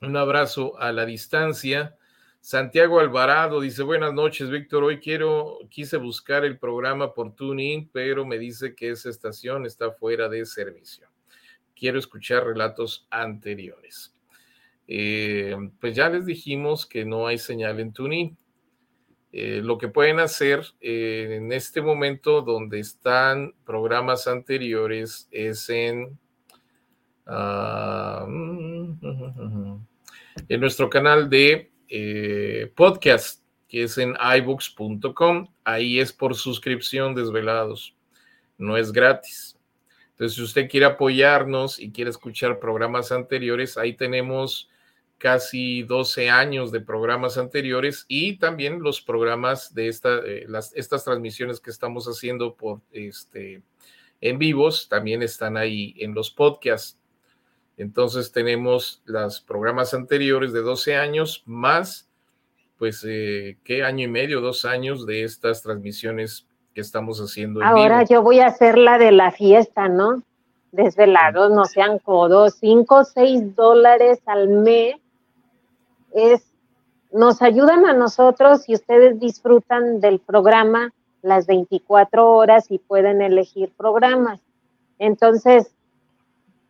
Un 0.00 0.16
abrazo 0.16 0.78
a 0.80 0.92
la 0.92 1.04
distancia. 1.04 1.96
Santiago 2.40 3.00
Alvarado 3.00 3.60
dice, 3.60 3.82
buenas 3.82 4.14
noches, 4.14 4.50
Víctor. 4.50 4.82
Hoy 4.82 4.98
quiero, 4.98 5.58
quise 5.68 5.98
buscar 5.98 6.44
el 6.44 6.58
programa 6.58 7.12
por 7.12 7.34
TuneIn, 7.34 7.90
pero 7.92 8.24
me 8.24 8.38
dice 8.38 8.74
que 8.74 8.90
esa 8.90 9.10
estación 9.10 9.66
está 9.66 9.92
fuera 9.92 10.28
de 10.28 10.46
servicio 10.46 11.10
quiero 11.80 11.98
escuchar 11.98 12.44
relatos 12.44 13.06
anteriores. 13.10 14.14
Eh, 14.86 15.56
pues 15.80 15.96
ya 15.96 16.10
les 16.10 16.26
dijimos 16.26 16.84
que 16.84 17.06
no 17.06 17.26
hay 17.26 17.38
señal 17.38 17.80
en 17.80 17.92
TuneIn. 17.92 18.36
Eh, 19.32 19.60
lo 19.62 19.78
que 19.78 19.88
pueden 19.88 20.18
hacer 20.18 20.64
eh, 20.80 21.36
en 21.36 21.52
este 21.52 21.80
momento 21.80 22.42
donde 22.42 22.80
están 22.80 23.54
programas 23.64 24.26
anteriores 24.26 25.28
es 25.30 25.68
en, 25.68 26.18
ah, 27.26 28.26
en 30.48 30.60
nuestro 30.60 30.90
canal 30.90 31.30
de 31.30 31.70
podcast, 32.74 33.44
que 33.68 33.84
es 33.84 33.98
en 33.98 34.14
iBooks.com. 34.38 35.48
Ahí 35.64 36.00
es 36.00 36.12
por 36.12 36.34
suscripción 36.34 37.14
desvelados, 37.14 37.96
no 38.58 38.76
es 38.76 38.92
gratis. 38.92 39.56
Entonces, 40.20 40.36
si 40.36 40.42
usted 40.42 40.68
quiere 40.68 40.86
apoyarnos 40.86 41.80
y 41.80 41.92
quiere 41.92 42.10
escuchar 42.10 42.60
programas 42.60 43.10
anteriores, 43.10 43.78
ahí 43.78 43.94
tenemos 43.94 44.69
casi 45.20 45.82
12 45.82 46.30
años 46.30 46.72
de 46.72 46.80
programas 46.80 47.36
anteriores 47.36 48.06
y 48.08 48.38
también 48.38 48.82
los 48.82 49.02
programas 49.02 49.74
de 49.74 49.88
esta, 49.88 50.18
eh, 50.24 50.46
las, 50.48 50.74
estas 50.74 51.04
transmisiones 51.04 51.60
que 51.60 51.70
estamos 51.70 52.06
haciendo 52.06 52.54
por 52.54 52.80
este 52.90 53.62
en 54.22 54.38
vivos 54.38 54.88
también 54.88 55.22
están 55.22 55.58
ahí 55.58 55.94
en 55.98 56.14
los 56.14 56.30
podcasts. 56.30 56.98
Entonces 57.76 58.32
tenemos 58.32 59.02
los 59.04 59.40
programas 59.42 59.92
anteriores 59.92 60.54
de 60.54 60.60
12 60.60 60.96
años 60.96 61.42
más, 61.44 62.08
pues, 62.78 63.04
eh, 63.06 63.58
¿qué 63.62 63.84
año 63.84 64.06
y 64.06 64.08
medio, 64.08 64.40
dos 64.40 64.64
años 64.64 65.04
de 65.04 65.24
estas 65.24 65.62
transmisiones 65.62 66.46
que 66.74 66.80
estamos 66.80 67.18
haciendo. 67.20 67.62
Ahora 67.62 68.04
yo 68.04 68.22
voy 68.22 68.40
a 68.40 68.46
hacer 68.46 68.78
la 68.78 68.96
de 68.96 69.12
la 69.12 69.32
fiesta, 69.32 69.88
¿no? 69.88 70.22
Desvelados, 70.72 71.50
no 71.50 71.66
sean 71.66 71.98
codos, 71.98 72.54
cinco, 72.58 73.04
seis 73.04 73.54
dólares 73.54 74.20
al 74.24 74.48
mes 74.48 74.96
es, 76.12 76.42
nos 77.12 77.42
ayudan 77.42 77.86
a 77.86 77.92
nosotros 77.92 78.68
y 78.68 78.74
ustedes 78.74 79.18
disfrutan 79.18 80.00
del 80.00 80.20
programa 80.20 80.92
las 81.22 81.46
24 81.46 82.30
horas 82.30 82.70
y 82.70 82.78
pueden 82.78 83.20
elegir 83.20 83.72
programas. 83.76 84.40
Entonces, 84.98 85.70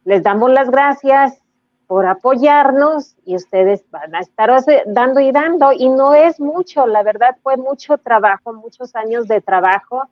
les 0.04 0.22
damos 0.22 0.50
las 0.50 0.70
gracias 0.70 1.40
por 1.86 2.06
apoyarnos 2.06 3.16
y 3.24 3.34
ustedes 3.34 3.84
van 3.90 4.14
a 4.14 4.20
estar 4.20 4.50
dando 4.86 5.20
y 5.20 5.32
dando 5.32 5.72
y 5.72 5.88
no 5.88 6.14
es 6.14 6.38
mucho, 6.38 6.86
la 6.86 7.02
verdad 7.02 7.36
fue 7.42 7.56
mucho 7.56 7.98
trabajo, 7.98 8.52
muchos 8.52 8.94
años 8.94 9.26
de 9.26 9.40
trabajo 9.40 10.04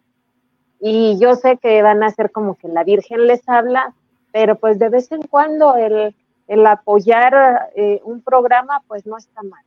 y 0.80 1.16
yo 1.18 1.36
sé 1.36 1.56
que 1.56 1.82
van 1.82 2.02
a 2.02 2.10
ser 2.10 2.32
como 2.32 2.56
que 2.56 2.66
la 2.66 2.82
Virgen 2.82 3.28
les 3.28 3.48
habla, 3.48 3.94
pero 4.32 4.56
pues 4.56 4.78
de 4.80 4.88
vez 4.88 5.12
en 5.12 5.22
cuando 5.22 5.76
el, 5.76 6.14
el 6.48 6.66
apoyar 6.66 7.70
eh, 7.76 8.00
un 8.04 8.22
programa 8.22 8.82
pues 8.88 9.06
no 9.06 9.16
está 9.16 9.42
mal. 9.42 9.62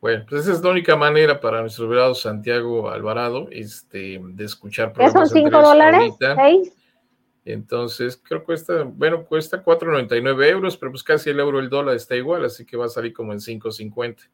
Bueno, 0.00 0.26
pues 0.28 0.42
esa 0.42 0.52
es 0.52 0.62
la 0.62 0.70
única 0.70 0.96
manera 0.96 1.40
para 1.40 1.62
nuestro 1.62 1.88
velado 1.88 2.14
Santiago 2.14 2.90
Alvarado 2.90 3.48
este, 3.50 4.20
de 4.22 4.44
escuchar 4.44 4.92
programas. 4.92 5.30
¿Son 5.30 5.38
cinco 5.38 5.62
dólares? 5.62 6.12
¿Seis? 6.18 6.76
Entonces, 7.46 8.20
creo 8.22 8.40
que 8.40 8.46
cuesta, 8.46 8.84
bueno, 8.84 9.24
cuesta 9.24 9.62
4.99 9.62 10.46
euros, 10.46 10.76
pero 10.76 10.92
pues 10.92 11.02
casi 11.02 11.30
el 11.30 11.40
euro 11.40 11.58
el 11.58 11.68
dólar 11.68 11.96
está 11.96 12.16
igual, 12.16 12.44
así 12.44 12.64
que 12.64 12.76
va 12.76 12.86
a 12.86 12.90
salir 12.90 13.12
como 13.12 13.32
en 13.32 13.38
5.50. 13.38 14.28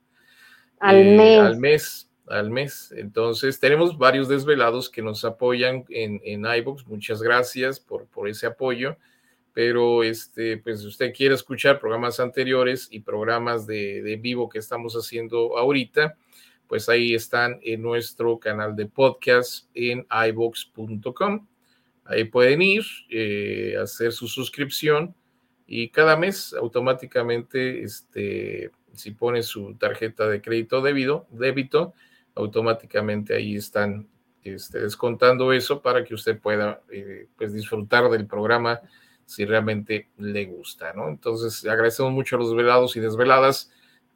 Al 0.81 0.97
eh, 0.97 1.17
mes. 1.17 1.41
Al 1.41 1.57
mes, 1.57 2.11
al 2.29 2.51
mes. 2.51 2.95
Entonces, 2.97 3.59
tenemos 3.61 3.99
varios 3.99 4.29
desvelados 4.29 4.91
que 4.91 5.03
nos 5.03 5.25
apoyan 5.25 5.85
en, 5.89 6.21
en 6.25 6.47
iVoox. 6.47 6.87
Muchas 6.87 7.23
gracias 7.23 7.79
por, 7.79 8.07
por 8.07 8.29
ese 8.29 8.47
apoyo. 8.47 8.97
Pero, 9.53 10.03
este, 10.05 10.59
pues, 10.59 10.81
si 10.81 10.87
usted 10.87 11.13
quiere 11.13 11.35
escuchar 11.35 11.81
programas 11.81 12.21
anteriores 12.21 12.89
y 12.91 13.01
programas 13.01 13.67
de, 13.67 14.03
de 14.03 14.17
vivo 14.17 14.49
que 14.49 14.59
estamos 14.59 14.95
haciendo 14.95 15.59
ahorita, 15.59 16.17
pues 16.69 16.89
ahí 16.89 17.15
están 17.15 17.59
en 17.63 17.83
nuestro 17.83 18.39
canal 18.39 18.77
de 18.77 18.87
podcast 18.87 19.67
en 19.75 20.07
iVoox.com 20.29 21.47
Ahí 22.11 22.25
pueden 22.25 22.61
ir, 22.61 22.83
eh, 23.09 23.77
hacer 23.81 24.11
su 24.11 24.27
suscripción 24.27 25.15
y 25.65 25.91
cada 25.91 26.17
mes 26.17 26.53
automáticamente, 26.55 27.85
este, 27.85 28.73
si 28.95 29.13
pone 29.13 29.45
su 29.45 29.75
tarjeta 29.75 30.27
de 30.27 30.43
crédito 30.43 30.83
debido, 30.83 31.29
débito, 31.31 31.95
automáticamente 32.35 33.37
ahí 33.37 33.55
están 33.55 34.09
este, 34.43 34.81
descontando 34.81 35.53
eso 35.53 35.83
para 35.83 36.03
que 36.03 36.15
usted 36.15 36.41
pueda 36.41 36.83
eh, 36.91 37.29
pues 37.37 37.53
disfrutar 37.53 38.11
del 38.11 38.27
programa 38.27 38.81
si 39.31 39.45
realmente 39.45 40.09
le 40.19 40.45
gusta, 40.47 40.93
¿no? 40.93 41.09
Entonces, 41.09 41.65
agradecemos 41.65 42.11
mucho 42.11 42.35
a 42.35 42.41
los 42.41 42.53
velados 42.53 42.97
y 42.97 43.01
desveladas 43.01 43.71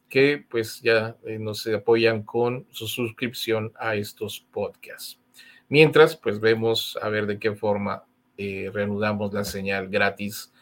que 0.09 0.45
pues 0.51 0.81
ya 0.81 1.17
eh, 1.25 1.39
nos 1.39 1.65
apoyan 1.69 2.25
con 2.25 2.67
su 2.71 2.89
suscripción 2.89 3.73
a 3.79 3.95
estos 3.95 4.41
podcasts. 4.51 5.21
Mientras, 5.69 6.17
pues 6.17 6.41
vemos 6.41 6.99
a 7.01 7.09
ver 7.11 7.27
de 7.27 7.39
qué 7.39 7.53
forma 7.53 8.03
eh, 8.37 8.71
reanudamos 8.75 9.33
la 9.33 9.45
señal 9.45 9.89
gratis 9.89 10.53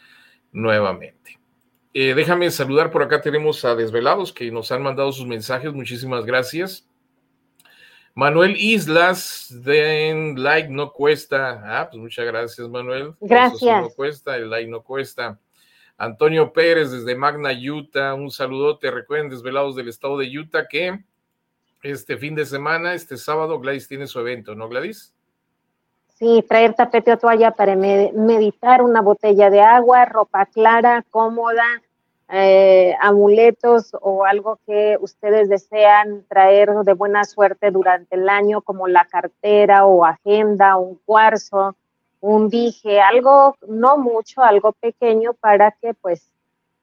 nuevamente. 0.53 1.41
Eh, 1.95 2.13
déjame 2.15 2.51
saludar 2.51 2.91
por 2.91 3.03
acá. 3.03 3.23
Tenemos 3.23 3.65
a 3.65 3.75
Desvelados 3.75 4.35
que 4.35 4.51
nos 4.51 4.71
han 4.71 4.83
mandado 4.83 5.13
sus 5.13 5.27
mensajes. 5.27 5.73
Muchísimas 5.73 6.27
gracias. 6.27 6.87
Manuel 8.15 8.57
Islas, 8.59 9.49
de 9.65 10.35
like 10.37 10.69
no 10.69 10.93
cuesta. 10.93 11.63
Ah, 11.65 11.89
pues 11.91 12.01
muchas 12.01 12.27
gracias, 12.27 12.69
Manuel. 12.69 13.15
Gracias. 13.21 13.83
no 13.83 13.91
cuesta, 13.91 14.37
el 14.37 14.51
like 14.51 14.71
no 14.71 14.83
cuesta. 14.83 15.39
Antonio 15.97 16.53
Pérez 16.53 16.91
desde 16.91 17.15
Magna, 17.15 17.51
Utah. 17.53 18.15
Un 18.15 18.31
saludote. 18.31 18.91
Recuerden, 18.91 19.31
Desvelados 19.31 19.77
del 19.77 19.89
estado 19.89 20.19
de 20.19 20.39
Utah, 20.39 20.67
que 20.69 21.01
este 21.83 22.17
fin 22.17 22.35
de 22.35 22.45
semana, 22.47 22.95
este 22.95 23.17
sábado, 23.17 23.59
Gladys 23.59 23.89
tiene 23.89 24.07
su 24.07 24.21
evento, 24.21 24.55
¿no, 24.55 24.69
Gladys? 24.69 25.15
Sí, 26.15 26.45
traer 26.49 26.75
tapete 26.75 27.13
o 27.13 27.19
toalla 27.19 27.51
para 27.51 27.75
meditar, 27.75 28.83
una 28.83 29.01
botella 29.01 29.51
de 29.51 29.61
agua, 29.61 30.05
ropa 30.05 30.47
clara, 30.47 31.05
cómoda, 31.11 31.65
eh, 32.35 32.97
amuletos 32.99 33.91
o 34.01 34.25
algo 34.25 34.59
que 34.67 34.97
ustedes 34.99 35.51
desean 35.51 36.25
traer 36.29 36.71
de 36.71 36.95
buena 36.95 37.25
suerte 37.25 37.71
durante 37.71 38.17
el 38.17 38.27
año, 38.31 38.63
como 38.63 38.89
la 38.89 39.05
cartera 39.05 39.85
o 39.85 40.07
agenda, 40.07 40.79
un 40.79 40.99
cuarzo, 41.05 41.77
un 42.21 42.49
dije, 42.49 43.03
algo, 43.03 43.57
no 43.69 43.99
mucho, 43.99 44.43
algo 44.43 44.73
pequeño 44.73 45.35
para 45.35 45.73
que 45.73 45.93
pues 45.93 46.33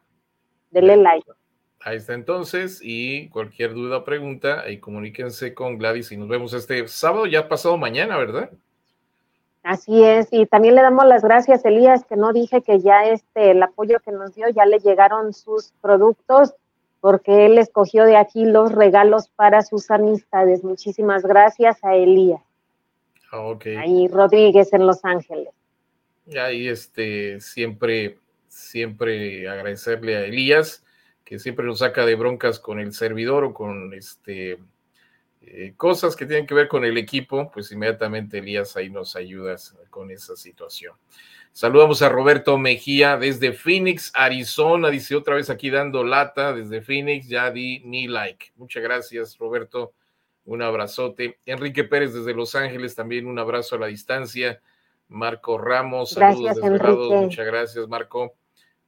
Dele 0.70 0.96
like. 0.96 1.30
Ahí 1.82 1.96
está 1.96 2.12
entonces 2.12 2.80
y 2.82 3.30
cualquier 3.30 3.72
duda 3.72 3.96
o 3.98 4.04
pregunta, 4.04 4.60
ahí 4.60 4.78
comuníquense 4.78 5.54
con 5.54 5.78
Gladys 5.78 6.12
y 6.12 6.18
nos 6.18 6.28
vemos 6.28 6.52
este 6.52 6.86
sábado, 6.88 7.24
ya 7.24 7.48
pasado 7.48 7.78
mañana, 7.78 8.18
¿verdad? 8.18 8.50
Así 9.62 10.04
es, 10.04 10.28
y 10.30 10.44
también 10.46 10.74
le 10.74 10.82
damos 10.82 11.06
las 11.06 11.22
gracias, 11.22 11.64
Elías, 11.64 12.04
que 12.04 12.16
no 12.16 12.34
dije 12.34 12.60
que 12.62 12.80
ya 12.80 13.04
este, 13.04 13.52
el 13.52 13.62
apoyo 13.62 13.98
que 14.00 14.12
nos 14.12 14.34
dio, 14.34 14.50
ya 14.50 14.66
le 14.66 14.78
llegaron 14.78 15.32
sus 15.32 15.72
productos, 15.80 16.52
porque 17.00 17.46
él 17.46 17.58
escogió 17.58 18.04
de 18.04 18.16
aquí 18.16 18.44
los 18.44 18.72
regalos 18.72 19.28
para 19.28 19.62
sus 19.62 19.90
amistades. 19.90 20.62
Muchísimas 20.62 21.22
gracias 21.22 21.82
a 21.82 21.94
Elías. 21.94 22.42
Ah, 23.32 23.40
ok. 23.40 23.66
Ahí 23.78 24.08
Rodríguez 24.08 24.72
en 24.72 24.86
Los 24.86 25.04
Ángeles. 25.04 25.48
Ahí 26.38 26.68
este, 26.68 27.40
siempre, 27.40 28.18
siempre 28.48 29.48
agradecerle 29.48 30.16
a 30.16 30.24
Elías 30.24 30.84
que 31.30 31.38
siempre 31.38 31.64
nos 31.64 31.78
saca 31.78 32.04
de 32.04 32.16
broncas 32.16 32.58
con 32.58 32.80
el 32.80 32.92
servidor 32.92 33.44
o 33.44 33.54
con 33.54 33.94
este 33.94 34.58
eh, 35.42 35.72
cosas 35.76 36.16
que 36.16 36.26
tienen 36.26 36.46
que 36.46 36.54
ver 36.54 36.68
con 36.68 36.84
el 36.84 36.98
equipo, 36.98 37.50
pues 37.50 37.72
inmediatamente 37.72 38.38
Elías 38.38 38.76
ahí 38.76 38.90
nos 38.90 39.16
ayudas 39.16 39.76
con 39.88 40.10
esa 40.10 40.36
situación. 40.36 40.94
Saludamos 41.52 42.02
a 42.02 42.08
Roberto 42.08 42.58
Mejía 42.58 43.16
desde 43.16 43.52
Phoenix, 43.52 44.12
Arizona, 44.14 44.90
dice 44.90 45.16
otra 45.16 45.34
vez 45.34 45.50
aquí 45.50 45.70
dando 45.70 46.04
lata 46.04 46.52
desde 46.52 46.82
Phoenix, 46.82 47.28
ya 47.28 47.50
di 47.50 47.80
mi 47.84 48.06
like. 48.06 48.52
Muchas 48.56 48.82
gracias, 48.82 49.36
Roberto. 49.38 49.92
Un 50.44 50.62
abrazote. 50.62 51.38
Enrique 51.46 51.84
Pérez 51.84 52.14
desde 52.14 52.34
Los 52.34 52.54
Ángeles, 52.54 52.94
también 52.94 53.26
un 53.26 53.38
abrazo 53.38 53.76
a 53.76 53.78
la 53.78 53.86
distancia. 53.86 54.60
Marco 55.08 55.58
Ramos, 55.58 56.10
saludos 56.10 56.56
desde 56.56 56.70
Muchas 56.70 57.46
gracias, 57.46 57.88
Marco 57.88 58.36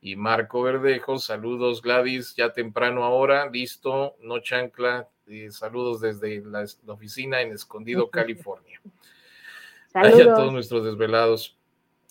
y 0.02 0.16
Marco 0.16 0.62
Verdejo. 0.62 1.18
Saludos, 1.18 1.80
Gladys, 1.80 2.34
ya 2.34 2.52
temprano 2.52 3.04
ahora, 3.04 3.48
listo, 3.48 4.16
no 4.20 4.40
chancla. 4.40 5.08
saludos 5.50 6.00
desde 6.00 6.42
la, 6.44 6.66
oficina 6.88 7.40
en 7.40 7.52
Escondido, 7.52 8.10
California. 8.10 8.80
Saludos. 9.92 10.20
a 10.20 10.34
todos 10.34 10.52
nuestros 10.52 10.84
desvelados. 10.84 11.56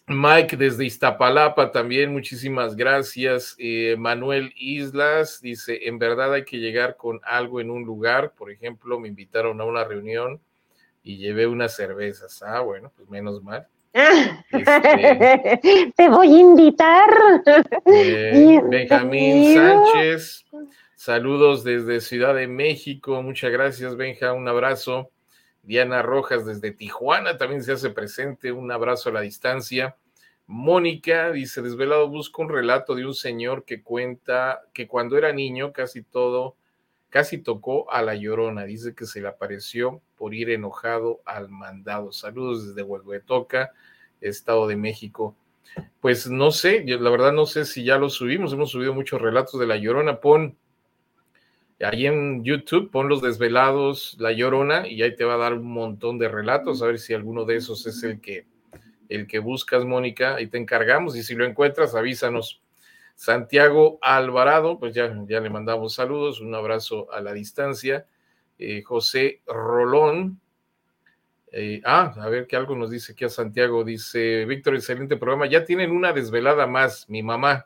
Mike 0.08 0.58
desde 0.58 0.86
Iztapalapa 0.86 1.72
también, 1.72 2.12
muchísimas 2.12 2.76
gracias. 2.76 3.56
Eh, 3.60 3.96
Manuel 3.98 4.54
Islas 4.56 5.42
dice, 5.42 5.88
en 5.88 6.00
verdad 6.00 6.34
hay 6.34 6.44
que 6.44 6.58
llegar 6.58 6.98
con 6.98 7.20
algo 7.24 7.62
en 7.62 7.70
un 7.70 7.84
lugar. 7.84 8.34
Por 8.34 8.52
ejemplo, 8.52 9.00
me 9.00 9.10
invitaron 9.10 9.60
a 9.62 9.66
una 9.66 9.84
reunión 9.84 10.42
y 11.04 11.18
llevé 11.18 11.46
unas 11.46 11.76
cervezas. 11.76 12.42
Ah, 12.42 12.62
bueno, 12.62 12.92
pues 12.96 13.10
menos 13.10 13.44
mal. 13.44 13.68
Este, 13.94 15.92
Te 15.96 16.10
voy 16.10 16.36
a 16.36 16.40
invitar. 16.40 17.10
Eh, 17.86 18.62
Benjamín 18.64 19.56
Sánchez, 19.56 20.46
saludos 20.96 21.64
desde 21.64 22.00
Ciudad 22.00 22.36
de 22.36 22.48
México. 22.48 23.22
Muchas 23.22 23.52
gracias, 23.52 23.96
Benja. 23.96 24.34
Un 24.34 24.48
abrazo. 24.48 25.12
Diana 25.64 26.02
Rojas 26.02 26.46
desde 26.46 26.72
Tijuana 26.72 27.38
también 27.38 27.64
se 27.64 27.74
hace 27.74 27.90
presente. 27.90 28.52
Un 28.52 28.72
abrazo 28.72 29.10
a 29.10 29.14
la 29.14 29.22
distancia. 29.22 29.98
Mónica 30.48 31.32
dice: 31.32 31.62
Desvelado 31.62 32.10
busco 32.10 32.42
un 32.42 32.50
relato 32.50 32.96
de 32.96 33.06
un 33.06 33.14
señor 33.14 33.66
que 33.66 33.84
cuenta 33.84 34.62
que 34.74 34.88
cuando 34.88 35.18
era 35.18 35.34
niño 35.34 35.72
casi 35.72 36.02
todo, 36.02 36.56
casi 37.12 37.38
tocó 37.38 37.92
a 37.92 38.02
la 38.02 38.16
llorona. 38.16 38.64
Dice 38.64 38.96
que 38.96 39.06
se 39.06 39.22
le 39.22 39.28
apareció 39.28 40.02
por 40.18 40.34
ir 40.34 40.50
enojado 40.50 41.22
al 41.26 41.50
mandado. 41.50 42.12
Saludos 42.12 42.70
desde 42.70 42.82
Huehuetoca, 42.82 43.72
Estado 44.22 44.66
de 44.68 44.78
México. 44.78 45.36
Pues 46.00 46.28
no 46.28 46.52
sé, 46.52 46.84
la 46.86 47.10
verdad 47.10 47.34
no 47.34 47.46
sé 47.46 47.66
si 47.66 47.84
ya 47.84 47.98
lo 47.98 48.10
subimos, 48.10 48.54
hemos 48.54 48.72
subido 48.72 48.94
muchos 48.94 49.22
relatos 49.22 49.60
de 49.60 49.68
La 49.68 49.78
Llorona, 49.78 50.20
pon 50.20 50.58
ahí 51.80 52.08
en 52.08 52.44
YouTube, 52.44 52.92
pon 52.92 53.08
los 53.08 53.22
desvelados 53.22 54.18
La 54.20 54.32
Llorona 54.32 54.88
y 54.88 55.02
ahí 55.02 55.16
te 55.16 55.24
va 55.24 55.36
a 55.36 55.38
dar 55.38 55.54
un 55.54 55.72
montón 55.72 56.18
de 56.18 56.28
relatos, 56.28 56.82
a 56.82 56.88
ver 56.88 57.00
si 57.00 57.14
alguno 57.14 57.46
de 57.46 57.58
esos 57.58 57.86
es 57.88 58.04
el 58.04 58.20
que, 58.20 58.46
el 59.10 59.28
que 59.28 59.40
buscas, 59.40 59.86
Mónica, 59.86 60.42
y 60.42 60.48
te 60.48 60.58
encargamos 60.58 61.16
y 61.16 61.24
si 61.24 61.36
lo 61.36 61.46
encuentras, 61.46 61.96
avísanos. 61.96 62.62
Santiago 63.16 64.00
Alvarado, 64.02 64.80
pues 64.80 64.94
ya, 64.96 65.14
ya 65.28 65.40
le 65.40 65.50
mandamos 65.50 65.94
saludos, 65.96 66.42
un 66.42 66.56
abrazo 66.56 67.12
a 67.12 67.22
la 67.22 67.34
distancia. 67.34 68.06
Eh, 68.58 68.84
José 68.84 69.42
Rolón. 69.48 70.40
Eh, 71.52 71.82
ah, 71.84 72.14
a 72.18 72.30
ver 72.30 72.48
qué 72.48 72.56
algo 72.56 72.76
nos 72.76 72.92
dice 72.92 73.14
aquí 73.14 73.26
a 73.26 73.30
Santiago. 73.30 73.84
Dice, 73.84 74.46
Víctor, 74.46 74.76
excelente 74.76 75.18
programa. 75.18 75.48
Ya 75.48 75.66
tienen 75.66 75.92
una 75.92 76.14
desvelada 76.14 76.68
más, 76.68 77.10
mi 77.10 77.24
mamá. 77.24 77.66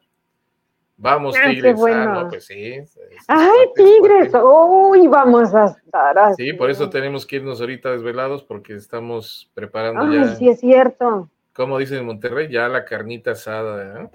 Vamos, 0.98 1.36
Tigres. 1.36 1.78
Ah, 1.90 2.06
no, 2.06 2.30
pues 2.30 2.46
sí. 2.46 2.80
Ay, 3.28 3.68
Tigres. 3.76 4.32
Uy, 4.34 5.08
vamos 5.08 5.54
a 5.54 5.66
estar 5.66 6.18
así. 6.18 6.46
Sí, 6.46 6.54
por 6.54 6.70
eso 6.70 6.90
tenemos 6.90 7.26
que 7.26 7.36
irnos 7.36 7.60
ahorita 7.60 7.92
desvelados 7.92 8.44
porque 8.44 8.76
estamos 8.76 9.52
preparando 9.54 10.04
Ay, 10.04 10.16
ya. 10.16 10.36
Sí, 10.36 10.48
es 10.48 10.60
cierto. 10.62 11.30
Como 11.56 11.78
dicen 11.78 12.00
en 12.00 12.06
Monterrey, 12.06 12.52
ya 12.52 12.68
la 12.68 12.84
carnita 12.84 13.32
asada. 13.32 14.12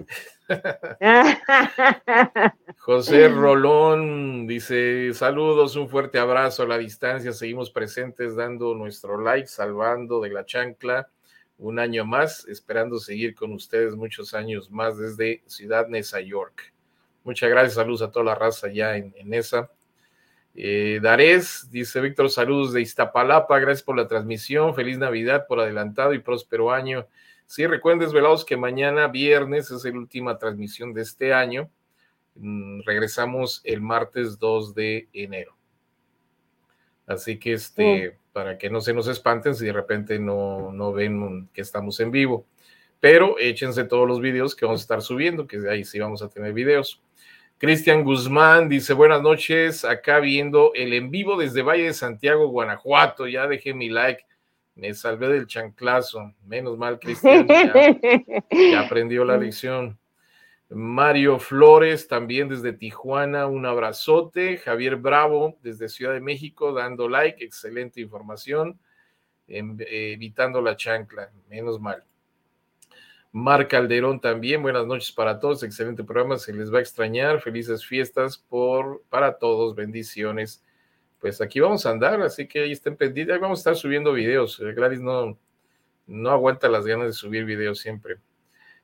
José 2.76 3.28
Rolón 3.28 4.46
dice: 4.46 5.14
Saludos, 5.14 5.74
un 5.76 5.88
fuerte 5.88 6.18
abrazo 6.18 6.64
a 6.64 6.66
la 6.66 6.76
distancia. 6.76 7.32
Seguimos 7.32 7.70
presentes 7.70 8.36
dando 8.36 8.74
nuestro 8.74 9.18
like, 9.18 9.48
salvando 9.48 10.20
de 10.20 10.28
la 10.28 10.44
chancla 10.44 11.08
un 11.56 11.78
año 11.78 12.04
más, 12.04 12.46
esperando 12.46 12.98
seguir 12.98 13.34
con 13.34 13.52
ustedes 13.52 13.96
muchos 13.96 14.34
años 14.34 14.70
más 14.70 14.98
desde 14.98 15.42
Ciudad 15.46 15.88
Neza 15.88 16.20
York. 16.20 16.74
Muchas 17.24 17.48
gracias, 17.48 17.72
saludos 17.72 18.02
a 18.02 18.10
toda 18.10 18.26
la 18.26 18.34
raza 18.34 18.68
ya 18.68 18.98
en, 18.98 19.32
esa. 19.32 19.70
Eh, 20.54 21.00
Darés 21.02 21.70
dice 21.70 22.02
Víctor, 22.02 22.28
saludos 22.28 22.74
de 22.74 22.82
Iztapalapa, 22.82 23.58
gracias 23.60 23.82
por 23.82 23.96
la 23.96 24.06
transmisión, 24.06 24.74
feliz 24.74 24.98
Navidad 24.98 25.46
por 25.46 25.58
adelantado 25.58 26.12
y 26.12 26.18
próspero 26.18 26.70
año. 26.70 27.06
Sí, 27.50 27.66
recuerden, 27.66 27.98
desvelados, 27.98 28.44
que 28.44 28.56
mañana 28.56 29.08
viernes 29.08 29.72
es 29.72 29.84
la 29.84 29.98
última 29.98 30.38
transmisión 30.38 30.94
de 30.94 31.02
este 31.02 31.34
año. 31.34 31.68
Mm, 32.36 32.82
regresamos 32.86 33.60
el 33.64 33.80
martes 33.80 34.38
2 34.38 34.72
de 34.72 35.08
enero. 35.12 35.56
Así 37.08 37.40
que 37.40 37.54
este, 37.54 38.16
para 38.32 38.56
que 38.56 38.70
no 38.70 38.80
se 38.80 38.94
nos 38.94 39.08
espanten 39.08 39.56
si 39.56 39.66
de 39.66 39.72
repente 39.72 40.20
no, 40.20 40.70
no 40.70 40.92
ven 40.92 41.48
que 41.52 41.62
estamos 41.62 41.98
en 41.98 42.12
vivo. 42.12 42.46
Pero 43.00 43.36
échense 43.36 43.82
todos 43.82 44.06
los 44.06 44.20
videos 44.20 44.54
que 44.54 44.64
vamos 44.64 44.82
a 44.82 44.84
estar 44.84 45.02
subiendo, 45.02 45.48
que 45.48 45.58
ahí 45.68 45.82
sí 45.82 45.98
vamos 45.98 46.22
a 46.22 46.28
tener 46.28 46.52
videos. 46.52 47.02
Cristian 47.58 48.04
Guzmán 48.04 48.68
dice, 48.68 48.92
buenas 48.92 49.22
noches, 49.22 49.84
acá 49.84 50.20
viendo 50.20 50.70
el 50.74 50.92
en 50.92 51.10
vivo 51.10 51.36
desde 51.36 51.62
Valle 51.62 51.86
de 51.86 51.94
Santiago, 51.94 52.46
Guanajuato. 52.46 53.26
Ya 53.26 53.48
dejé 53.48 53.74
mi 53.74 53.88
like 53.88 54.24
me 54.80 54.94
salvé 54.94 55.28
del 55.28 55.46
chanclazo. 55.46 56.32
Menos 56.46 56.78
mal, 56.78 56.98
Cristian. 56.98 57.46
Ya, 57.46 58.80
aprendió 58.80 59.26
la 59.26 59.36
lección. 59.36 59.98
Mario 60.70 61.38
Flores, 61.38 62.08
también 62.08 62.48
desde 62.48 62.72
Tijuana, 62.72 63.46
un 63.46 63.66
abrazote. 63.66 64.56
Javier 64.56 64.96
Bravo, 64.96 65.58
desde 65.62 65.88
Ciudad 65.90 66.14
de 66.14 66.20
México, 66.20 66.72
dando 66.72 67.08
like. 67.10 67.44
Excelente 67.44 68.00
información. 68.00 68.80
evitando 69.46 70.62
la 70.62 70.76
chancla. 70.76 71.30
Menos 71.50 71.78
mal. 71.78 72.02
Mar 73.32 73.68
Calderón 73.68 74.18
también, 74.18 74.62
buenas 74.62 74.86
noches 74.86 75.12
para 75.12 75.38
todos, 75.38 75.62
excelente 75.62 76.02
programa, 76.02 76.36
se 76.36 76.52
les 76.52 76.74
va 76.74 76.78
a 76.78 76.80
extrañar, 76.80 77.40
felices 77.40 77.86
fiestas 77.86 78.36
por, 78.36 79.04
para 79.08 79.38
todos, 79.38 79.76
bendiciones 79.76 80.64
pues 81.20 81.40
aquí 81.40 81.60
vamos 81.60 81.84
a 81.84 81.90
andar, 81.90 82.20
así 82.22 82.46
que 82.48 82.60
ahí 82.60 82.72
estén 82.72 82.96
pendientes, 82.96 83.34
ahí 83.34 83.40
vamos 83.40 83.58
a 83.58 83.60
estar 83.60 83.76
subiendo 83.76 84.12
videos. 84.12 84.58
Eh, 84.60 84.72
Gladys 84.72 85.00
no, 85.00 85.36
no 86.06 86.30
aguanta 86.30 86.68
las 86.68 86.86
ganas 86.86 87.08
de 87.08 87.12
subir 87.12 87.44
videos 87.44 87.78
siempre. 87.78 88.16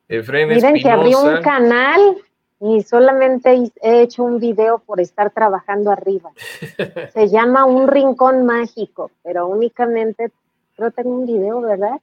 Efren 0.09 0.49
Miren 0.49 0.75
que 0.75 0.89
abrí 0.89 1.15
un 1.15 1.43
canal 1.43 2.19
y 2.61 2.83
solamente 2.83 3.71
he 3.83 4.03
hecho 4.03 4.23
un 4.23 4.39
video 4.39 4.79
por 4.79 5.01
estar 5.01 5.31
trabajando 5.31 5.91
arriba. 5.91 6.31
Se 7.13 7.29
llama 7.29 7.65
Un 7.65 7.89
Rincón 7.89 8.47
Mágico, 8.47 9.11
pero 9.23 9.47
únicamente 9.47 10.31
creo 10.77 10.91
que 10.91 11.03
tengo 11.03 11.17
un 11.17 11.27
video, 11.27 11.61
¿verdad? 11.61 12.01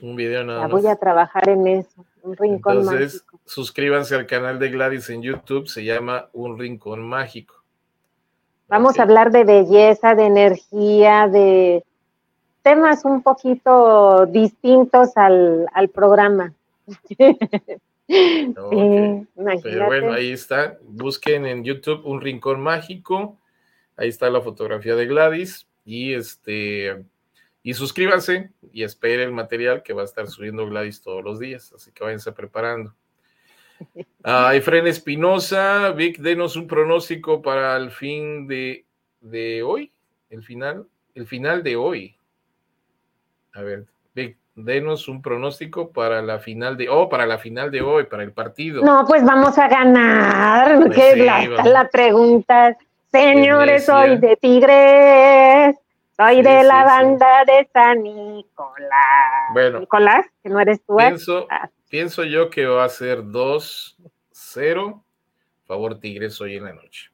Un 0.00 0.16
video 0.16 0.42
nada 0.42 0.62
ya 0.62 0.68
Voy 0.68 0.86
a 0.86 0.96
trabajar 0.96 1.48
en 1.48 1.66
eso, 1.68 2.04
Un 2.22 2.36
Rincón 2.36 2.78
Entonces, 2.78 3.24
suscríbanse 3.44 4.14
al 4.14 4.26
canal 4.26 4.58
de 4.58 4.70
Gladys 4.70 5.08
en 5.10 5.22
YouTube, 5.22 5.68
se 5.68 5.84
llama 5.84 6.28
Un 6.32 6.58
Rincón 6.58 7.02
Mágico. 7.02 7.61
Vamos 8.72 8.98
a 8.98 9.02
hablar 9.02 9.30
de 9.32 9.44
belleza, 9.44 10.14
de 10.14 10.24
energía, 10.24 11.28
de 11.28 11.84
temas 12.62 13.04
un 13.04 13.22
poquito 13.22 14.24
distintos 14.24 15.14
al, 15.14 15.66
al 15.74 15.90
programa. 15.90 16.54
Pero 18.06 19.86
bueno, 19.86 20.14
ahí 20.14 20.32
está. 20.32 20.78
Busquen 20.84 21.44
en 21.44 21.64
YouTube 21.64 22.00
un 22.06 22.22
rincón 22.22 22.62
mágico. 22.62 23.36
Ahí 23.94 24.08
está 24.08 24.30
la 24.30 24.40
fotografía 24.40 24.96
de 24.96 25.04
Gladys. 25.04 25.66
Y 25.84 26.14
este 26.14 27.04
y 27.62 27.74
suscríbanse 27.74 28.52
y 28.72 28.84
esperen 28.84 29.20
el 29.20 29.32
material 29.32 29.82
que 29.82 29.92
va 29.92 30.00
a 30.00 30.06
estar 30.06 30.28
subiendo 30.28 30.66
Gladys 30.66 31.02
todos 31.02 31.22
los 31.22 31.38
días. 31.38 31.74
Así 31.74 31.92
que 31.92 32.04
váyanse 32.04 32.32
preparando. 32.32 32.94
Ah, 34.24 34.54
Efren 34.54 34.86
Espinosa, 34.86 35.90
Vic, 35.90 36.18
denos 36.18 36.56
un 36.56 36.66
pronóstico 36.66 37.42
para 37.42 37.76
el 37.76 37.90
fin 37.90 38.46
de, 38.46 38.84
de 39.20 39.62
hoy, 39.62 39.90
el 40.30 40.44
final, 40.44 40.86
el 41.14 41.26
final 41.26 41.62
de 41.62 41.76
hoy. 41.76 42.16
A 43.54 43.62
ver, 43.62 43.86
Vic, 44.14 44.36
denos 44.54 45.08
un 45.08 45.22
pronóstico 45.22 45.90
para 45.90 46.22
la 46.22 46.38
final 46.38 46.76
de, 46.76 46.88
oh, 46.88 47.08
para 47.08 47.26
la 47.26 47.38
final 47.38 47.70
de 47.70 47.82
hoy, 47.82 48.04
para 48.04 48.22
el 48.22 48.32
partido. 48.32 48.82
No, 48.82 49.04
pues 49.06 49.24
vamos 49.24 49.58
a 49.58 49.68
ganar, 49.68 50.76
pues 50.76 50.94
que 50.94 51.16
la, 51.16 51.44
la, 51.64 51.88
pregunta. 51.88 52.76
Señores, 53.10 53.86
soy 53.86 54.18
de 54.18 54.36
Tigres, 54.36 55.76
soy 56.16 56.42
de 56.42 56.62
la 56.62 56.84
banda 56.84 57.44
de 57.44 57.68
San 57.72 58.02
Nicolás. 58.02 59.52
Bueno, 59.52 59.80
Nicolás, 59.80 60.26
que 60.42 60.48
no 60.48 60.60
eres 60.60 60.80
tú. 60.84 60.98
¿eh? 60.98 61.08
Pienso, 61.08 61.46
ah. 61.50 61.68
Pienso 61.92 62.24
yo 62.24 62.48
que 62.48 62.64
va 62.64 62.84
a 62.84 62.88
ser 62.88 63.22
2-0, 63.22 65.02
favor 65.66 66.00
Tigres 66.00 66.40
hoy 66.40 66.56
en 66.56 66.64
la 66.64 66.72
noche. 66.72 67.10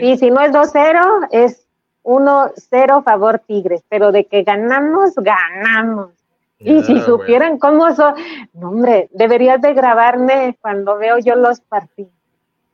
Y 0.00 0.16
si 0.16 0.30
no 0.30 0.40
es 0.40 0.52
2-0, 0.52 1.28
es 1.32 1.68
1-0 2.02 3.04
favor 3.04 3.42
Tigres, 3.46 3.84
pero 3.90 4.10
de 4.10 4.24
que 4.24 4.42
ganamos, 4.42 5.14
ganamos. 5.16 6.12
y 6.60 6.82
si 6.82 6.98
supieran 7.02 7.58
cómo 7.58 7.94
son, 7.94 8.14
no, 8.54 8.70
hombre, 8.70 9.10
deberías 9.12 9.60
de 9.60 9.74
grabarme 9.74 10.56
cuando 10.62 10.96
veo 10.96 11.18
yo 11.18 11.34
los 11.34 11.60
partidos. 11.60 12.10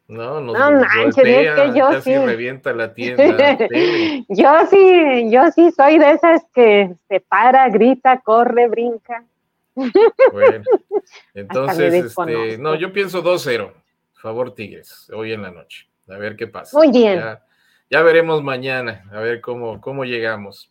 No, 0.06 0.40
no 0.40 0.52
manches, 0.52 1.26
es 1.26 1.54
que 1.54 1.72
yo 1.76 2.00
sí. 2.02 2.16
revienta 2.18 2.72
la 2.72 2.94
tienda. 2.94 3.24
yo 4.28 4.66
sí, 4.70 5.28
yo 5.28 5.50
sí 5.50 5.72
soy 5.72 5.98
de 5.98 6.12
esas 6.12 6.44
que 6.54 6.94
se 7.08 7.18
para, 7.18 7.68
grita, 7.68 8.20
corre, 8.20 8.68
brinca. 8.68 9.24
Bueno, 10.32 10.64
entonces, 11.34 11.94
este, 11.94 12.58
no, 12.58 12.74
yo 12.74 12.92
pienso 12.92 13.22
2-0, 13.22 13.72
favor 14.14 14.54
Tigres, 14.54 15.10
hoy 15.12 15.32
en 15.32 15.42
la 15.42 15.50
noche. 15.50 15.88
A 16.08 16.18
ver 16.18 16.36
qué 16.36 16.46
pasa. 16.46 16.76
Muy 16.76 16.90
bien. 16.90 17.20
Ya, 17.90 18.02
veremos 18.02 18.42
mañana, 18.42 19.04
a 19.12 19.20
ver 19.20 19.40
cómo, 19.40 19.80
cómo 19.80 20.04
llegamos. 20.04 20.70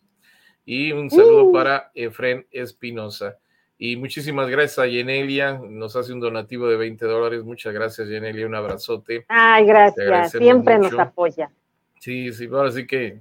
Y 0.64 0.92
un 0.92 1.10
saludo 1.10 1.46
uh. 1.46 1.52
para 1.52 1.90
Efren 1.94 2.46
Espinosa. 2.50 3.38
Y 3.76 3.96
muchísimas 3.96 4.48
gracias 4.48 4.78
a 4.78 4.86
Yenelia, 4.86 5.60
nos 5.68 5.96
hace 5.96 6.12
un 6.12 6.20
donativo 6.20 6.68
de 6.68 6.76
20 6.76 7.04
dólares. 7.06 7.42
Muchas 7.42 7.74
gracias, 7.74 8.08
Yenelia, 8.08 8.46
un 8.46 8.54
abrazote. 8.54 9.24
Ay, 9.28 9.66
gracias, 9.66 10.30
siempre 10.30 10.78
nos 10.78 10.96
apoya. 10.98 11.50
Sí, 11.98 12.32
sí, 12.32 12.48
ahora 12.52 12.70
sí 12.70 12.86
que 12.86 13.20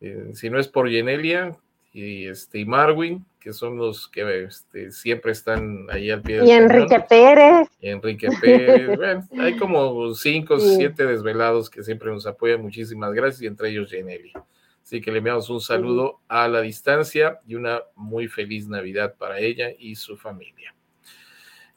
eh, 0.00 0.30
si 0.32 0.48
no 0.48 0.58
es 0.58 0.68
por 0.68 0.88
Yenelia 0.88 1.56
y, 1.92 2.26
este, 2.26 2.60
y 2.60 2.64
Marwin, 2.64 3.24
que 3.44 3.52
son 3.52 3.76
los 3.76 4.08
que 4.08 4.44
este, 4.44 4.90
siempre 4.90 5.32
están 5.32 5.86
ahí 5.90 6.10
al 6.10 6.22
pie 6.22 6.38
del 6.38 6.48
Y 6.48 6.52
Enrique 6.52 6.98
Pérez. 7.06 7.68
Y 7.78 7.90
Enrique 7.90 8.30
Pérez. 8.40 8.96
bueno, 8.96 9.28
hay 9.38 9.54
como 9.58 10.14
cinco 10.14 10.54
o 10.54 10.58
siete 10.58 11.04
desvelados 11.04 11.68
que 11.68 11.82
siempre 11.82 12.10
nos 12.10 12.26
apoyan. 12.26 12.62
Muchísimas 12.62 13.12
gracias, 13.12 13.42
y 13.42 13.46
entre 13.46 13.68
ellos 13.68 13.90
Yenelia. 13.90 14.42
Así 14.82 15.02
que 15.02 15.12
le 15.12 15.18
enviamos 15.18 15.50
un 15.50 15.60
saludo 15.60 16.20
a 16.26 16.48
la 16.48 16.62
distancia 16.62 17.38
y 17.46 17.54
una 17.54 17.82
muy 17.96 18.28
feliz 18.28 18.66
Navidad 18.66 19.14
para 19.18 19.38
ella 19.38 19.68
y 19.78 19.94
su 19.96 20.16
familia. 20.16 20.74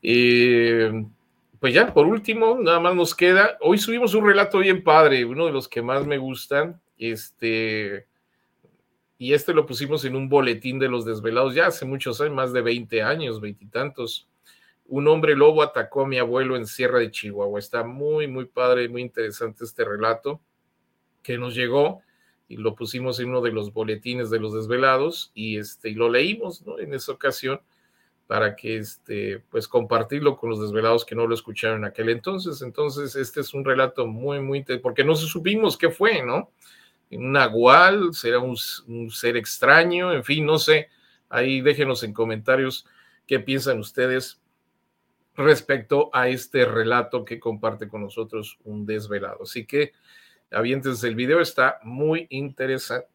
pues 0.01 1.73
ya, 1.73 1.93
por 1.93 2.07
último, 2.07 2.57
nada 2.61 2.79
más 2.79 2.95
nos 2.95 3.13
queda. 3.13 3.57
Hoy 3.59 3.77
subimos 3.77 4.13
un 4.13 4.25
relato 4.25 4.59
bien 4.59 4.85
padre, 4.85 5.25
uno 5.25 5.47
de 5.47 5.51
los 5.51 5.67
que 5.67 5.81
más 5.81 6.07
me 6.07 6.17
gustan. 6.17 6.79
Este, 6.97 8.07
y 9.17 9.33
este 9.33 9.53
lo 9.53 9.65
pusimos 9.65 10.05
en 10.05 10.15
un 10.15 10.29
boletín 10.29 10.79
de 10.79 10.89
los 10.89 11.05
desvelados 11.05 11.55
ya 11.55 11.67
hace 11.67 11.85
muchos 11.85 12.21
años, 12.21 12.35
más 12.35 12.53
de 12.53 12.61
20 12.61 13.01
años, 13.01 13.41
veintitantos. 13.41 14.27
Un 14.87 15.07
hombre 15.07 15.35
lobo 15.35 15.63
atacó 15.63 16.03
a 16.03 16.07
mi 16.07 16.17
abuelo 16.17 16.55
en 16.55 16.67
Sierra 16.67 16.99
de 16.99 17.11
Chihuahua. 17.11 17.59
Está 17.59 17.83
muy, 17.83 18.27
muy 18.27 18.45
padre, 18.45 18.87
muy 18.87 19.01
interesante 19.01 19.63
este 19.63 19.83
relato 19.83 20.39
que 21.23 21.37
nos 21.37 21.55
llegó 21.55 22.01
y 22.47 22.57
lo 22.57 22.75
pusimos 22.75 23.19
en 23.19 23.29
uno 23.29 23.41
de 23.41 23.51
los 23.51 23.73
boletines 23.73 24.29
de 24.29 24.39
los 24.39 24.53
desvelados 24.53 25.31
y, 25.33 25.57
este, 25.57 25.89
y 25.89 25.95
lo 25.95 26.09
leímos 26.09 26.65
¿no? 26.65 26.79
en 26.79 26.93
esa 26.93 27.11
ocasión 27.11 27.59
para 28.27 28.55
que 28.55 28.77
este, 28.77 29.43
pues 29.49 29.67
compartirlo 29.67 30.37
con 30.37 30.49
los 30.49 30.61
desvelados 30.61 31.05
que 31.05 31.15
no 31.15 31.25
lo 31.25 31.33
escucharon 31.33 31.79
en 31.79 31.85
aquel 31.85 32.09
entonces. 32.09 32.61
Entonces, 32.61 33.15
este 33.15 33.41
es 33.41 33.53
un 33.53 33.65
relato 33.65 34.05
muy, 34.05 34.41
muy, 34.41 34.63
porque 34.81 35.03
no 35.03 35.15
supimos 35.15 35.77
qué 35.77 35.89
fue, 35.89 36.23
¿no? 36.23 36.51
Un 37.11 37.31
nahual, 37.31 38.13
será 38.13 38.39
un, 38.39 38.57
ser 38.57 39.37
extraño, 39.37 40.11
en 40.11 40.23
fin, 40.23 40.45
no 40.45 40.57
sé. 40.57 40.89
Ahí 41.29 41.61
déjenos 41.61 42.03
en 42.03 42.13
comentarios 42.13 42.85
qué 43.25 43.39
piensan 43.39 43.79
ustedes 43.79 44.41
respecto 45.35 46.09
a 46.13 46.29
este 46.29 46.65
relato 46.65 47.23
que 47.23 47.39
comparte 47.39 47.87
con 47.87 48.01
nosotros 48.01 48.57
un 48.63 48.85
desvelado. 48.85 49.43
Así 49.43 49.65
que 49.65 49.93
aviéntense 50.51 51.07
el 51.07 51.15
video, 51.15 51.39
está 51.39 51.79
muy 51.83 52.27
interesante 52.29 53.07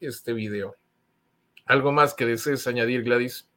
este 0.00 0.32
video. 0.32 0.74
¿Algo 1.66 1.92
más 1.92 2.14
que 2.14 2.26
desees 2.26 2.66
añadir, 2.66 3.02
Gladys? 3.04 3.48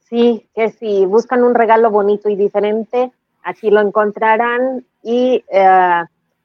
Sí, 0.00 0.48
que 0.54 0.70
si 0.70 1.06
buscan 1.06 1.42
un 1.42 1.54
regalo 1.54 1.90
bonito 1.90 2.28
y 2.28 2.36
diferente, 2.36 3.12
aquí 3.42 3.70
lo 3.70 3.80
encontrarán 3.80 4.84
y 5.02 5.44
eh, 5.50 6.02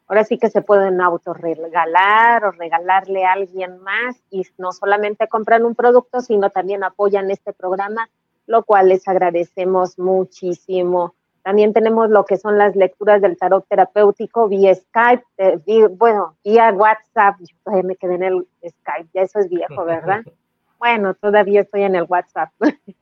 ahora 0.08 0.24
sí 0.24 0.38
que 0.38 0.50
se 0.50 0.62
pueden 0.62 1.02
autorregalar 1.02 2.46
o 2.46 2.52
regalarle 2.52 3.26
a 3.26 3.34
alguien 3.34 3.80
más 3.80 4.16
y 4.30 4.44
no 4.58 4.72
solamente 4.72 5.28
compran 5.28 5.66
un 5.66 5.76
producto, 5.76 6.22
sino 6.22 6.50
también 6.50 6.84
apoyan 6.84 7.30
este 7.30 7.54
programa, 7.54 8.10
lo 8.46 8.64
cual 8.64 8.90
les 8.90 9.08
agradecemos 9.08 10.00
muchísimo. 10.00 11.14
También 11.44 11.72
tenemos 11.74 12.10
lo 12.10 12.26
que 12.26 12.38
son 12.38 12.58
las 12.58 12.76
lecturas 12.76 13.22
del 13.22 13.38
tarot 13.38 13.66
terapéutico 13.70 14.50
vía 14.50 14.76
Skype, 14.76 15.24
eh, 15.38 15.88
bueno, 15.92 16.36
vía 16.44 16.74
WhatsApp. 16.74 17.38
Yo 17.40 17.56
todavía 17.64 17.88
me 17.88 17.96
quedé 17.96 18.16
en 18.16 18.24
el 18.24 18.48
Skype, 18.68 19.10
ya 19.14 19.22
eso 19.22 19.40
es 19.40 19.50
viejo, 19.50 19.86
¿verdad? 19.86 20.22
Bueno, 20.80 21.16
todavía 21.16 21.62
estoy 21.62 21.82
en 21.82 21.96
el 21.96 22.04
WhatsApp. 22.04 22.52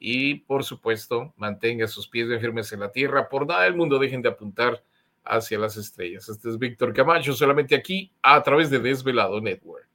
Y 0.05 0.35
por 0.35 0.65
supuesto, 0.65 1.33
mantenga 1.37 1.87
sus 1.87 2.09
pies 2.09 2.27
bien 2.27 2.41
firmes 2.41 2.73
en 2.73 2.81
la 2.81 2.91
tierra. 2.91 3.29
Por 3.29 3.47
nada 3.47 3.63
del 3.63 3.77
mundo 3.77 4.01
dejen 4.01 4.21
de 4.21 4.31
apuntar 4.31 4.83
hacia 5.23 5.61
las 5.61 5.77
estrellas. 5.77 6.29
Este 6.29 6.49
es 6.49 6.59
Víctor 6.59 6.93
Camacho, 6.93 7.33
solamente 7.35 7.77
aquí 7.77 8.13
a 8.21 8.43
través 8.43 8.69
de 8.69 8.81
Desvelado 8.81 9.41
Network. 9.41 9.89